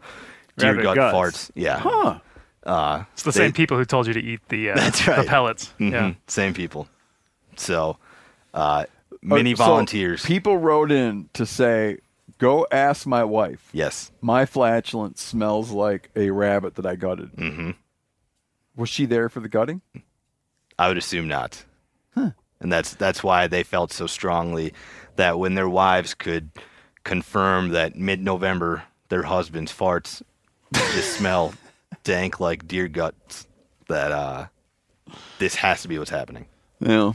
[0.57, 1.15] deer Rabbit gut guts.
[1.17, 1.51] farts.
[1.55, 1.79] Yeah.
[1.79, 2.19] Huh.
[2.65, 5.13] Uh, It's the they- same people who told you to eat the, uh, That's the
[5.13, 5.27] right.
[5.29, 5.73] pellets.
[5.79, 6.13] Mhm, Yeah.
[6.27, 6.89] Same people.
[7.57, 7.97] So,
[8.55, 8.87] uh,
[9.27, 10.25] many Uh, so volunteers.
[10.25, 11.99] people wrote in to say,
[12.39, 14.13] "Go ask my wife." Yes.
[14.21, 17.33] My flatulence smells like a rabbit that I gutted.
[17.37, 17.71] Mm-hmm.
[18.77, 19.83] Was she there for the gutting?
[20.79, 21.65] I would assume not.
[22.15, 22.31] Huh.
[22.61, 24.73] And that's that's why they felt so strongly
[25.17, 26.51] that when their wives could
[27.05, 30.23] confirm that mid-November their husband's farts
[30.75, 31.55] just smell
[32.05, 33.47] dank like deer guts,
[33.89, 34.47] that uh,
[35.39, 36.47] this has to be what's happening.
[36.81, 37.13] Yeah.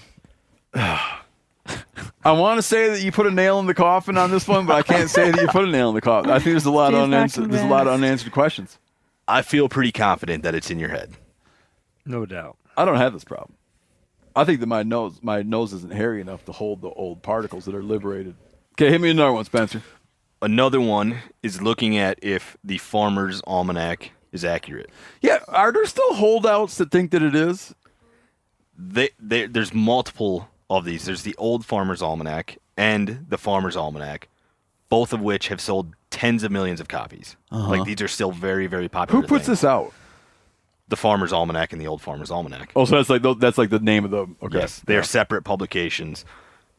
[2.23, 4.65] I want to say that you put a nail in the coffin on this one,
[4.65, 6.31] but I can't say that you put a nail in the coffin.
[6.31, 7.51] I think there's a lot of unanswered.
[7.51, 8.77] There's a lot of unanswered questions.
[9.27, 11.11] I feel pretty confident that it's in your head.
[12.05, 12.57] No doubt.
[12.75, 13.55] I don't have this problem.
[14.35, 17.65] I think that my nose, my nose isn't hairy enough to hold the old particles
[17.65, 18.35] that are liberated.
[18.73, 19.81] Okay, hit me another one, Spencer.
[20.41, 24.89] Another one is looking at if the Farmer's Almanac is accurate.
[25.21, 27.75] Yeah, are there still holdouts that think that it is?
[28.81, 31.05] they, they, there's multiple of these.
[31.05, 34.27] There's the old Farmer's Almanac and the Farmer's Almanac,
[34.89, 37.35] both of which have sold tens of millions of copies.
[37.51, 37.69] Uh-huh.
[37.69, 39.21] Like these are still very, very popular.
[39.21, 39.59] Who puts things.
[39.61, 39.93] this out?
[40.89, 42.71] The Farmer's Almanac and the Old Farmer's Almanac.
[42.75, 44.27] Oh, so that's like the- that's like the name of the.
[44.43, 44.59] Okay.
[44.59, 45.03] Yes, they are Yeah.
[45.03, 46.25] separate publications,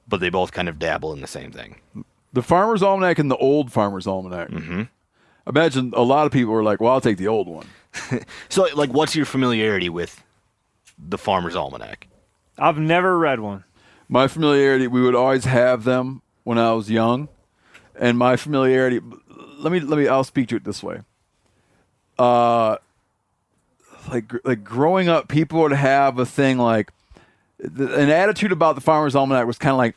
[0.07, 1.77] but they both kind of dabble in the same thing.
[2.35, 4.49] The Farmer's Almanac and the Old Farmer's Almanac.
[4.51, 4.83] Mm-hmm.
[5.47, 7.67] Imagine a lot of people were like, "Well, I'll take the old one."
[8.49, 10.23] So, like, what's your familiarity with
[10.99, 12.07] the Farmer's Almanac?
[12.59, 13.65] I've never read one.
[14.13, 17.31] My familiarity, we would always have them when I was young,
[17.99, 19.01] and my familiarity.
[19.57, 20.07] Let me let me.
[20.07, 21.01] I'll speak to it this way.
[22.19, 22.77] Uh,
[24.11, 26.93] like like growing up, people would have a thing like
[27.59, 29.97] th- an attitude about the Farmer's Almanac was kind of like,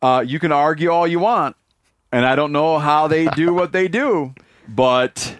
[0.00, 1.56] uh, you can argue all you want,
[2.10, 4.34] and I don't know how they do what they do,
[4.66, 5.36] but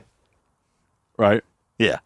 [1.16, 1.42] right,
[1.78, 2.00] yeah,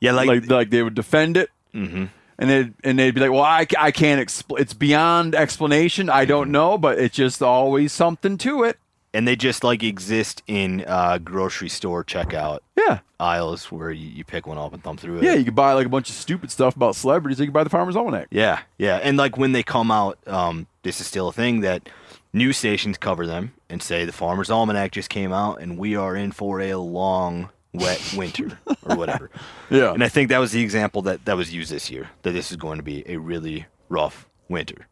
[0.00, 2.06] yeah, like like, like they would defend it, mm-hmm.
[2.40, 4.60] And they'd and they'd be like, well, I, I can't explain.
[4.62, 6.10] It's beyond explanation.
[6.10, 8.78] I don't know, but it's just always something to it.
[9.14, 13.00] and they just like exist in uh, grocery store checkout Yeah.
[13.18, 15.24] aisles where you, you pick one up and thumb through it.
[15.24, 17.38] Yeah, you could buy like a bunch of stupid stuff about celebrities.
[17.40, 18.28] You could buy the Farmer's Almanac.
[18.30, 21.88] Yeah, yeah, and like when they come out, um, this is still a thing that
[22.32, 26.14] news stations cover them and say the Farmer's Almanac just came out and we are
[26.14, 29.30] in for a long, wet winter or whatever.
[29.70, 29.92] Yeah.
[29.92, 32.50] and I think that was the example that that was used this year that this
[32.50, 34.86] is going to be a really rough winter.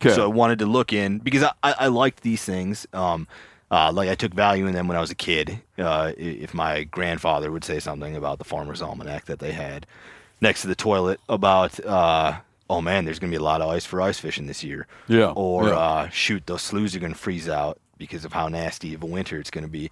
[0.00, 0.10] 'Kay.
[0.14, 2.86] So I wanted to look in because I, I, I liked these things.
[2.92, 3.28] Um,
[3.70, 5.60] uh, like I took value in them when I was a kid.
[5.76, 9.86] Uh, if my grandfather would say something about the Farmer's Almanac that they had
[10.40, 12.38] next to the toilet about, uh,
[12.70, 14.86] oh man, there's going to be a lot of ice for ice fishing this year.
[15.06, 15.74] Yeah, Or yeah.
[15.78, 19.06] Uh, shoot, those sloughs are going to freeze out because of how nasty of a
[19.06, 19.90] winter it's going to be.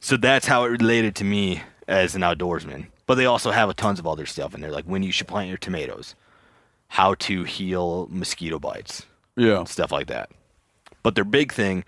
[0.00, 2.86] So that's how it related to me as an outdoorsman.
[3.06, 5.26] But they also have a tons of other stuff in there, like when you should
[5.28, 6.14] plant your tomatoes,
[6.88, 9.06] how to heal mosquito bites,
[9.36, 9.64] Yeah.
[9.64, 10.30] stuff like that.
[11.02, 11.84] But their big thing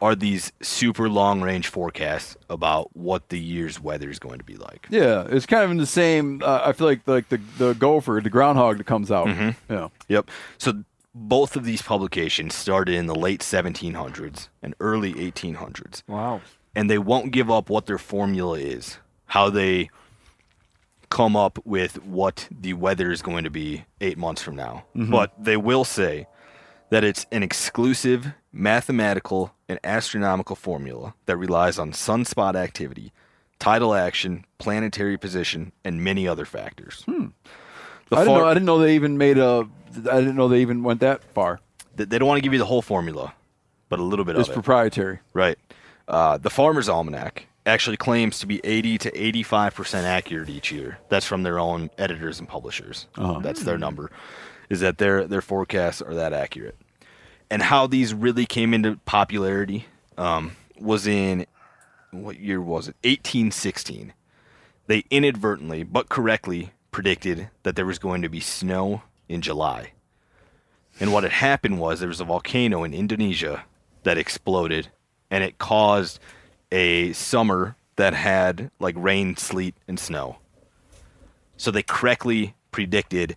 [0.00, 4.56] are these super long range forecasts about what the year's weather is going to be
[4.56, 4.86] like.
[4.90, 6.42] Yeah, it's kind of in the same.
[6.42, 9.26] Uh, I feel like like the the gopher, the groundhog that comes out.
[9.28, 9.54] Mhm.
[9.70, 9.88] Yeah.
[10.08, 10.28] Yep.
[10.58, 10.82] So
[11.14, 16.02] both of these publications started in the late 1700s and early 1800s.
[16.08, 16.40] Wow.
[16.74, 19.90] And they won't give up what their formula is, how they
[21.10, 24.84] come up with what the weather is going to be eight months from now.
[24.96, 25.10] Mhm.
[25.10, 26.26] But they will say
[26.88, 33.12] that it's an exclusive mathematical and astronomical formula that relies on sunspot activity,
[33.58, 37.02] tidal action, planetary position, and many other factors.
[37.04, 37.26] Hmm.
[38.10, 38.46] I didn't far- know.
[38.46, 39.68] I didn't know they even made a.
[40.10, 41.60] I didn't know they even went that far.
[41.96, 43.34] They they don't want to give you the whole formula,
[43.88, 44.50] but a little bit It's of it.
[44.50, 45.18] It's proprietary.
[45.34, 45.58] Right.
[46.12, 50.98] Uh, the Farmer's Almanac actually claims to be 80 to 85% accurate each year.
[51.08, 53.06] That's from their own editors and publishers.
[53.16, 53.40] Uh-huh.
[53.40, 54.10] That's their number.
[54.68, 56.76] Is that their their forecasts are that accurate?
[57.50, 59.86] And how these really came into popularity
[60.16, 61.46] um, was in
[62.10, 62.96] what year was it?
[63.04, 64.12] 1816.
[64.86, 69.92] They inadvertently but correctly predicted that there was going to be snow in July.
[71.00, 73.64] And what had happened was there was a volcano in Indonesia
[74.02, 74.90] that exploded
[75.32, 76.20] and it caused
[76.70, 80.36] a summer that had like rain, sleet, and snow.
[81.56, 83.36] So they correctly predicted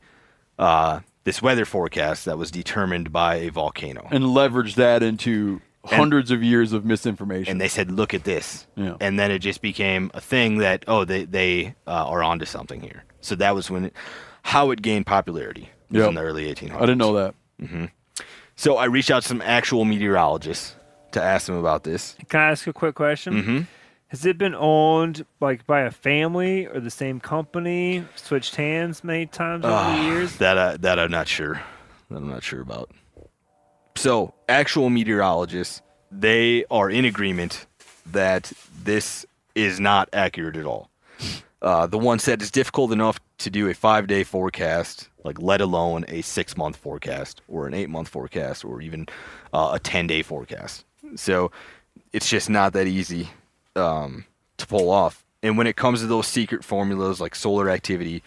[0.60, 4.08] uh, this weather forecast that was determined by a volcano.
[4.12, 7.52] and leveraged that into hundreds of years of misinformation.
[7.52, 8.96] And they said, "Look at this," Yeah.
[9.00, 12.82] and then it just became a thing that oh, they they uh, are onto something
[12.82, 13.04] here.
[13.22, 13.94] So that was when it,
[14.44, 16.10] how it gained popularity Yep.
[16.10, 16.76] in the early 1800s.
[16.78, 17.36] I didn't know that.
[17.60, 17.86] hmm
[18.56, 20.76] So I reached out to some actual meteorologists
[21.16, 22.16] to ask them about this.
[22.30, 23.34] Can I ask a quick question?
[23.34, 23.60] Mm-hmm.
[24.10, 28.06] Has it been owned like by a family or the same company?
[28.16, 30.38] Switched hands many times over the Ah, years?
[30.38, 31.62] That uh, that I'm not sure.
[32.10, 32.92] That I'm not sure about.
[33.98, 35.82] So actual meteorologists,
[36.12, 37.66] they are in agreement
[38.06, 38.52] that
[38.84, 39.26] this
[39.56, 40.90] is not accurate at all.
[41.62, 45.62] Uh, the one said it's difficult enough to do a five day forecast, like let
[45.62, 49.08] alone a six month forecast or an eight month forecast or even
[49.52, 50.86] uh, a 10 day forecast.
[51.16, 51.52] So
[52.14, 53.30] it's just not that easy
[53.76, 54.26] um,
[54.58, 55.24] to pull off.
[55.44, 58.24] And when it comes to those secret formulas like solar activity,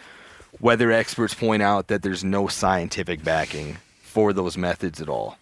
[0.61, 5.39] weather experts point out that there's no scientific backing for those methods at all.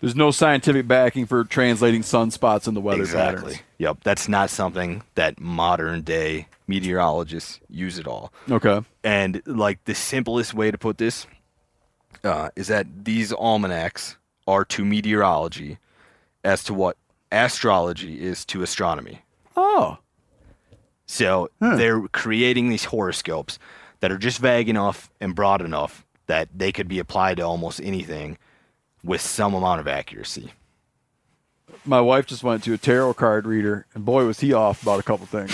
[0.00, 3.54] There's no scientific backing for translating sunspots in the weather exactly.
[3.54, 3.62] patterns.
[3.78, 3.98] Yep.
[4.04, 8.32] That's not something that modern day meteorologists use at all.
[8.48, 8.80] Okay.
[9.02, 11.26] And like the simplest way to put this
[12.22, 15.78] uh, is that these almanacs are to meteorology
[16.44, 16.96] as to what
[17.30, 19.22] astrology is to astronomy.
[19.56, 19.98] Oh.
[21.06, 23.58] So they're creating these horoscopes
[24.00, 27.80] that are just vague enough and broad enough that they could be applied to almost
[27.82, 28.38] anything
[29.02, 30.52] with some amount of accuracy.
[31.84, 35.00] My wife just went to a tarot card reader, and boy, was he off about
[35.00, 35.52] a couple things,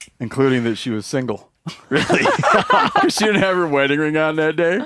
[0.20, 1.50] including that she was single.
[1.88, 2.24] Really?
[3.08, 4.80] she didn't have her wedding ring on that day.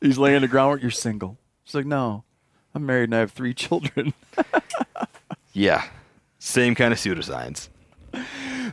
[0.00, 0.82] He's laying the groundwork.
[0.82, 1.38] You're single.
[1.64, 2.24] She's like, no,
[2.76, 4.12] I'm married and I have three children.
[5.52, 5.84] Yeah.
[6.38, 7.70] Same kind of pseudoscience.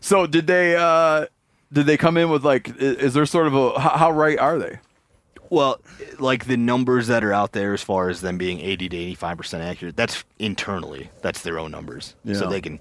[0.01, 0.75] so did they?
[0.75, 1.27] uh
[1.71, 2.69] Did they come in with like?
[2.77, 4.79] Is there sort of a how, how right are they?
[5.49, 5.79] Well,
[6.19, 9.61] like the numbers that are out there as far as them being 80 to 85%
[9.61, 11.09] accurate, that's internally.
[11.21, 12.15] That's their own numbers.
[12.33, 12.79] So they can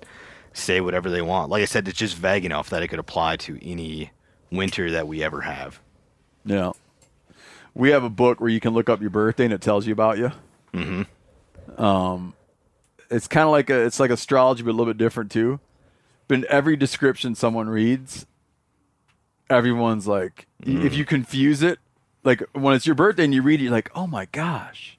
[0.52, 1.48] say whatever they want.
[1.50, 4.10] Like I said, it's just vague enough that it could apply to any
[4.50, 5.78] winter that we ever have.
[6.44, 6.72] Yeah.
[7.72, 9.92] We have a book where you can look up your birthday and it tells you
[9.92, 10.32] about you.
[10.74, 11.82] Mm-hmm.
[11.82, 12.34] Um,
[13.10, 15.60] it's kind of like a it's like astrology, but a little bit different too.
[16.28, 18.26] But in every description someone reads,
[19.50, 21.78] everyone's like, y- if you confuse it,
[22.24, 24.98] like when it's your birthday and you read it, you're like, oh my gosh.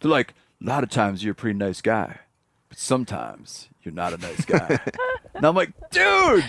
[0.00, 2.18] They're like, a lot of times you're a pretty nice guy,
[2.68, 4.80] but sometimes you're not a nice guy.
[5.34, 6.44] and I'm like, dude,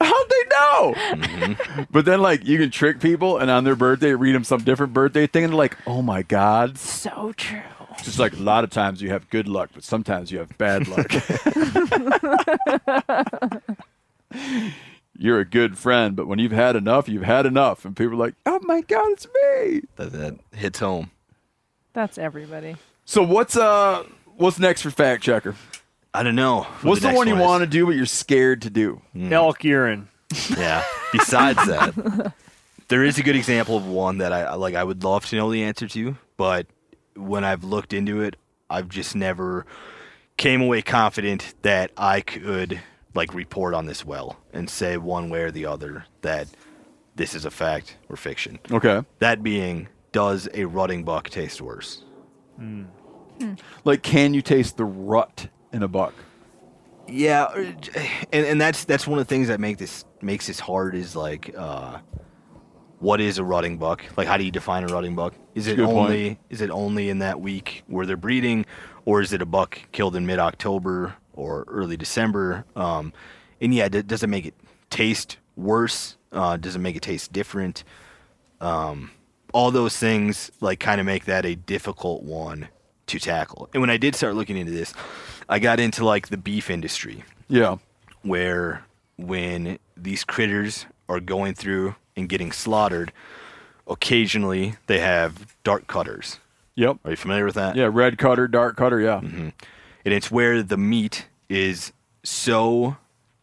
[0.00, 1.86] how'd they know?
[1.90, 4.92] But then, like, you can trick people, and on their birthday, read them some different
[4.92, 7.60] birthday thing, and they're like, "Oh my god!" So true.
[7.94, 10.56] It's just like a lot of times you have good luck, but sometimes you have
[10.58, 11.10] bad luck.
[15.16, 18.16] You're a good friend, but when you've had enough, you've had enough, and people are
[18.16, 21.12] like, "Oh my god, it's me!" That, that hits home.
[21.92, 22.74] That's everybody.
[23.04, 24.04] So what's uh
[24.36, 25.54] what's next for fact checker?
[26.12, 26.62] I don't know.
[26.82, 29.02] What's the, next one you want to do, but you're scared to do?
[29.30, 30.08] Elk urine.
[30.56, 30.82] Yeah.
[31.12, 32.32] Besides that,
[32.88, 34.74] there is a good example of one that I I- like.
[34.74, 36.66] I would love to know the answer to, but
[37.16, 38.36] when I've looked into it,
[38.70, 39.66] I've just never
[40.36, 42.80] came away confident that I could
[43.14, 46.48] like report on this well and say one way or the other that
[47.14, 48.58] this is a fact or fiction.
[48.70, 49.02] Okay.
[49.20, 52.02] That being, does a rutting buck taste worse?
[53.84, 56.14] Like, can you taste the rut in a buck?
[57.06, 57.46] Yeah,
[58.32, 61.14] and and that's that's one of the things that make this makes this hard is
[61.14, 61.98] like uh
[63.04, 64.04] what is a rutting buck?
[64.16, 65.34] Like how do you define a rutting buck?
[65.54, 65.98] Is it good point.
[66.10, 68.64] only is it only in that week where they're breeding
[69.04, 72.64] or is it a buck killed in mid-October or early December?
[72.74, 73.12] Um
[73.60, 74.54] and yeah, d- does it make it
[74.90, 76.16] taste worse?
[76.32, 77.84] Uh does it make it taste different?
[78.60, 79.10] Um
[79.52, 82.68] all those things like kind of make that a difficult one
[83.06, 83.68] to tackle.
[83.74, 84.92] And when I did start looking into this,
[85.48, 87.76] I got into like the beef industry Yeah.
[88.22, 88.84] where
[89.16, 93.12] when these critters are going through and getting slaughtered,
[93.86, 96.38] occasionally they have dark cutters.
[96.76, 96.98] Yep.
[97.04, 97.76] Are you familiar with that?
[97.76, 99.18] Yeah, red cutter, dark cutter, yeah.
[99.18, 99.52] And
[100.04, 101.92] it's where the meat is
[102.22, 102.96] so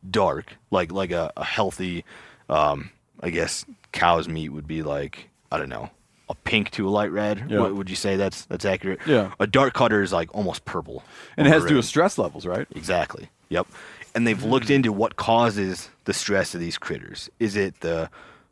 [0.10, 2.04] dark, like like a, a healthy,
[2.50, 2.92] um,
[3.22, 5.90] I guess cow's meat would be like I don't know,
[6.30, 7.46] a pink to a light red.
[7.50, 7.60] Yeah.
[7.60, 9.00] What, would you say that's that's accurate?
[9.06, 9.32] Yeah.
[9.40, 11.04] A dark cutter is like almost purple,
[11.38, 12.68] And it has to do with stress levels, right?
[12.76, 13.30] Exactly.
[13.50, 13.68] Yep.
[14.14, 17.30] And they've looked into what causes the stress of these critters.
[17.40, 18.10] Is it the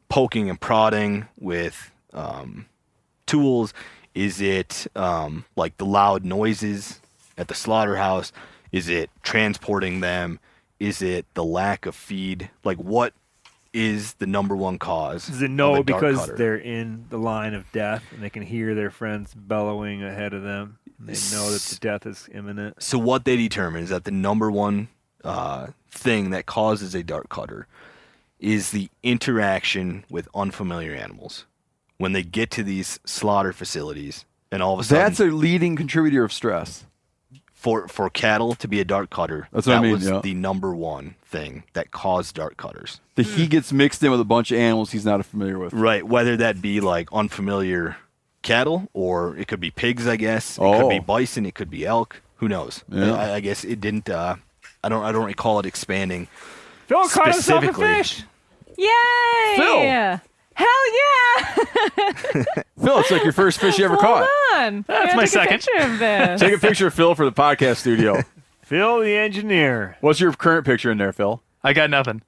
[0.09, 2.65] poking and prodding with um,
[3.25, 3.73] tools?
[4.13, 6.99] Is it um, like the loud noises
[7.37, 8.31] at the slaughterhouse?
[8.71, 10.39] Is it transporting them?
[10.79, 12.49] Is it the lack of feed?
[12.63, 13.13] Like, what
[13.73, 15.27] is the number one cause?
[15.27, 16.35] Does it dark because cutter?
[16.35, 20.43] they're in the line of death and they can hear their friends bellowing ahead of
[20.43, 20.79] them?
[20.97, 22.81] And they know that the death is imminent.
[22.81, 24.89] So what they determine is that the number one
[25.23, 27.67] uh, thing that causes a dark cutter
[28.39, 31.45] is the interaction with unfamiliar animals.
[31.97, 35.75] When they get to these slaughter facilities, and all of a sudden, That's a leading
[35.75, 36.85] contributor of stress.
[37.53, 40.21] for for cattle to be a dark cutter, That's what I mean, was yeah.
[40.23, 43.01] the number one thing that caused dark cutters.
[43.15, 45.73] That he gets mixed in with a bunch of animals he's not familiar with.
[45.73, 47.97] Right, whether that be like unfamiliar
[48.43, 50.57] cattle or it could be pigs, I guess.
[50.57, 51.01] It could be Oh.
[51.01, 52.21] bison, it could be elk.
[52.37, 52.85] Who knows?
[52.87, 53.13] Yeah.
[53.13, 54.09] I, I guess it didn't.
[54.09, 54.35] Uh,
[54.81, 55.03] I don't.
[55.03, 56.29] I don't recall it expanding.
[56.89, 57.85] Phil caught himself a specifically.
[57.95, 58.23] fish.
[58.77, 59.55] Yay!
[59.55, 60.19] Phil.
[60.55, 60.67] Hell
[60.97, 61.45] yeah!
[62.83, 64.29] Phil, it's like your first fish you ever Hold caught.
[64.55, 64.83] on.
[64.87, 65.53] That's Gotta my take second.
[65.53, 66.41] A picture of this.
[66.41, 68.21] Take a picture of Phil for the podcast studio.
[68.63, 69.95] Phil the engineer.
[70.01, 71.41] What's your current picture in there, Phil?
[71.63, 72.21] I got nothing.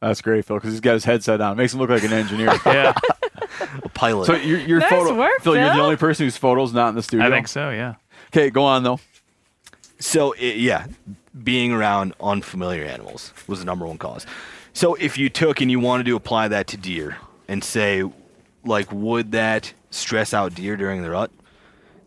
[0.00, 1.56] That's great, Phil, because he's got his headset on.
[1.56, 2.52] Makes him look like an engineer.
[2.66, 2.92] Yeah,
[3.84, 4.26] A pilot.
[4.26, 6.94] so your, your Nice photo, work, Phil, you're the only person whose photo's not in
[6.94, 7.26] the studio.
[7.26, 7.70] I think so.
[7.70, 7.94] Yeah.
[8.28, 8.98] Okay, go on though.
[10.02, 10.86] So it, yeah,
[11.44, 14.26] being around unfamiliar animals was the number one cause.
[14.72, 18.02] So if you took and you wanted to apply that to deer and say,
[18.64, 21.30] like, would that stress out deer during the rut?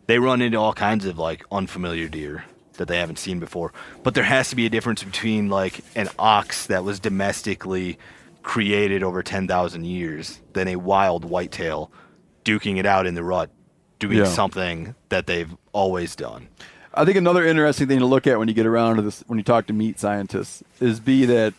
[0.08, 2.44] They run into all kinds of like unfamiliar deer
[2.74, 3.72] that they haven't seen before.
[4.04, 7.98] But there has to be a difference between like an ox that was domestically
[8.44, 11.92] created over 10,000 years than a wild whitetail
[12.44, 13.50] duking it out in the rut,
[14.00, 14.26] doing Yeah.
[14.26, 16.50] something that they've always done.
[16.96, 19.38] I think another interesting thing to look at when you get around to this, when
[19.38, 21.54] you talk to meat scientists, is be that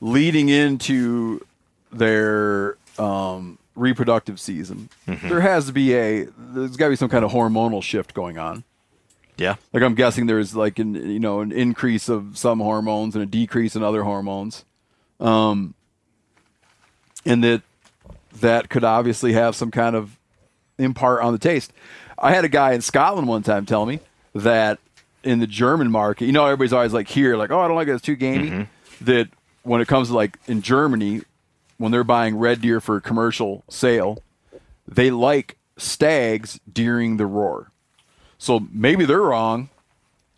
[0.00, 1.44] leading into
[1.92, 7.24] their um, reproductive season, there has to be a there's got to be some kind
[7.24, 8.64] of hormonal shift going on.
[9.36, 9.56] Yeah.
[9.72, 13.26] Like I'm guessing there's like an you know an increase of some hormones and a
[13.26, 14.64] decrease in other hormones,
[15.18, 15.74] um,
[17.24, 17.62] and that
[18.40, 20.18] that could obviously have some kind of
[20.78, 21.72] impart on the taste.
[22.18, 24.00] I had a guy in Scotland one time tell me
[24.34, 24.78] that
[25.22, 27.88] in the German market, you know, everybody's always like here, like, oh, I don't like
[27.88, 28.66] it, it's too gamey.
[29.02, 29.28] That
[29.62, 31.22] when it comes to like in Germany,
[31.78, 34.22] when they're buying red deer for commercial sale,
[34.86, 37.70] they like stags during the roar.
[38.38, 39.68] So maybe they're wrong.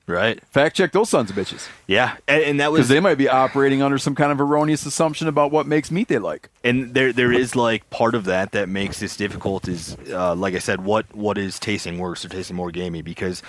[0.06, 0.44] Right.
[0.48, 1.68] Fact check those sons of bitches.
[1.86, 4.84] Yeah, and, and that was Because they might be operating under some kind of erroneous
[4.84, 6.48] assumption about what makes meat they like.
[6.64, 10.54] and there there is like part of that that makes this difficult is uh, like
[10.54, 13.42] I said what what is tasting worse or tasting more gamey because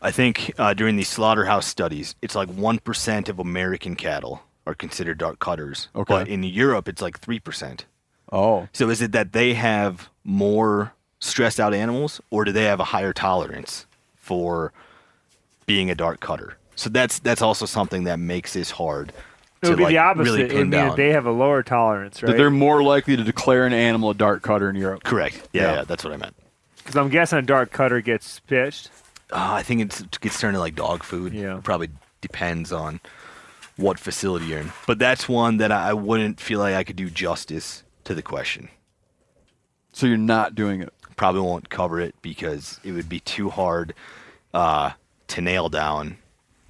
[0.00, 4.74] I think uh, during these slaughterhouse studies it's like one percent of American cattle are
[4.74, 6.04] considered dark cutters, Okay.
[6.14, 7.84] but in Europe it's like three percent.
[8.30, 8.68] Oh.
[8.72, 12.84] So is it that they have more stressed out animals, or do they have a
[12.84, 14.72] higher tolerance for
[15.66, 16.56] being a dark cutter?
[16.76, 19.12] So that's that's also something that makes this hard.
[19.62, 20.22] It to would be like the opposite.
[20.24, 20.88] really it would mean down.
[20.90, 22.36] that they have a lower tolerance, That right?
[22.36, 25.02] they're more likely to declare an animal a dark cutter in Europe.
[25.02, 25.48] Correct.
[25.52, 26.36] Yeah, yeah, that's what I meant.
[26.76, 28.90] Because I'm guessing a dark cutter gets pitched.
[29.30, 31.32] Uh, I think it's, it gets turned to like dog food.
[31.34, 31.58] Yeah.
[31.58, 31.88] It probably
[32.20, 33.00] depends on
[33.76, 34.72] what facility you're in.
[34.86, 38.68] But that's one that I wouldn't feel like I could do justice to the question.
[39.92, 40.92] So you're not doing it.
[41.16, 43.92] Probably won't cover it because it would be too hard
[44.54, 44.92] uh,
[45.28, 46.16] to nail down.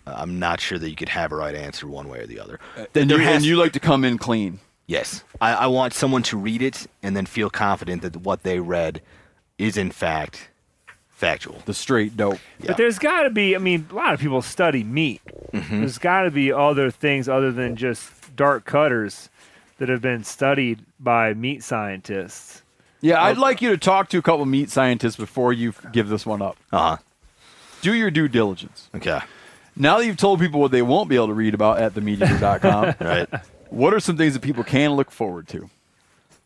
[0.06, 2.40] Uh, I'm not sure that you could have a right answer one way or the
[2.40, 2.58] other.
[2.94, 4.60] And you, has- and you like to come in clean.
[4.86, 5.22] Yes.
[5.40, 9.02] I, I want someone to read it and then feel confident that what they read
[9.58, 10.48] is in fact
[11.18, 11.60] factual.
[11.66, 12.38] The straight dope.
[12.64, 13.54] But there's got to be.
[13.54, 15.20] I mean, a lot of people study meat.
[15.52, 15.68] Mhm.
[15.80, 19.28] There's got to be other things other than just dark cutters
[19.78, 22.62] that have been studied by meat scientists.
[23.00, 26.08] Yeah, I'd like you to talk to a couple of meat scientists before you give
[26.08, 26.56] this one up.
[26.72, 26.96] Uh huh.
[27.82, 28.88] Do your due diligence.
[28.94, 29.20] Okay.
[29.76, 32.94] Now that you've told people what they won't be able to read about at themeateater.com,
[33.06, 33.28] Right.
[33.70, 35.70] what are some things that people can look forward to?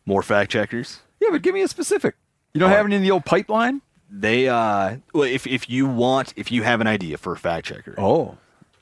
[0.05, 0.99] More fact checkers.
[1.19, 2.15] Yeah, but give me a specific.
[2.53, 3.81] You don't have any in the old pipeline?
[4.15, 7.65] They uh well if if you want if you have an idea for a fact
[7.65, 7.95] checker.
[7.97, 8.37] Oh.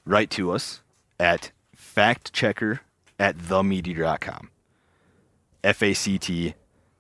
[0.06, 0.82] Write to us
[1.20, 2.80] at factchecker
[3.18, 4.50] at themeateater.com.
[5.64, 6.56] F A C T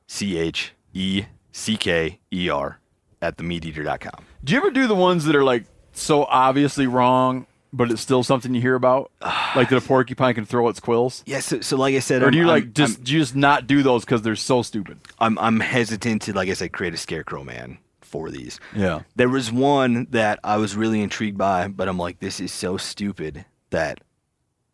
[0.08, 2.80] C H E C K E R
[3.22, 4.24] at themeateater.com.
[4.44, 8.24] Do you ever do the ones that are like so obviously wrong, but it's still
[8.24, 9.12] something you hear about?
[9.58, 11.22] like that a porcupine can throw its quills?
[11.26, 13.20] Yeah, so, so like I said, or do I'm- you like I'm- just do you
[13.20, 14.99] just not do those because they're so stupid?
[15.20, 17.78] I'm I'm hesitant to like I said create a scarecrow man
[18.11, 18.59] for these.
[18.75, 19.01] Yeah.
[19.15, 22.77] There was one that I was really intrigued by, but I'm like this is so
[22.77, 24.01] stupid that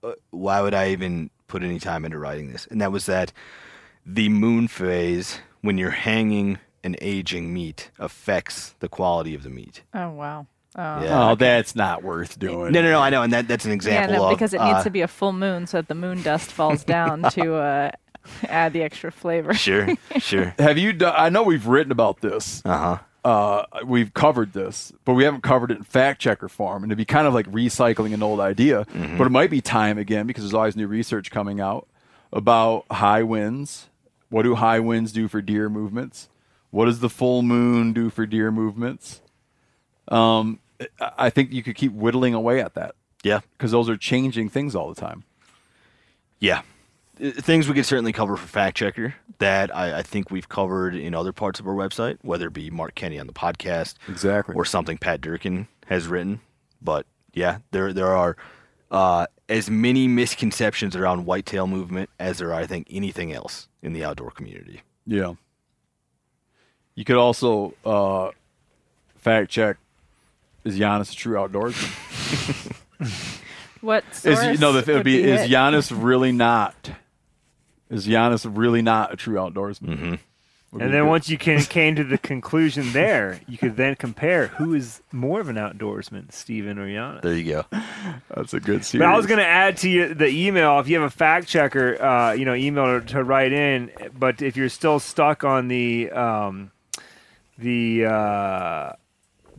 [0.04, 2.68] uh, why would I even put any time into writing this?
[2.68, 3.32] And that was that
[4.06, 9.84] the moon phase when you're hanging and aging meat affects the quality of the meat.
[9.94, 10.48] Oh wow.
[10.76, 11.04] Oh.
[11.04, 11.30] Yeah.
[11.32, 12.72] Oh, that's not worth doing.
[12.72, 14.62] No, no, no, I know, and that that's an Yeah, example no, of because it
[14.62, 17.56] uh, needs to be a full moon so that the moon dust falls down to
[17.72, 17.92] uh,
[18.48, 19.54] add the extra flavor.
[19.56, 19.88] Sure,
[20.20, 20.54] sure.
[20.60, 21.16] Have you done?
[21.18, 22.62] I know we've written about this.
[22.64, 23.00] Uh-huh.
[23.28, 26.98] Uh We've covered this, but we haven't covered it in fact checker form, and it'd
[26.98, 28.86] be kind of like recycling an old idea.
[28.86, 29.18] Mm-hmm.
[29.18, 31.88] But it might be time again because there's always new research coming out
[32.32, 33.90] about high winds.
[34.30, 36.30] What do high winds do for deer movements?
[36.72, 39.22] What does the full moon do for deer movements?
[40.08, 40.60] Um,
[41.02, 42.96] I- I think you could keep whittling away at that.
[43.24, 45.24] Yeah, because those are changing things all the time.
[46.40, 46.62] Yeah.
[47.18, 51.14] Things we could certainly cover for Fact Checker that I, I think we've covered in
[51.14, 54.66] other parts of our website, whether it be Mark Kenyon on the podcast, exactly, or
[54.66, 56.42] something Pat Durkin has written.
[56.82, 58.38] But yeah, there there are
[58.92, 63.94] uh, as many misconceptions around whitetail movement as there are, I think, anything else in
[63.94, 64.82] the outdoor community.
[65.06, 65.34] Yeah.
[66.96, 68.32] You could also uh,
[69.18, 69.78] fact check:
[70.64, 72.74] Is Janis a true outdoorsman?
[73.82, 74.76] What is source no?
[74.76, 75.50] It would be: be Is it?
[75.50, 76.92] Janis really not?
[77.90, 79.98] Is Janis really not a true outdoorsman?
[79.98, 80.16] Mm-hmm.
[80.80, 84.74] And then once you can, came to the conclusion there, you could then compare who
[84.74, 87.22] is more of an outdoorsman, Steven or Janis.
[87.24, 87.66] There you go.
[88.36, 89.06] That's a good series.
[89.06, 90.80] But I was going to add to you the email.
[90.80, 93.92] If you have a fact checker, uh, you know, email to, to write in.
[94.18, 96.72] But if you're still stuck on the um,
[97.58, 98.92] the uh,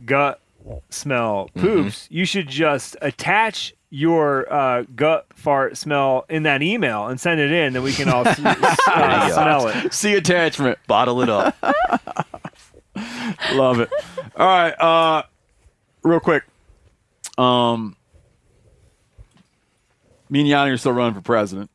[0.05, 0.41] gut
[0.89, 7.19] smell poops, you should just attach your uh, gut fart smell in that email and
[7.19, 8.39] send it in, then we can all s-
[8.87, 9.93] uh, smell it.
[9.93, 10.77] See attachment.
[10.87, 11.55] Bottle it up.
[13.53, 13.89] Love it.
[14.35, 15.23] All right, uh,
[16.03, 16.43] real quick.
[17.37, 17.95] Um,
[20.29, 21.69] me and Yanni are still running for president.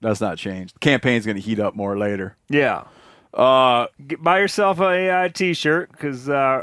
[0.00, 0.74] That's not changed.
[0.76, 2.36] The campaign's going to heat up more later.
[2.48, 2.84] Yeah.
[3.34, 6.62] Uh, Get, buy yourself a uh, t-shirt because uh,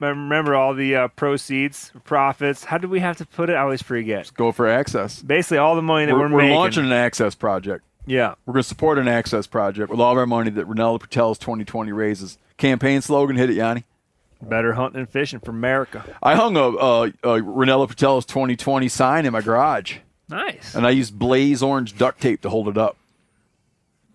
[0.00, 2.64] remember all the uh, proceeds, profits.
[2.64, 3.54] How do we have to put it?
[3.54, 4.30] I always forget.
[4.34, 5.22] go for access.
[5.22, 7.84] Basically, all the money that We're, we're, we're launching an access project.
[8.06, 8.34] Yeah.
[8.46, 11.38] We're going to support an access project with all of our money that Rinella Putelis
[11.38, 12.38] 2020 raises.
[12.56, 13.84] Campaign slogan, hit it, Yanni.
[14.40, 16.04] Better hunting and fishing for America.
[16.22, 19.98] I hung a, a, a Putelis 2020 sign in my garage,
[20.28, 20.74] Nice.
[20.74, 22.96] and I used blaze orange duct tape to hold it up.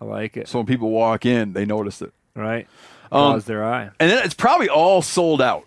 [0.00, 0.48] I like it.
[0.48, 2.12] So when people walk in, they notice it.
[2.34, 2.66] Right.
[3.10, 3.90] Um, their eye.
[4.00, 5.66] And then it's probably all sold out.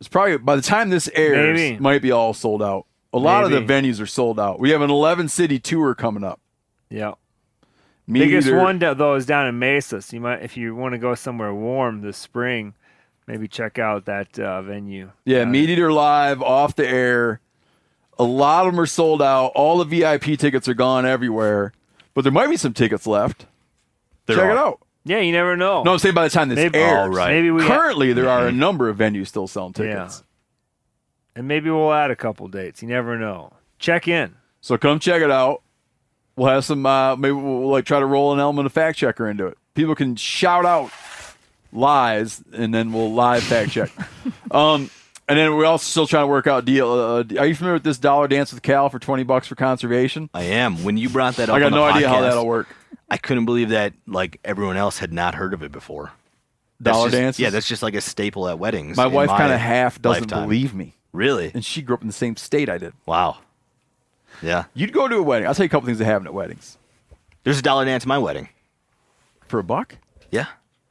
[0.00, 1.78] It's probably by the time this airs, Maybe.
[1.78, 2.86] might be all sold out.
[3.12, 4.58] A lot of the venues are sold out.
[4.60, 6.40] We have an 11 city tour coming up.
[6.88, 7.14] Yeah.
[8.06, 10.00] Meat Biggest Eater- one though is down in Mesa.
[10.00, 12.74] So you might, if you want to go somewhere warm this spring,
[13.26, 15.10] maybe check out that uh, venue.
[15.24, 17.40] Yeah, Meat Eater Live off the air.
[18.18, 19.48] A lot of them are sold out.
[19.54, 21.72] All the VIP tickets are gone everywhere,
[22.14, 23.46] but there might be some tickets left.
[24.26, 24.50] There Check are.
[24.52, 24.80] it out.
[25.04, 25.82] Yeah, you never know.
[25.82, 27.08] No, I'm saying by the time this Maybe- airs.
[27.10, 27.30] Oh, right.
[27.32, 30.22] Maybe we ha- currently there are a number of venues still selling tickets.
[31.34, 32.82] And maybe we'll add a couple dates.
[32.82, 33.52] You never know.
[33.78, 34.34] Check in.
[34.60, 35.62] So come check it out.
[36.36, 36.84] We'll have some.
[36.84, 39.56] Uh, maybe we'll like try to roll an element of fact checker into it.
[39.74, 40.90] People can shout out
[41.72, 43.90] lies, and then we'll live fact check.
[44.50, 44.90] um,
[45.30, 46.90] and then we're also still trying to work out deal.
[46.92, 50.28] Uh, are you familiar with this dollar dance with Cal for twenty bucks for conservation?
[50.34, 50.84] I am.
[50.84, 52.68] When you brought that up, I got on the no idea how that'll work.
[53.08, 56.12] I couldn't believe that like everyone else had not heard of it before.
[56.82, 57.38] Dollar dance.
[57.38, 58.96] Yeah, that's just like a staple at weddings.
[58.96, 60.44] My wife kind of half doesn't lifetime.
[60.48, 61.50] believe me, Really?
[61.52, 62.92] and she grew up in the same state I did.
[63.06, 63.38] Wow.
[64.42, 64.64] Yeah.
[64.74, 65.46] You'd go to a wedding.
[65.46, 66.78] I'll tell you a couple things that happen at weddings.
[67.44, 68.48] There's a dollar dance at my wedding.
[69.46, 69.96] For a buck?
[70.30, 70.46] Yeah.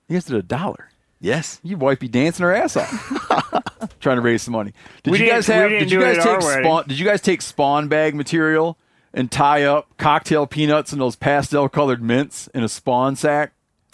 [0.08, 0.89] You guys did a dollar.
[1.22, 1.60] Yes.
[1.64, 4.74] Your wife be dancing her ass off, trying to raise some money.
[5.04, 5.70] Did We you guys have?
[5.70, 6.64] didn't you guys take our wedding.
[6.64, 6.84] spawn?
[6.88, 8.78] Did you guys take spawn bag material
[9.14, 13.52] and tie up cocktail peanuts and those pastel colored mints in a spawn sack?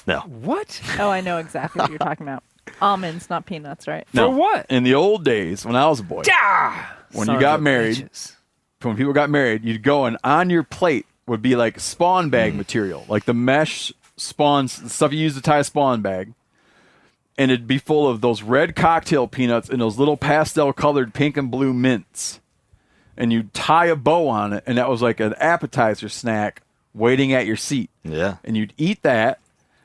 [0.08, 0.20] No.
[0.22, 0.80] What?
[1.00, 2.44] Oh, I know exactly what you're talking about.
[2.82, 4.08] Almonds, not peanuts, right?
[4.14, 4.30] No.
[4.30, 4.66] what?
[4.70, 6.96] In the old days, when I was a boy, Ah!
[7.14, 8.36] when Sons you got married, bitches.
[8.84, 12.54] when people got married, you'd go and on your plate would be like spawn bag
[12.54, 12.58] Mm.
[12.58, 16.34] material, like the mesh spawns the stuff you use to tie a spawn bag.
[17.38, 21.36] And it'd be full of those red cocktail peanuts and those little pastel colored pink
[21.36, 22.40] and blue mints.
[23.18, 26.62] And you'd tie a bow on it, and that was like an appetizer snack
[26.94, 27.90] waiting at your seat.
[28.04, 28.38] Yeah.
[28.44, 29.40] And you'd eat that,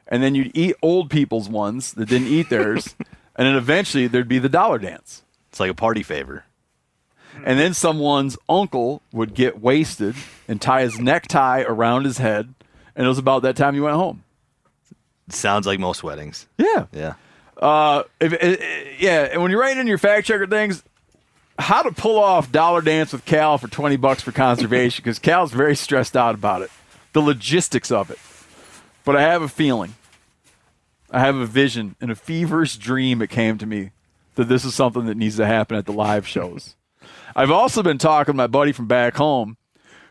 [0.07, 2.95] and then you'd eat old people's ones that didn't eat theirs.
[3.37, 5.23] and then eventually there'd be the dollar dance.
[5.49, 6.45] It's like a party favor.
[7.45, 10.15] And then someone's uncle would get wasted
[10.47, 12.55] and tie his necktie around his head.
[12.95, 14.25] And it was about that time you went home.
[15.29, 16.47] Sounds like most weddings.
[16.59, 16.87] Yeah.
[16.93, 17.15] Yeah.
[17.61, 18.57] Uh, if, eh,
[18.99, 19.29] yeah.
[19.31, 20.83] And when you're writing in your fact checker things,
[21.59, 25.53] how to pull off dollar dance with Cal for 20 bucks for conservation because Cal's
[25.53, 26.71] very stressed out about it,
[27.13, 28.19] the logistics of it.
[29.05, 29.95] But I have a feeling,
[31.11, 33.21] I have a vision and a feverish dream.
[33.21, 33.91] It came to me
[34.37, 36.77] that this is something that needs to happen at the live shows.
[37.37, 39.57] I've also been talking to my buddy from back home,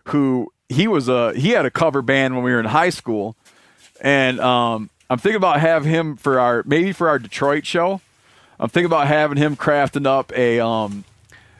[0.05, 3.35] who he was a he had a cover band when we were in high school,
[4.01, 8.02] and um, I'm thinking about having him for our maybe for our Detroit show.
[8.60, 11.03] I'm thinking about having him crafting up a um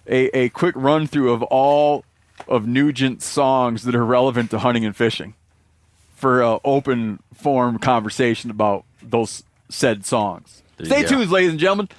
[0.07, 2.03] a, a quick run through of all
[2.47, 5.34] of Nugent's songs that are relevant to hunting and fishing
[6.15, 10.61] for an open form conversation about those said songs.
[10.77, 11.89] There Stay tuned, ladies and gentlemen.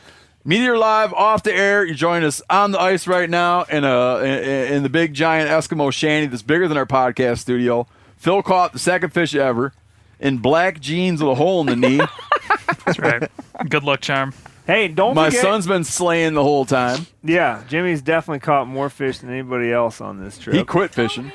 [0.46, 1.84] MeatEater Live off the air.
[1.84, 5.50] You join us on the ice right now in a in, in the big giant
[5.50, 7.86] Eskimo shanty that's bigger than our podcast studio.
[8.16, 9.72] Phil caught the second fish ever
[10.20, 12.00] in black jeans with a hole in the knee.
[12.84, 13.30] That's right.
[13.68, 14.32] Good luck charm.
[14.66, 15.42] Hey, don't My forget.
[15.42, 17.06] son's been slaying the whole time.
[17.24, 20.54] Yeah, Jimmy's definitely caught more fish than anybody else on this trip.
[20.54, 21.32] He quit fishing.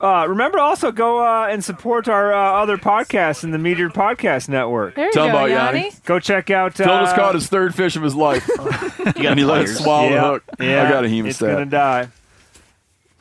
[0.00, 4.48] Uh, remember, also go uh, and support our uh, other podcasts in the MeatEater Podcast
[4.48, 4.94] Network.
[4.94, 5.78] There you Tell go, about Yanni.
[5.80, 5.92] Yanni.
[6.04, 6.74] Go check out.
[6.74, 9.62] Phil just uh, caught his third fish of his life, You got and he let
[9.62, 9.78] it pliers.
[9.80, 10.44] swallow the hook.
[10.60, 12.08] Yeah, I got a It's gonna die.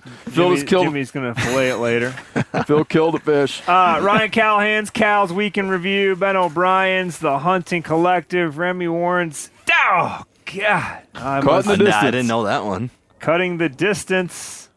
[0.07, 0.85] Phil just Jimmy- killed.
[0.85, 2.11] Jimmy's gonna fillet it later.
[2.65, 3.61] Phil killed a fish.
[3.67, 9.49] Uh, Ryan Callahan's Cal's Week in Review, Ben O'Brien's The Hunting Collective, Remy Warren's.
[9.71, 11.01] Oh God!
[11.15, 12.03] I Caught must- in the distance.
[12.03, 12.89] I didn't know that one.
[13.19, 14.69] Cutting the distance.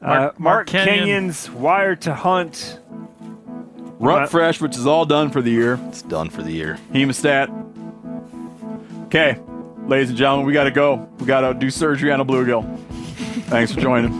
[0.00, 0.98] Mark- uh, Mark Mark Kenyon.
[1.28, 2.78] Kenyon's Wired to Hunt.
[3.98, 5.78] Runt fresh, which is all done for the year.
[5.88, 6.78] It's done for the year.
[6.92, 7.48] Hemostat.
[9.06, 9.38] Okay,
[9.86, 11.06] ladies and gentlemen, we got to go.
[11.18, 12.78] We got to do surgery on a bluegill.
[13.48, 14.12] Thanks for joining.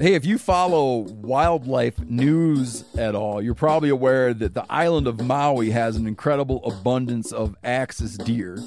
[0.00, 5.20] Hey, if you follow wildlife news at all, you're probably aware that the island of
[5.20, 8.58] Maui has an incredible abundance of axis deer.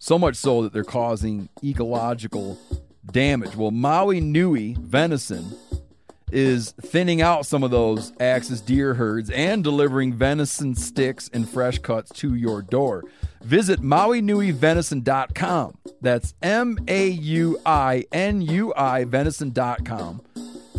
[0.00, 2.58] So much so that they're causing ecological
[3.08, 3.54] damage.
[3.54, 5.56] Well, Maui Nui venison
[6.32, 11.78] is thinning out some of those axis deer herds and delivering venison sticks and fresh
[11.78, 13.04] cuts to your door.
[13.42, 15.78] Visit MauiNuiVenison.com.
[16.00, 20.22] That's M A U I N U I Venison.com.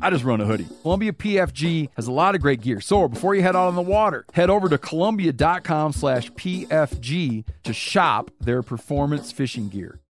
[0.00, 0.66] I just run a hoodie.
[0.82, 2.80] Columbia PFG has a lot of great gear.
[2.80, 7.72] So before you head out on the water, head over to Columbia.com slash PFG to
[7.72, 10.00] shop their performance fishing gear.